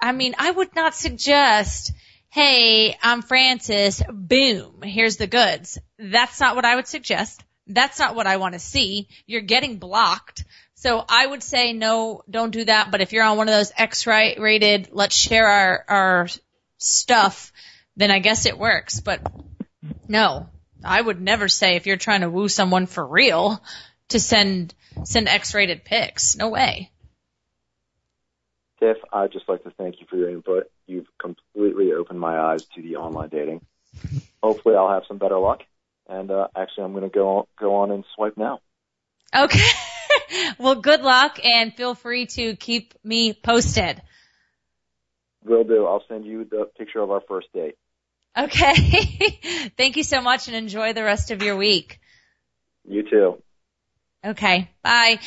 I 0.00 0.12
mean, 0.12 0.34
I 0.38 0.50
would 0.50 0.74
not 0.76 0.94
suggest, 0.94 1.92
hey, 2.30 2.96
I'm 3.02 3.22
Francis, 3.22 4.02
boom, 4.08 4.82
here's 4.82 5.16
the 5.16 5.26
goods. 5.26 5.78
That's 5.98 6.38
not 6.38 6.54
what 6.54 6.64
I 6.64 6.76
would 6.76 6.86
suggest. 6.86 7.42
That's 7.66 7.98
not 7.98 8.14
what 8.14 8.28
I 8.28 8.36
want 8.36 8.52
to 8.52 8.60
see. 8.60 9.08
You're 9.26 9.40
getting 9.40 9.78
blocked. 9.78 10.44
So 10.74 11.04
I 11.08 11.26
would 11.26 11.42
say 11.42 11.72
no, 11.72 12.22
don't 12.30 12.52
do 12.52 12.64
that. 12.66 12.92
But 12.92 13.00
if 13.00 13.12
you're 13.12 13.24
on 13.24 13.36
one 13.36 13.48
of 13.48 13.54
those 13.54 13.72
X-rated, 13.76 14.90
let's 14.92 15.16
share 15.16 15.46
our, 15.46 15.84
our 15.88 16.28
stuff, 16.78 17.52
then 17.96 18.10
I 18.10 18.18
guess 18.18 18.46
it 18.46 18.58
works. 18.58 19.00
But 19.00 19.20
no, 20.08 20.48
I 20.84 21.00
would 21.00 21.20
never 21.20 21.48
say 21.48 21.76
if 21.76 21.86
you're 21.86 21.96
trying 21.96 22.20
to 22.20 22.30
woo 22.30 22.48
someone 22.48 22.86
for 22.86 23.04
real 23.04 23.62
to 24.08 24.20
send, 24.20 24.74
send 25.04 25.28
X-rated 25.28 25.84
pics. 25.84 26.36
No 26.36 26.48
way. 26.48 26.90
Tiff, 28.78 28.98
I'd 29.12 29.32
just 29.32 29.48
like 29.48 29.64
to 29.64 29.70
thank 29.70 30.00
you 30.00 30.06
for 30.08 30.16
your 30.16 30.28
input. 30.28 30.70
You've 30.86 31.06
completely 31.18 31.92
opened 31.92 32.20
my 32.20 32.38
eyes 32.38 32.64
to 32.74 32.82
the 32.82 32.96
online 32.96 33.30
dating. 33.30 33.64
Hopefully 34.42 34.76
I'll 34.76 34.90
have 34.90 35.04
some 35.08 35.18
better 35.18 35.38
luck. 35.38 35.62
And, 36.08 36.30
uh, 36.30 36.48
actually 36.54 36.84
I'm 36.84 36.92
going 36.92 37.04
to 37.04 37.10
go, 37.10 37.28
on, 37.38 37.44
go 37.58 37.74
on 37.76 37.90
and 37.90 38.04
swipe 38.14 38.36
now. 38.36 38.60
Okay. 39.34 39.64
well, 40.58 40.76
good 40.76 41.00
luck 41.00 41.40
and 41.42 41.74
feel 41.74 41.94
free 41.94 42.26
to 42.26 42.54
keep 42.56 42.94
me 43.02 43.32
posted. 43.32 44.00
Will 45.44 45.64
do. 45.64 45.86
I'll 45.86 46.04
send 46.08 46.26
you 46.26 46.44
the 46.44 46.68
picture 46.76 47.00
of 47.00 47.10
our 47.10 47.22
first 47.26 47.48
date. 47.52 47.76
Okay. 48.36 49.70
Thank 49.76 49.96
you 49.96 50.02
so 50.02 50.20
much 50.20 50.48
and 50.48 50.56
enjoy 50.56 50.92
the 50.92 51.02
rest 51.02 51.30
of 51.30 51.42
your 51.42 51.56
week. 51.56 51.98
You 52.84 53.02
too. 53.08 53.42
Okay. 54.24 54.70
Bye. 54.82 55.18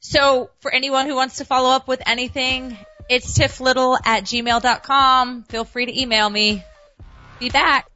So 0.00 0.50
for 0.60 0.72
anyone 0.72 1.06
who 1.06 1.14
wants 1.14 1.36
to 1.36 1.44
follow 1.44 1.70
up 1.70 1.86
with 1.86 2.02
anything, 2.06 2.76
it's 3.08 3.38
tifflittle 3.38 3.98
at 4.04 4.24
gmail.com. 4.24 5.44
Feel 5.44 5.64
free 5.64 5.86
to 5.86 6.00
email 6.00 6.28
me. 6.28 6.64
Be 7.38 7.50
back. 7.50 7.91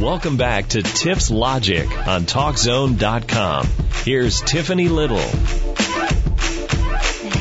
Welcome 0.00 0.36
back 0.36 0.68
to 0.68 0.82
Tiff's 0.82 1.30
Logic 1.30 1.88
on 2.06 2.26
TalkZone.com. 2.26 3.66
Here's 4.04 4.42
Tiffany 4.42 4.88
Little. 4.88 5.16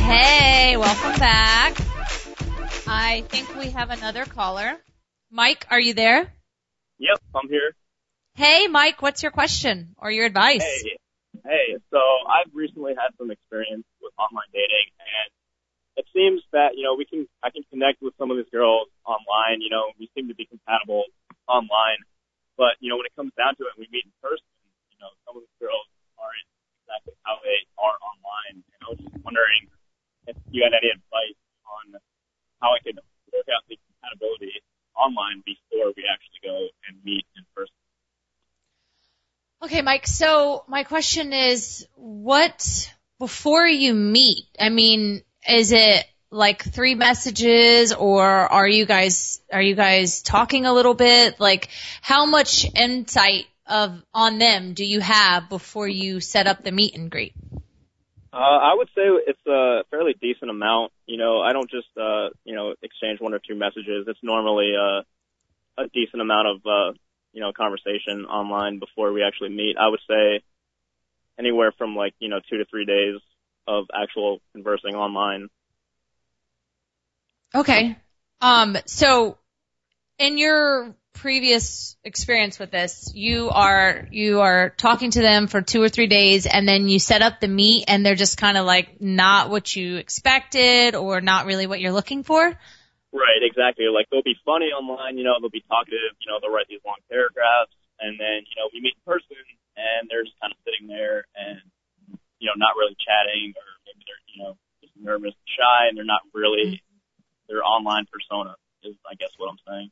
Hey, 0.05 0.77
welcome 0.77 1.19
back. 1.19 1.75
I 2.87 3.25
think 3.27 3.57
we 3.57 3.71
have 3.71 3.89
another 3.89 4.23
caller. 4.23 4.77
Mike, 5.29 5.67
are 5.69 5.79
you 5.81 5.93
there? 5.93 6.31
Yep, 6.99 7.19
I'm 7.35 7.49
here. 7.49 7.75
Hey, 8.35 8.67
Mike, 8.67 9.01
what's 9.01 9.21
your 9.21 9.33
question 9.33 9.93
or 9.97 10.09
your 10.09 10.25
advice? 10.25 10.63
Hey, 10.63 10.97
hey. 11.43 11.77
So 11.91 11.97
I've 11.97 12.51
recently 12.53 12.93
had 12.95 13.11
some 13.17 13.31
experience 13.31 13.83
with 14.01 14.13
online 14.17 14.47
dating, 14.53 14.95
and 14.99 15.29
it 15.97 16.05
seems 16.15 16.41
that 16.53 16.77
you 16.77 16.83
know 16.83 16.95
we 16.95 17.03
can 17.03 17.27
I 17.43 17.49
can 17.49 17.63
connect 17.69 18.01
with 18.01 18.13
some 18.17 18.31
of 18.31 18.37
these 18.37 18.49
girls 18.49 18.87
online. 19.05 19.59
You 19.59 19.71
know, 19.71 19.91
we 19.99 20.09
seem 20.15 20.29
to 20.29 20.35
be 20.35 20.45
compatible 20.45 21.03
online, 21.49 21.99
but 22.57 22.79
you 22.79 22.89
know 22.89 22.97
when 22.97 23.07
it 23.07 23.15
comes 23.15 23.35
down 23.35 23.55
to 23.59 23.67
it, 23.67 23.75
we 23.77 23.87
meet 23.91 24.07
in 24.07 24.15
person. 24.23 24.47
You 24.91 24.99
know, 24.99 25.11
some 25.27 25.35
of 25.37 25.43
these 25.43 25.59
girls 25.59 25.87
aren't 26.15 26.49
exactly 26.83 27.15
how 27.27 27.39
they 27.43 27.63
are 27.79 27.97
online, 27.99 28.63
and 28.63 28.79
I 28.83 28.87
was 28.91 28.99
just 28.99 29.19
wondering 29.23 29.67
if 30.27 30.35
you 30.49 30.63
had 30.63 30.73
any 30.73 30.91
advice 30.91 31.39
on 31.67 31.99
how 32.63 32.73
I 32.73 32.79
could 32.81 32.97
work 33.31 33.47
out 33.51 33.63
the 33.67 33.77
compatibility 33.77 34.63
online 34.95 35.43
before 35.45 35.91
we 35.95 36.07
actually 36.07 36.41
go 36.43 36.55
and 36.87 36.95
meet 37.03 37.27
in 37.35 37.43
person. 37.55 37.75
Okay, 39.63 39.81
Mike. 39.81 40.07
So 40.07 40.63
my 40.67 40.83
question 40.83 41.33
is, 41.33 41.87
what 41.95 42.93
before 43.19 43.65
you 43.67 43.93
meet? 43.93 44.45
I 44.59 44.69
mean, 44.69 45.23
is 45.47 45.71
it 45.71 46.05
like 46.36 46.63
three 46.63 46.95
messages 46.95 47.93
or 47.93 48.25
are 48.25 48.67
you 48.67 48.86
guys 48.86 49.41
are 49.51 49.61
you 49.61 49.73
guys 49.73 50.21
talking 50.21 50.65
a 50.65 50.73
little 50.73 50.93
bit? 50.93 51.39
Like 51.39 51.69
how 52.01 52.25
much 52.25 52.65
insight 52.75 53.45
of 53.65 54.03
on 54.13 54.38
them 54.38 54.73
do 54.73 54.86
you 54.86 54.99
have 54.99 55.49
before 55.49 55.88
you 55.88 56.19
set 56.19 56.45
up 56.45 56.63
the 56.63 56.71
meet 56.71 56.95
and 56.95 57.09
greet? 57.09 57.33
Uh, 58.33 58.38
I 58.38 58.75
would 58.75 58.89
say 58.89 59.03
it's 59.05 59.47
a 59.47 59.83
fairly 59.89 60.13
decent 60.21 60.51
amount. 60.51 60.91
You 61.07 61.17
know, 61.17 61.39
I 61.39 61.53
don't 61.53 61.69
just 61.69 61.88
uh, 61.97 62.29
you 62.43 62.53
know 62.53 62.75
exchange 62.83 63.21
one 63.21 63.33
or 63.33 63.39
two 63.39 63.55
messages. 63.55 64.05
It's 64.07 64.19
normally 64.21 64.73
uh, 64.75 65.03
a 65.81 65.88
decent 65.93 66.21
amount 66.21 66.47
of 66.49 66.57
uh, 66.65 66.97
you 67.31 67.39
know 67.39 67.53
conversation 67.53 68.25
online 68.25 68.79
before 68.79 69.13
we 69.13 69.23
actually 69.23 69.49
meet. 69.49 69.77
I 69.79 69.88
would 69.88 70.01
say 70.07 70.41
anywhere 71.39 71.71
from 71.77 71.95
like 71.95 72.13
you 72.19 72.27
know 72.27 72.41
two 72.49 72.57
to 72.57 72.65
three 72.65 72.86
days 72.86 73.21
of 73.67 73.86
actual 73.93 74.41
conversing 74.53 74.95
online. 74.95 75.47
Okay. 77.55 77.95
Um, 78.41 78.75
so 78.85 79.37
in 80.19 80.37
your 80.37 80.93
previous 81.13 81.95
experience 82.03 82.59
with 82.59 82.69
this, 82.69 83.11
you 83.15 83.49
are, 83.49 84.07
you 84.11 84.41
are 84.41 84.69
talking 84.75 85.11
to 85.11 85.21
them 85.21 85.47
for 85.47 85.61
two 85.61 85.81
or 85.81 85.87
three 85.87 86.07
days 86.07 86.45
and 86.45 86.67
then 86.67 86.89
you 86.89 86.99
set 86.99 87.21
up 87.21 87.39
the 87.39 87.47
meet 87.47 87.85
and 87.87 88.05
they're 88.05 88.19
just 88.19 88.37
kind 88.37 88.57
of 88.57 88.65
like 88.65 88.99
not 88.99 89.49
what 89.49 89.73
you 89.73 89.95
expected 89.95 90.95
or 90.95 91.21
not 91.21 91.45
really 91.45 91.65
what 91.65 91.79
you're 91.79 91.93
looking 91.95 92.23
for? 92.23 92.43
Right, 92.43 93.41
exactly. 93.41 93.85
Like 93.87 94.07
they'll 94.11 94.27
be 94.27 94.35
funny 94.43 94.75
online, 94.75 95.17
you 95.17 95.23
know, 95.23 95.39
they'll 95.39 95.49
be 95.49 95.63
talkative, 95.71 96.19
you 96.19 96.27
know, 96.27 96.43
they'll 96.43 96.51
write 96.51 96.67
these 96.67 96.83
long 96.85 96.99
paragraphs 97.09 97.71
and 98.03 98.19
then, 98.19 98.43
you 98.43 98.55
know, 98.59 98.67
we 98.75 98.83
meet 98.83 98.99
in 98.99 99.03
person 99.07 99.39
and 99.79 100.11
they're 100.11 100.27
just 100.27 100.35
kind 100.43 100.51
of 100.51 100.59
sitting 100.67 100.91
there 100.91 101.23
and, 101.39 101.63
you 102.43 102.51
know, 102.51 102.59
not 102.59 102.75
really 102.75 102.99
chatting 102.99 103.55
or 103.55 103.67
maybe 103.87 104.03
they're, 104.03 104.23
you 104.35 104.43
know, 104.43 104.59
just 104.83 104.91
nervous 104.99 105.31
and 105.31 105.51
shy 105.55 105.87
and 105.87 105.95
they're 105.95 106.03
not 106.03 106.27
really 106.35 106.83
their 107.47 107.63
online 107.63 108.05
persona 108.11 108.55
is 108.83 108.95
I 109.09 109.15
guess 109.15 109.29
what 109.37 109.49
I'm 109.49 109.59
saying. 109.67 109.91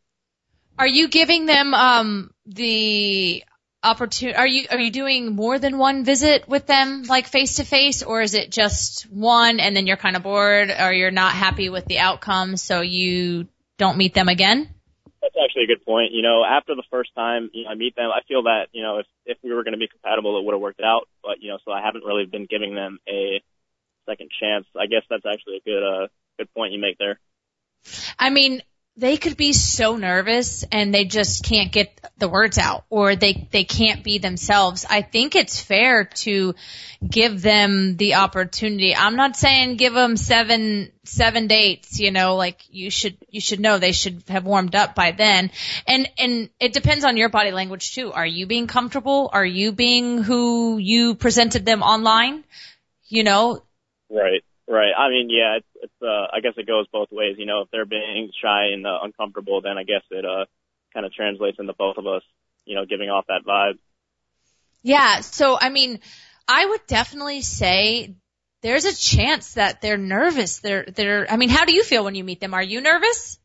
Are 0.77 0.87
you 0.87 1.07
giving 1.07 1.45
them 1.45 1.73
um 1.73 2.31
the 2.45 3.43
opportunity 3.83 4.35
are 4.37 4.47
you 4.47 4.65
are 4.71 4.79
you 4.79 4.91
doing 4.91 5.35
more 5.35 5.59
than 5.59 5.77
one 5.77 6.05
visit 6.05 6.47
with 6.47 6.65
them 6.67 7.03
like 7.03 7.27
face 7.27 7.55
to 7.55 7.65
face 7.65 8.01
or 8.01 8.21
is 8.21 8.33
it 8.33 8.49
just 8.49 9.03
one 9.11 9.59
and 9.59 9.75
then 9.75 9.85
you're 9.87 9.97
kind 9.97 10.15
of 10.15 10.23
bored 10.23 10.73
or 10.79 10.93
you're 10.93 11.11
not 11.11 11.33
happy 11.33 11.69
with 11.69 11.85
the 11.85 11.99
outcome 11.99 12.55
so 12.55 12.79
you 12.79 13.45
don't 13.77 13.97
meet 13.97 14.13
them 14.13 14.29
again? 14.29 14.69
That's 15.21 15.35
actually 15.41 15.63
a 15.63 15.67
good 15.67 15.85
point. 15.85 16.11
You 16.11 16.21
know, 16.21 16.43
after 16.43 16.75
the 16.75 16.83
first 16.91 17.11
time 17.15 17.49
you 17.53 17.63
know, 17.63 17.71
I 17.71 17.75
meet 17.75 17.95
them, 17.95 18.09
I 18.09 18.21
feel 18.27 18.43
that 18.43 18.67
you 18.71 18.83
know 18.83 18.99
if 18.99 19.05
if 19.25 19.37
we 19.43 19.53
were 19.53 19.63
going 19.63 19.73
to 19.73 19.79
be 19.79 19.87
compatible, 19.87 20.37
it 20.37 20.45
would 20.45 20.53
have 20.53 20.61
worked 20.61 20.81
out. 20.81 21.07
But 21.21 21.41
you 21.41 21.49
know, 21.49 21.57
so 21.63 21.71
I 21.71 21.81
haven't 21.81 22.03
really 22.03 22.25
been 22.25 22.45
giving 22.49 22.75
them 22.75 22.99
a 23.07 23.41
second 24.07 24.29
chance. 24.39 24.65
I 24.77 24.87
guess 24.87 25.03
that's 25.09 25.25
actually 25.25 25.57
a 25.57 25.63
good 25.63 25.83
uh 25.83 26.07
good 26.37 26.53
point 26.53 26.73
you 26.73 26.79
make 26.79 26.97
there. 26.97 27.19
I 28.17 28.29
mean, 28.29 28.61
they 28.95 29.17
could 29.17 29.37
be 29.37 29.53
so 29.53 29.95
nervous 29.95 30.63
and 30.71 30.93
they 30.93 31.05
just 31.05 31.43
can't 31.43 31.71
get 31.71 31.99
the 32.19 32.29
words 32.29 32.59
out 32.59 32.85
or 32.91 33.15
they 33.15 33.47
they 33.51 33.63
can't 33.63 34.03
be 34.03 34.19
themselves. 34.19 34.85
I 34.87 35.01
think 35.01 35.35
it's 35.35 35.59
fair 35.59 36.05
to 36.05 36.53
give 37.07 37.41
them 37.41 37.97
the 37.97 38.15
opportunity. 38.15 38.95
I'm 38.95 39.15
not 39.15 39.35
saying 39.35 39.77
give 39.77 39.93
them 39.93 40.15
seven 40.15 40.91
seven 41.05 41.47
dates, 41.47 41.99
you 41.99 42.11
know, 42.11 42.35
like 42.35 42.61
you 42.69 42.91
should 42.91 43.17
you 43.29 43.41
should 43.41 43.59
know 43.59 43.79
they 43.79 43.93
should 43.93 44.23
have 44.27 44.45
warmed 44.45 44.75
up 44.75 44.93
by 44.93 45.11
then. 45.11 45.49
And 45.87 46.07
and 46.19 46.49
it 46.59 46.73
depends 46.73 47.03
on 47.03 47.17
your 47.17 47.29
body 47.29 47.51
language 47.51 47.95
too. 47.95 48.13
Are 48.13 48.27
you 48.27 48.45
being 48.45 48.67
comfortable? 48.67 49.31
Are 49.33 49.45
you 49.45 49.71
being 49.71 50.21
who 50.21 50.77
you 50.77 51.15
presented 51.15 51.65
them 51.65 51.81
online? 51.81 52.43
You 53.07 53.23
know, 53.23 53.63
Right. 54.11 54.43
Right. 54.67 54.91
I 54.97 55.09
mean, 55.09 55.29
yeah, 55.29 55.57
it's, 55.57 55.67
it's, 55.75 56.01
uh, 56.01 56.27
I 56.31 56.39
guess 56.41 56.53
it 56.57 56.65
goes 56.65 56.87
both 56.91 57.09
ways. 57.11 57.35
You 57.37 57.45
know, 57.45 57.61
if 57.61 57.71
they're 57.71 57.85
being 57.85 58.31
shy 58.41 58.67
and 58.73 58.85
uh, 58.87 58.99
uncomfortable, 59.03 59.61
then 59.61 59.77
I 59.77 59.83
guess 59.83 60.03
it, 60.09 60.25
uh, 60.25 60.45
kind 60.93 61.05
of 61.05 61.13
translates 61.13 61.57
into 61.59 61.73
both 61.73 61.97
of 61.97 62.07
us, 62.07 62.21
you 62.65 62.75
know, 62.75 62.85
giving 62.85 63.09
off 63.09 63.25
that 63.27 63.41
vibe. 63.45 63.77
Yeah. 64.81 65.19
So, 65.21 65.57
I 65.59 65.69
mean, 65.69 65.99
I 66.47 66.65
would 66.65 66.85
definitely 66.87 67.41
say 67.41 68.15
there's 68.61 68.85
a 68.85 68.95
chance 68.95 69.55
that 69.55 69.81
they're 69.81 69.97
nervous. 69.97 70.59
They're, 70.59 70.85
they're, 70.85 71.29
I 71.29 71.35
mean, 71.35 71.49
how 71.49 71.65
do 71.65 71.75
you 71.75 71.83
feel 71.83 72.05
when 72.05 72.15
you 72.15 72.23
meet 72.23 72.39
them? 72.39 72.53
Are 72.53 72.63
you 72.63 72.79
nervous? 72.79 73.39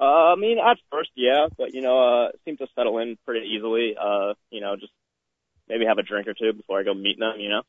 Uh, 0.00 0.32
I 0.32 0.36
mean, 0.36 0.58
at 0.58 0.76
first, 0.90 1.10
yeah, 1.14 1.46
but 1.56 1.72
you 1.72 1.80
know, 1.80 2.26
uh, 2.26 2.28
seem 2.44 2.56
to 2.56 2.66
settle 2.74 2.98
in 2.98 3.16
pretty 3.24 3.46
easily. 3.54 3.94
Uh, 4.00 4.34
you 4.50 4.60
know, 4.60 4.74
just 4.76 4.92
maybe 5.68 5.84
have 5.86 5.98
a 5.98 6.02
drink 6.02 6.26
or 6.26 6.34
two 6.34 6.52
before 6.52 6.80
I 6.80 6.82
go 6.82 6.94
meet 6.94 7.18
them, 7.18 7.38
you 7.38 7.48
know? 7.48 7.62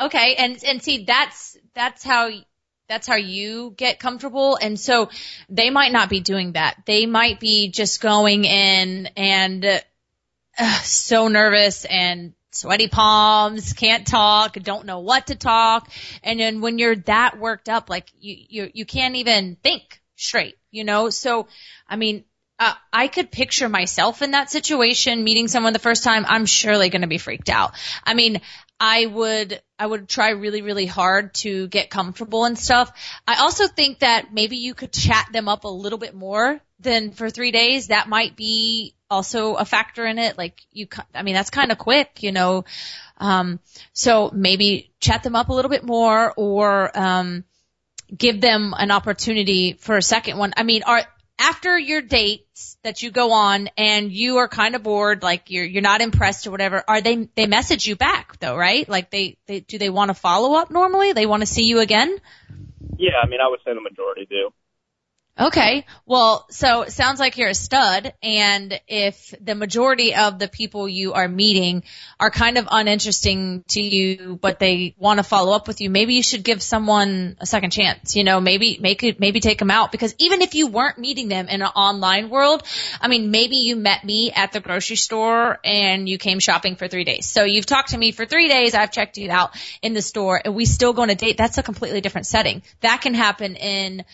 Okay, 0.00 0.34
and 0.36 0.62
and 0.64 0.82
see 0.82 1.04
that's 1.04 1.56
that's 1.74 2.02
how 2.02 2.30
that's 2.88 3.06
how 3.06 3.16
you 3.16 3.74
get 3.76 3.98
comfortable. 3.98 4.58
And 4.60 4.78
so 4.78 5.10
they 5.48 5.70
might 5.70 5.92
not 5.92 6.10
be 6.10 6.20
doing 6.20 6.52
that. 6.52 6.82
They 6.86 7.06
might 7.06 7.40
be 7.40 7.70
just 7.70 8.00
going 8.00 8.44
in 8.44 9.08
and 9.16 9.64
uh, 10.58 10.78
so 10.82 11.28
nervous 11.28 11.84
and 11.84 12.34
sweaty 12.50 12.88
palms, 12.88 13.72
can't 13.72 14.06
talk, 14.06 14.54
don't 14.54 14.86
know 14.86 15.00
what 15.00 15.28
to 15.28 15.34
talk. 15.34 15.90
And 16.22 16.38
then 16.38 16.60
when 16.60 16.78
you're 16.78 16.96
that 16.96 17.38
worked 17.38 17.68
up, 17.68 17.90
like 17.90 18.10
you, 18.20 18.36
you, 18.48 18.70
you 18.74 18.86
can't 18.86 19.16
even 19.16 19.56
think 19.62 20.00
straight, 20.16 20.56
you 20.70 20.84
know? 20.84 21.10
So, 21.10 21.48
I 21.88 21.96
mean, 21.96 22.24
uh, 22.58 22.74
I 22.92 23.08
could 23.08 23.30
picture 23.30 23.68
myself 23.68 24.22
in 24.22 24.32
that 24.32 24.50
situation, 24.50 25.24
meeting 25.24 25.48
someone 25.48 25.72
the 25.72 25.78
first 25.78 26.04
time. 26.04 26.24
I'm 26.26 26.46
surely 26.46 26.88
going 26.88 27.02
to 27.02 27.08
be 27.08 27.18
freaked 27.18 27.48
out. 27.48 27.72
I 28.04 28.14
mean, 28.14 28.40
I 28.78 29.06
would, 29.06 29.60
I 29.78 29.86
would 29.86 30.08
try 30.08 30.30
really, 30.30 30.62
really 30.62 30.86
hard 30.86 31.34
to 31.34 31.68
get 31.68 31.90
comfortable 31.90 32.44
and 32.44 32.58
stuff. 32.58 32.92
I 33.26 33.40
also 33.40 33.66
think 33.66 34.00
that 34.00 34.32
maybe 34.32 34.56
you 34.56 34.74
could 34.74 34.92
chat 34.92 35.28
them 35.32 35.48
up 35.48 35.64
a 35.64 35.68
little 35.68 35.98
bit 35.98 36.14
more 36.14 36.60
than 36.80 37.12
for 37.12 37.30
three 37.30 37.50
days. 37.50 37.88
That 37.88 38.08
might 38.08 38.36
be 38.36 38.94
also 39.10 39.54
a 39.54 39.64
factor 39.64 40.04
in 40.06 40.18
it. 40.18 40.36
Like 40.36 40.60
you, 40.70 40.88
I 41.14 41.22
mean, 41.22 41.34
that's 41.34 41.50
kind 41.50 41.72
of 41.72 41.78
quick, 41.78 42.22
you 42.22 42.32
know. 42.32 42.64
Um, 43.18 43.60
so 43.92 44.30
maybe 44.32 44.92
chat 45.00 45.22
them 45.22 45.36
up 45.36 45.48
a 45.48 45.54
little 45.54 45.70
bit 45.70 45.84
more 45.84 46.32
or, 46.36 46.96
um, 46.98 47.44
give 48.16 48.40
them 48.40 48.74
an 48.76 48.90
opportunity 48.90 49.72
for 49.72 49.96
a 49.96 50.02
second 50.02 50.36
one. 50.36 50.52
I 50.56 50.62
mean, 50.62 50.82
are, 50.84 51.04
after 51.38 51.78
your 51.78 52.02
dates 52.02 52.76
that 52.82 53.02
you 53.02 53.10
go 53.10 53.32
on 53.32 53.68
and 53.76 54.12
you 54.12 54.38
are 54.38 54.48
kind 54.48 54.74
of 54.74 54.82
bored, 54.82 55.22
like 55.22 55.50
you're 55.50 55.64
you're 55.64 55.82
not 55.82 56.00
impressed 56.00 56.46
or 56.46 56.50
whatever, 56.50 56.82
are 56.86 57.00
they 57.00 57.28
they 57.34 57.46
message 57.46 57.86
you 57.86 57.96
back 57.96 58.38
though, 58.38 58.56
right? 58.56 58.88
Like 58.88 59.10
they 59.10 59.38
they 59.46 59.60
do 59.60 59.78
they 59.78 59.90
want 59.90 60.10
to 60.10 60.14
follow 60.14 60.54
up 60.54 60.70
normally? 60.70 61.12
They 61.12 61.26
want 61.26 61.42
to 61.42 61.46
see 61.46 61.64
you 61.64 61.80
again? 61.80 62.18
Yeah, 62.96 63.18
I 63.22 63.26
mean, 63.26 63.40
I 63.40 63.48
would 63.48 63.60
say 63.64 63.74
the 63.74 63.80
majority 63.80 64.26
do. 64.28 64.50
Okay. 65.38 65.84
Well, 66.06 66.46
so 66.50 66.82
it 66.82 66.92
sounds 66.92 67.18
like 67.18 67.38
you're 67.38 67.48
a 67.48 67.54
stud 67.54 68.12
and 68.22 68.80
if 68.86 69.34
the 69.40 69.56
majority 69.56 70.14
of 70.14 70.38
the 70.38 70.46
people 70.46 70.88
you 70.88 71.14
are 71.14 71.26
meeting 71.26 71.82
are 72.20 72.30
kind 72.30 72.56
of 72.56 72.68
uninteresting 72.70 73.64
to 73.70 73.82
you, 73.82 74.38
but 74.40 74.60
they 74.60 74.94
want 74.96 75.18
to 75.18 75.24
follow 75.24 75.52
up 75.52 75.66
with 75.66 75.80
you, 75.80 75.90
maybe 75.90 76.14
you 76.14 76.22
should 76.22 76.44
give 76.44 76.62
someone 76.62 77.36
a 77.40 77.46
second 77.46 77.70
chance. 77.70 78.14
You 78.14 78.22
know, 78.22 78.40
maybe 78.40 78.78
make 78.80 79.02
it, 79.02 79.18
maybe 79.18 79.40
take 79.40 79.58
them 79.58 79.72
out 79.72 79.90
because 79.90 80.14
even 80.18 80.40
if 80.40 80.54
you 80.54 80.68
weren't 80.68 80.98
meeting 80.98 81.26
them 81.26 81.48
in 81.48 81.62
an 81.62 81.68
online 81.68 82.30
world, 82.30 82.62
I 83.00 83.08
mean, 83.08 83.32
maybe 83.32 83.56
you 83.56 83.74
met 83.74 84.04
me 84.04 84.30
at 84.30 84.52
the 84.52 84.60
grocery 84.60 84.96
store 84.96 85.58
and 85.64 86.08
you 86.08 86.16
came 86.16 86.38
shopping 86.38 86.76
for 86.76 86.86
three 86.86 87.04
days. 87.04 87.26
So 87.26 87.42
you've 87.42 87.66
talked 87.66 87.88
to 87.88 87.98
me 87.98 88.12
for 88.12 88.24
three 88.24 88.46
days. 88.46 88.76
I've 88.76 88.92
checked 88.92 89.18
you 89.18 89.32
out 89.32 89.50
in 89.82 89.94
the 89.94 90.02
store 90.02 90.40
and 90.44 90.54
we 90.54 90.64
still 90.64 90.92
go 90.92 91.02
on 91.02 91.10
a 91.10 91.16
date. 91.16 91.36
That's 91.36 91.58
a 91.58 91.62
completely 91.64 92.00
different 92.00 92.28
setting. 92.28 92.62
That 92.82 93.00
can 93.00 93.14
happen 93.14 93.56
in 93.56 94.04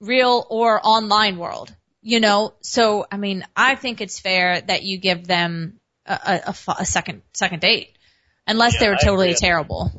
real 0.00 0.46
or 0.48 0.80
online 0.82 1.38
world, 1.38 1.74
you 2.02 2.20
know? 2.20 2.54
So, 2.60 3.06
I 3.10 3.16
mean, 3.16 3.44
I 3.56 3.74
think 3.74 4.00
it's 4.00 4.18
fair 4.18 4.60
that 4.60 4.82
you 4.82 4.98
give 4.98 5.26
them 5.26 5.80
a, 6.06 6.40
a, 6.46 6.72
a 6.78 6.86
second, 6.86 7.22
second 7.32 7.60
date 7.60 7.96
unless 8.46 8.74
Yeah, 8.74 8.80
they 8.80 8.88
were 8.88 8.94
I 8.94 9.04
totally 9.04 9.34
terrible. 9.34 9.90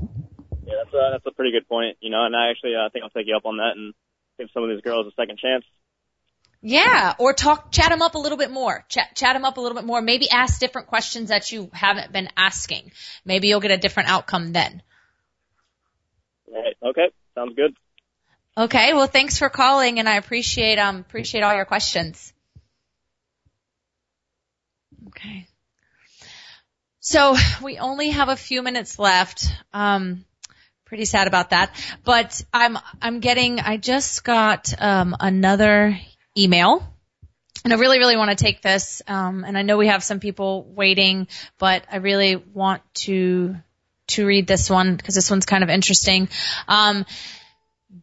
Yeah, 0.65 0.73
that's 0.83 0.93
a 0.93 1.09
that's 1.11 1.25
a 1.25 1.31
pretty 1.31 1.51
good 1.51 1.67
point. 1.67 1.97
You 2.01 2.09
know, 2.09 2.25
and 2.25 2.35
I 2.35 2.49
actually 2.49 2.75
uh, 2.75 2.89
think 2.89 3.03
I'll 3.03 3.09
take 3.09 3.27
you 3.27 3.35
up 3.35 3.45
on 3.45 3.57
that 3.57 3.73
and 3.75 3.93
give 4.37 4.49
some 4.53 4.63
of 4.63 4.69
these 4.69 4.81
girls 4.81 5.07
a 5.07 5.11
second 5.15 5.39
chance. 5.39 5.63
Yeah, 6.61 7.13
or 7.19 7.33
talk, 7.33 7.71
chat 7.71 7.89
them 7.89 8.01
up 8.01 8.15
a 8.15 8.17
little 8.17 8.37
bit 8.37 8.49
more. 8.49 8.83
Chat, 8.89 9.15
chat 9.15 9.35
them 9.35 9.45
up 9.45 9.57
a 9.57 9.61
little 9.61 9.75
bit 9.75 9.85
more. 9.85 10.01
Maybe 10.01 10.29
ask 10.29 10.59
different 10.59 10.87
questions 10.87 11.29
that 11.29 11.51
you 11.51 11.69
haven't 11.71 12.11
been 12.11 12.29
asking. 12.35 12.91
Maybe 13.23 13.47
you'll 13.47 13.59
get 13.59 13.71
a 13.71 13.77
different 13.77 14.09
outcome 14.09 14.53
then. 14.53 14.81
Right. 16.51 16.75
Okay. 16.81 17.09
Sounds 17.35 17.55
good. 17.55 17.75
Okay, 18.58 18.95
well 18.95 19.05
thanks 19.05 19.38
for 19.38 19.49
calling 19.49 19.99
and 19.99 20.10
I 20.10 20.16
appreciate, 20.16 20.80
um, 20.80 20.95
appreciate 20.97 21.41
all 21.41 21.53
your 21.53 21.66
questions. 21.66 22.34
Okay. 25.10 25.47
So 26.99 27.36
we 27.64 27.78
only 27.78 28.10
have 28.10 28.30
a 28.30 28.36
few 28.36 28.64
minutes 28.64 28.97
left. 28.97 29.45
Um, 29.74 30.26
pretty 30.86 31.05
sad 31.05 31.28
about 31.28 31.51
that, 31.51 31.70
but 32.03 32.41
I'm, 32.51 32.80
I'm 32.99 33.20
getting, 33.20 33.60
I 33.60 33.78
just 33.78 34.24
got, 34.24 34.74
um, 34.82 35.16
another 35.20 35.95
email 36.36 36.84
and 37.64 37.72
I 37.72 37.76
really, 37.76 37.99
really 37.99 38.18
want 38.18 38.36
to 38.36 38.43
take 38.43 38.64
this. 38.64 39.03
Um, 39.08 39.43
and 39.43 39.55
I 39.55 39.62
know 39.62 39.78
we 39.78 39.86
have 39.86 40.03
some 40.03 40.20
people 40.20 40.64
waiting, 40.64 41.28
but 41.60 41.86
I 41.91 41.97
really 41.97 42.38
want 42.38 42.82
to, 43.05 43.55
to 44.08 44.26
read 44.26 44.47
this 44.47 44.68
one 44.68 44.95
because 44.95 45.14
this 45.14 45.30
one's 45.30 45.45
kind 45.45 45.64
of 45.64 45.70
interesting. 45.70 46.30
Um, 46.68 47.05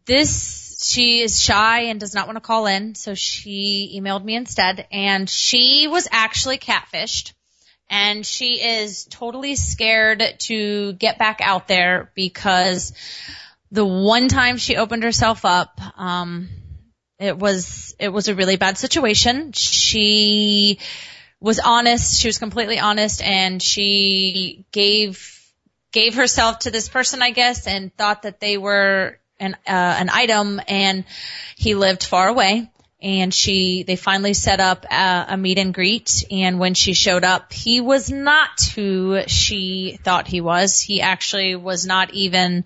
this 0.05 0.65
she 0.83 1.21
is 1.21 1.41
shy 1.41 1.83
and 1.83 1.99
does 1.99 2.13
not 2.13 2.27
want 2.27 2.35
to 2.37 2.41
call 2.41 2.67
in, 2.67 2.95
so 2.95 3.15
she 3.15 3.99
emailed 3.99 4.23
me 4.23 4.35
instead. 4.35 4.87
And 4.91 5.29
she 5.29 5.87
was 5.87 6.07
actually 6.11 6.57
catfished, 6.57 7.33
and 7.89 8.25
she 8.25 8.61
is 8.61 9.05
totally 9.05 9.55
scared 9.55 10.23
to 10.39 10.93
get 10.93 11.17
back 11.17 11.39
out 11.41 11.67
there 11.67 12.11
because 12.15 12.93
the 13.71 13.85
one 13.85 14.27
time 14.27 14.57
she 14.57 14.75
opened 14.75 15.03
herself 15.03 15.45
up, 15.45 15.79
um, 15.97 16.49
it 17.19 17.37
was 17.37 17.95
it 17.99 18.09
was 18.09 18.27
a 18.27 18.35
really 18.35 18.57
bad 18.57 18.77
situation. 18.77 19.53
She 19.53 20.79
was 21.39 21.59
honest. 21.59 22.19
She 22.19 22.27
was 22.27 22.37
completely 22.37 22.79
honest, 22.79 23.23
and 23.23 23.61
she 23.61 24.65
gave 24.71 25.31
gave 25.91 26.15
herself 26.15 26.59
to 26.59 26.71
this 26.71 26.89
person, 26.89 27.21
I 27.21 27.31
guess, 27.31 27.67
and 27.67 27.95
thought 27.95 28.23
that 28.23 28.41
they 28.41 28.57
were 28.57 29.17
an 29.39 29.55
uh, 29.67 29.95
an 29.99 30.09
item, 30.09 30.61
and 30.67 31.05
he 31.55 31.75
lived 31.75 32.03
far 32.03 32.27
away. 32.27 32.71
And 33.01 33.31
she, 33.31 33.83
they 33.83 33.97
finally 33.97 34.33
set 34.33 34.59
up 34.59 34.85
a, 34.89 35.25
a 35.29 35.37
meet 35.37 35.59
and 35.59 35.73
greet. 35.75 36.23
And 36.31 36.59
when 36.59 36.73
she 36.73 36.93
showed 36.93 37.23
up, 37.23 37.53
he 37.53 37.79
was 37.79 38.09
not 38.09 38.61
who 38.73 39.21
she 39.27 39.99
thought 40.03 40.27
he 40.27 40.41
was. 40.41 40.81
He 40.81 41.01
actually 41.01 41.55
was 41.55 41.85
not 41.85 42.13
even 42.13 42.65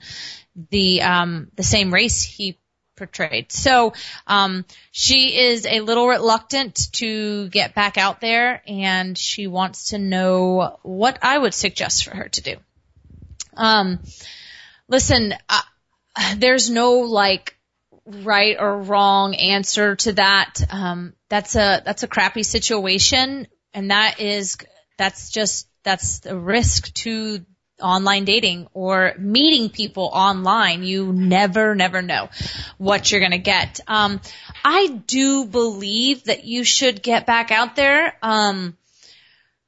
the 0.69 1.01
um, 1.01 1.51
the 1.55 1.63
same 1.63 1.93
race 1.93 2.23
he 2.23 2.57
portrayed. 2.95 3.51
So 3.51 3.93
um, 4.27 4.63
she 4.91 5.37
is 5.37 5.65
a 5.65 5.81
little 5.81 6.07
reluctant 6.07 6.91
to 6.93 7.49
get 7.49 7.73
back 7.73 7.97
out 7.97 8.21
there, 8.21 8.61
and 8.67 9.17
she 9.17 9.47
wants 9.47 9.89
to 9.89 9.97
know 9.97 10.79
what 10.83 11.19
I 11.21 11.37
would 11.37 11.53
suggest 11.53 12.05
for 12.05 12.15
her 12.15 12.29
to 12.29 12.41
do. 12.41 12.55
Um, 13.57 13.99
listen, 14.87 15.33
uh, 15.49 15.61
there's 16.37 16.69
no 16.69 16.99
like 16.99 17.55
right 18.05 18.57
or 18.59 18.81
wrong 18.81 19.35
answer 19.35 19.95
to 19.97 20.13
that. 20.13 20.55
Um, 20.69 21.13
that's 21.29 21.55
a 21.55 21.81
that's 21.85 22.03
a 22.03 22.07
crappy 22.07 22.43
situation, 22.43 23.47
and 23.73 23.91
that 23.91 24.19
is 24.19 24.57
that's 24.97 25.29
just 25.29 25.67
that's 25.83 26.19
the 26.19 26.37
risk 26.37 26.93
to 26.93 27.45
online 27.81 28.25
dating 28.25 28.67
or 28.73 29.13
meeting 29.17 29.69
people 29.69 30.09
online. 30.13 30.83
You 30.83 31.13
never, 31.13 31.75
never 31.75 32.01
know 32.01 32.29
what 32.77 33.11
you're 33.11 33.21
going 33.21 33.31
to 33.31 33.37
get. 33.37 33.79
Um, 33.87 34.19
I 34.63 34.87
do 34.87 35.45
believe 35.45 36.25
that 36.25 36.43
you 36.43 36.63
should 36.63 37.01
get 37.01 37.25
back 37.25 37.51
out 37.51 37.75
there. 37.75 38.17
Um, 38.21 38.77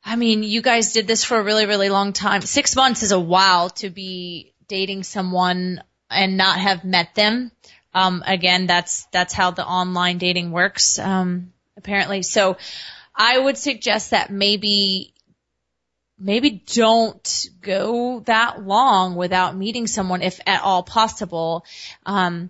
I 0.04 0.16
mean, 0.16 0.44
you 0.44 0.62
guys 0.62 0.94
did 0.94 1.08
this 1.08 1.24
for 1.24 1.38
a 1.38 1.44
really, 1.44 1.66
really 1.66 1.90
long 1.90 2.14
time. 2.14 2.42
Six 2.42 2.76
months 2.76 3.04
is 3.04 3.12
a 3.12 3.20
while 3.20 3.70
to 3.70 3.90
be 3.90 4.54
dating 4.68 5.04
someone 5.04 5.82
and 6.12 6.38
not 6.38 6.60
have 6.60 6.84
met 6.84 7.16
them. 7.16 7.52
Um, 7.94 8.24
again, 8.26 8.68
that's, 8.68 9.06
that's 9.12 9.34
how 9.34 9.52
the 9.52 9.66
online 9.66 10.18
dating 10.18 10.52
works, 10.52 11.00
um, 11.00 11.54
apparently. 11.78 12.24
So 12.24 12.58
I 13.16 13.38
would 13.38 13.58
suggest 13.58 14.12
that 14.12 14.32
maybe, 14.32 15.14
maybe 16.18 16.52
don't 16.52 17.48
go 17.62 18.22
that 18.22 18.66
long 18.66 19.16
without 19.16 19.58
meeting 19.58 19.88
someone 19.88 20.22
if 20.22 20.40
at 20.46 20.62
all 20.62 20.84
possible. 20.84 21.66
Um, 22.06 22.50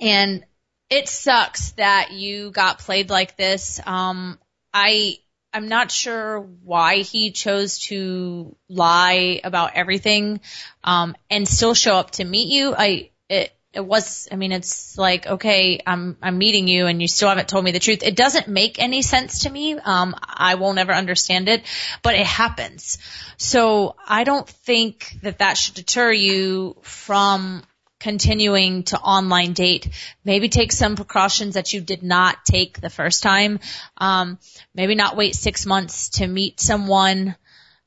and 0.00 0.44
it 0.90 1.08
sucks 1.08 1.72
that 1.72 2.12
you 2.12 2.50
got 2.50 2.80
played 2.80 3.08
like 3.10 3.36
this. 3.36 3.80
Um, 3.86 4.38
I, 4.74 5.18
I'm 5.56 5.68
not 5.68 5.90
sure 5.90 6.40
why 6.64 6.96
he 6.98 7.30
chose 7.30 7.78
to 7.88 8.54
lie 8.68 9.40
about 9.42 9.70
everything, 9.74 10.40
um, 10.84 11.16
and 11.30 11.48
still 11.48 11.72
show 11.72 11.96
up 11.96 12.10
to 12.12 12.24
meet 12.24 12.48
you. 12.48 12.74
I, 12.76 13.08
it, 13.30 13.56
it 13.72 13.80
was, 13.80 14.28
I 14.30 14.36
mean, 14.36 14.52
it's 14.52 14.98
like, 14.98 15.26
okay, 15.26 15.80
I'm, 15.86 16.18
I'm 16.20 16.36
meeting 16.36 16.68
you 16.68 16.86
and 16.88 17.00
you 17.00 17.08
still 17.08 17.30
haven't 17.30 17.48
told 17.48 17.64
me 17.64 17.70
the 17.70 17.78
truth. 17.78 18.02
It 18.02 18.16
doesn't 18.16 18.48
make 18.48 18.78
any 18.78 19.00
sense 19.00 19.44
to 19.44 19.50
me. 19.50 19.78
Um, 19.78 20.14
I 20.22 20.56
won't 20.56 20.78
ever 20.78 20.92
understand 20.92 21.48
it, 21.48 21.62
but 22.02 22.14
it 22.14 22.26
happens. 22.26 22.98
So 23.38 23.96
I 24.06 24.24
don't 24.24 24.46
think 24.46 25.16
that 25.22 25.38
that 25.38 25.56
should 25.56 25.76
deter 25.76 26.12
you 26.12 26.76
from 26.82 27.62
continuing 27.98 28.82
to 28.84 28.98
online 28.98 29.52
date. 29.52 29.88
Maybe 30.24 30.48
take 30.48 30.72
some 30.72 30.96
precautions 30.96 31.54
that 31.54 31.72
you 31.72 31.80
did 31.80 32.02
not 32.02 32.44
take 32.44 32.80
the 32.80 32.90
first 32.90 33.22
time. 33.22 33.60
Um, 33.96 34.38
maybe 34.74 34.94
not 34.94 35.16
wait 35.16 35.34
six 35.34 35.66
months 35.66 36.10
to 36.10 36.26
meet 36.26 36.60
someone. 36.60 37.36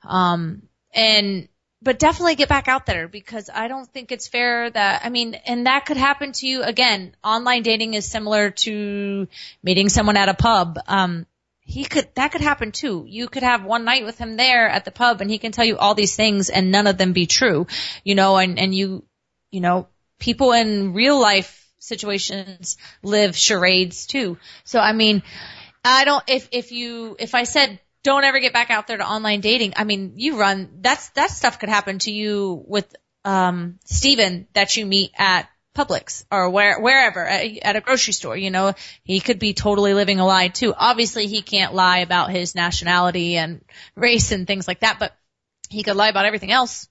Um, 0.04 0.64
and 0.94 1.48
but 1.82 2.00
definitely 2.00 2.36
get 2.36 2.50
back 2.50 2.68
out 2.68 2.86
there 2.86 3.08
because 3.08 3.50
I 3.54 3.68
don't 3.68 3.88
think 3.88 4.12
it's 4.12 4.28
fair 4.28 4.70
that, 4.70 5.02
I 5.06 5.10
mean, 5.10 5.36
and 5.46 5.66
that 5.66 5.86
could 5.86 5.98
happen 5.98 6.34
to 6.34 6.48
you 6.48 6.62
again. 6.64 7.16
Online 7.24 7.64
dating 7.64 7.94
is 7.94 8.06
similar 8.06 8.50
to 8.50 9.28
meeting 9.64 9.88
someone 9.88 10.18
at 10.18 10.28
a 10.28 10.34
pub. 10.34 10.78
Um, 10.88 11.26
he 11.62 11.86
could, 11.86 12.10
that 12.16 12.32
could 12.32 12.42
happen 12.42 12.72
too. 12.74 13.06
You 13.08 13.28
could 13.28 13.44
have 13.44 13.64
one 13.64 13.86
night 13.86 14.04
with 14.04 14.18
him 14.18 14.36
there 14.36 14.68
at 14.68 14.84
the 14.84 14.92
pub 14.92 15.22
and 15.22 15.30
he 15.30 15.38
can 15.38 15.54
tell 15.54 15.64
you 15.64 15.78
all 15.78 15.96
these 15.96 16.16
things 16.16 16.50
and 16.50 16.72
none 16.72 16.88
of 16.88 16.98
them 16.98 17.14
be 17.14 17.28
true, 17.28 17.68
you 18.04 18.16
know, 18.16 18.36
and, 18.38 18.60
and 18.60 18.76
you, 18.76 19.06
you 19.52 19.62
know, 19.62 19.88
people 20.20 20.52
in 20.52 20.94
real 20.94 21.20
life 21.20 21.68
situations 21.80 22.78
live 23.02 23.36
charades 23.36 24.06
too. 24.06 24.38
So 24.64 24.80
I 24.80 24.94
mean, 24.94 25.24
I 25.84 26.06
don't, 26.06 26.24
if, 26.28 26.50
if 26.52 26.72
you, 26.72 27.16
if 27.20 27.34
I 27.34 27.44
said 27.44 27.80
don't 28.04 28.24
ever 28.24 28.40
get 28.40 28.54
back 28.54 28.70
out 28.70 28.88
there 28.88 28.98
to 28.98 29.06
online 29.06 29.42
dating. 29.42 29.74
I 29.76 29.84
mean, 29.84 30.14
you 30.16 30.40
run 30.40 30.70
that's 30.82 31.10
that 31.10 31.32
stuff 31.32 31.60
could 31.60 31.70
happen 31.70 32.00
to 32.00 32.12
you 32.12 32.64
with 32.68 32.96
um 33.26 33.80
Steven 33.86 34.48
that 34.54 34.78
you 34.78 34.86
meet 34.86 35.12
at 35.18 35.50
Publix 35.76 36.24
or 36.32 36.50
where 36.50 36.80
wherever 36.80 37.26
at, 37.26 37.58
at 37.62 37.76
a 37.76 37.82
grocery 37.82 38.14
store, 38.14 38.38
you 38.38 38.52
know, 38.52 38.74
he 39.04 39.20
could 39.20 39.40
be 39.40 39.54
totally 39.54 39.94
living 39.94 40.20
a 40.20 40.26
lie 40.26 40.48
too. 40.48 40.74
Obviously, 40.76 41.28
he 41.28 41.42
can't 41.42 41.74
lie 41.74 42.00
about 42.00 42.32
his 42.32 42.56
nationality 42.56 43.38
and 43.38 43.64
race 43.96 44.32
and 44.32 44.48
things 44.48 44.68
like 44.68 44.80
that, 44.80 44.98
but 45.00 45.16
he 45.70 45.84
could 45.84 45.96
lie 45.96 46.10
about 46.10 46.26
everything 46.26 46.52
else. 46.52 46.88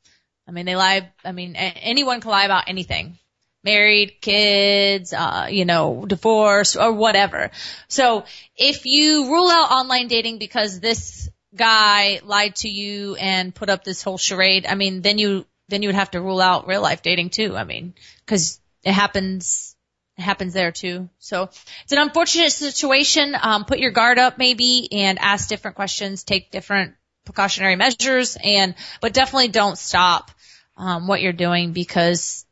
I 0.49 0.51
mean, 0.51 0.64
they 0.66 0.76
lie. 0.76 1.12
I 1.24 1.32
mean, 1.32 1.55
anyone 1.57 2.20
can 2.20 2.30
lie 2.30 2.46
about 2.46 2.64
anything 2.68 3.18
married, 3.64 4.20
kids, 4.20 5.12
uh, 5.12 5.49
you 5.51 5.64
know, 5.64 6.05
divorce 6.07 6.76
or 6.76 6.92
whatever. 6.92 7.51
So 7.88 8.24
if 8.57 8.86
you 8.86 9.30
rule 9.30 9.49
out 9.51 9.70
online 9.70 10.09
dating 10.09 10.38
because 10.38 10.80
this 10.80 11.28
guy 11.55 12.20
lied 12.24 12.57
to 12.57 12.68
you 12.68 13.16
and 13.16 13.55
put 13.55 13.68
up 13.68 13.84
this 13.84 14.03
whole 14.03 14.18
charade, 14.18 14.66
I 14.66 14.74
mean, 14.74 15.03
then 15.03 15.18
you, 15.18 15.44
then 15.68 15.82
you 15.82 15.88
would 15.88 15.96
have 15.96 16.12
to 16.12 16.20
rule 16.20 16.40
out 16.40 16.68
real 16.68 16.80
life 16.80 17.03
dating 17.03 17.30
too. 17.30 17.57
I 17.57 17.64
mean, 17.64 17.94
cause 18.26 18.61
it 18.84 18.92
happens, 18.92 19.76
it 20.16 20.22
happens 20.22 20.55
there 20.55 20.72
too. 20.72 21.11
So 21.18 21.51
it's 21.82 21.92
an 21.92 21.99
unfortunate 21.99 22.53
situation. 22.53 23.34
Um, 23.40 23.64
put 23.64 23.80
your 23.80 23.90
guard 23.90 24.18
up 24.18 24.38
maybe 24.38 24.88
and 24.92 25.18
ask 25.18 25.49
different 25.49 25.76
questions, 25.76 26.24
take 26.24 26.51
different 26.51 26.94
precautionary 27.24 27.76
measures 27.76 28.38
and, 28.42 28.74
but 29.03 29.12
definitely 29.12 29.49
don't 29.49 29.76
stop, 29.76 30.30
um, 30.79 31.07
what 31.07 31.20
you're 31.20 31.33
doing 31.33 31.72
because 31.72 32.47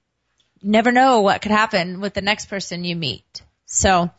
never 0.62 0.92
know 0.92 1.20
what 1.20 1.40
could 1.40 1.52
happen 1.52 2.00
with 2.00 2.12
the 2.12 2.20
next 2.20 2.46
person 2.46 2.84
you 2.84 2.96
meet. 2.96 3.42
So 3.66 4.10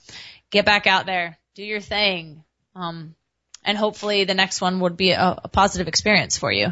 get 0.50 0.66
back 0.66 0.88
out 0.88 1.06
there, 1.06 1.38
do 1.56 1.64
your 1.64 1.82
thing. 1.82 2.44
Um, 2.76 3.16
and 3.64 3.78
hopefully 3.78 4.24
the 4.24 4.34
next 4.34 4.62
one 4.62 4.80
would 4.80 4.98
be 4.98 5.12
a, 5.12 5.40
a 5.44 5.48
positive 5.50 5.88
experience 5.88 6.38
for 6.38 6.52
you. 6.52 6.72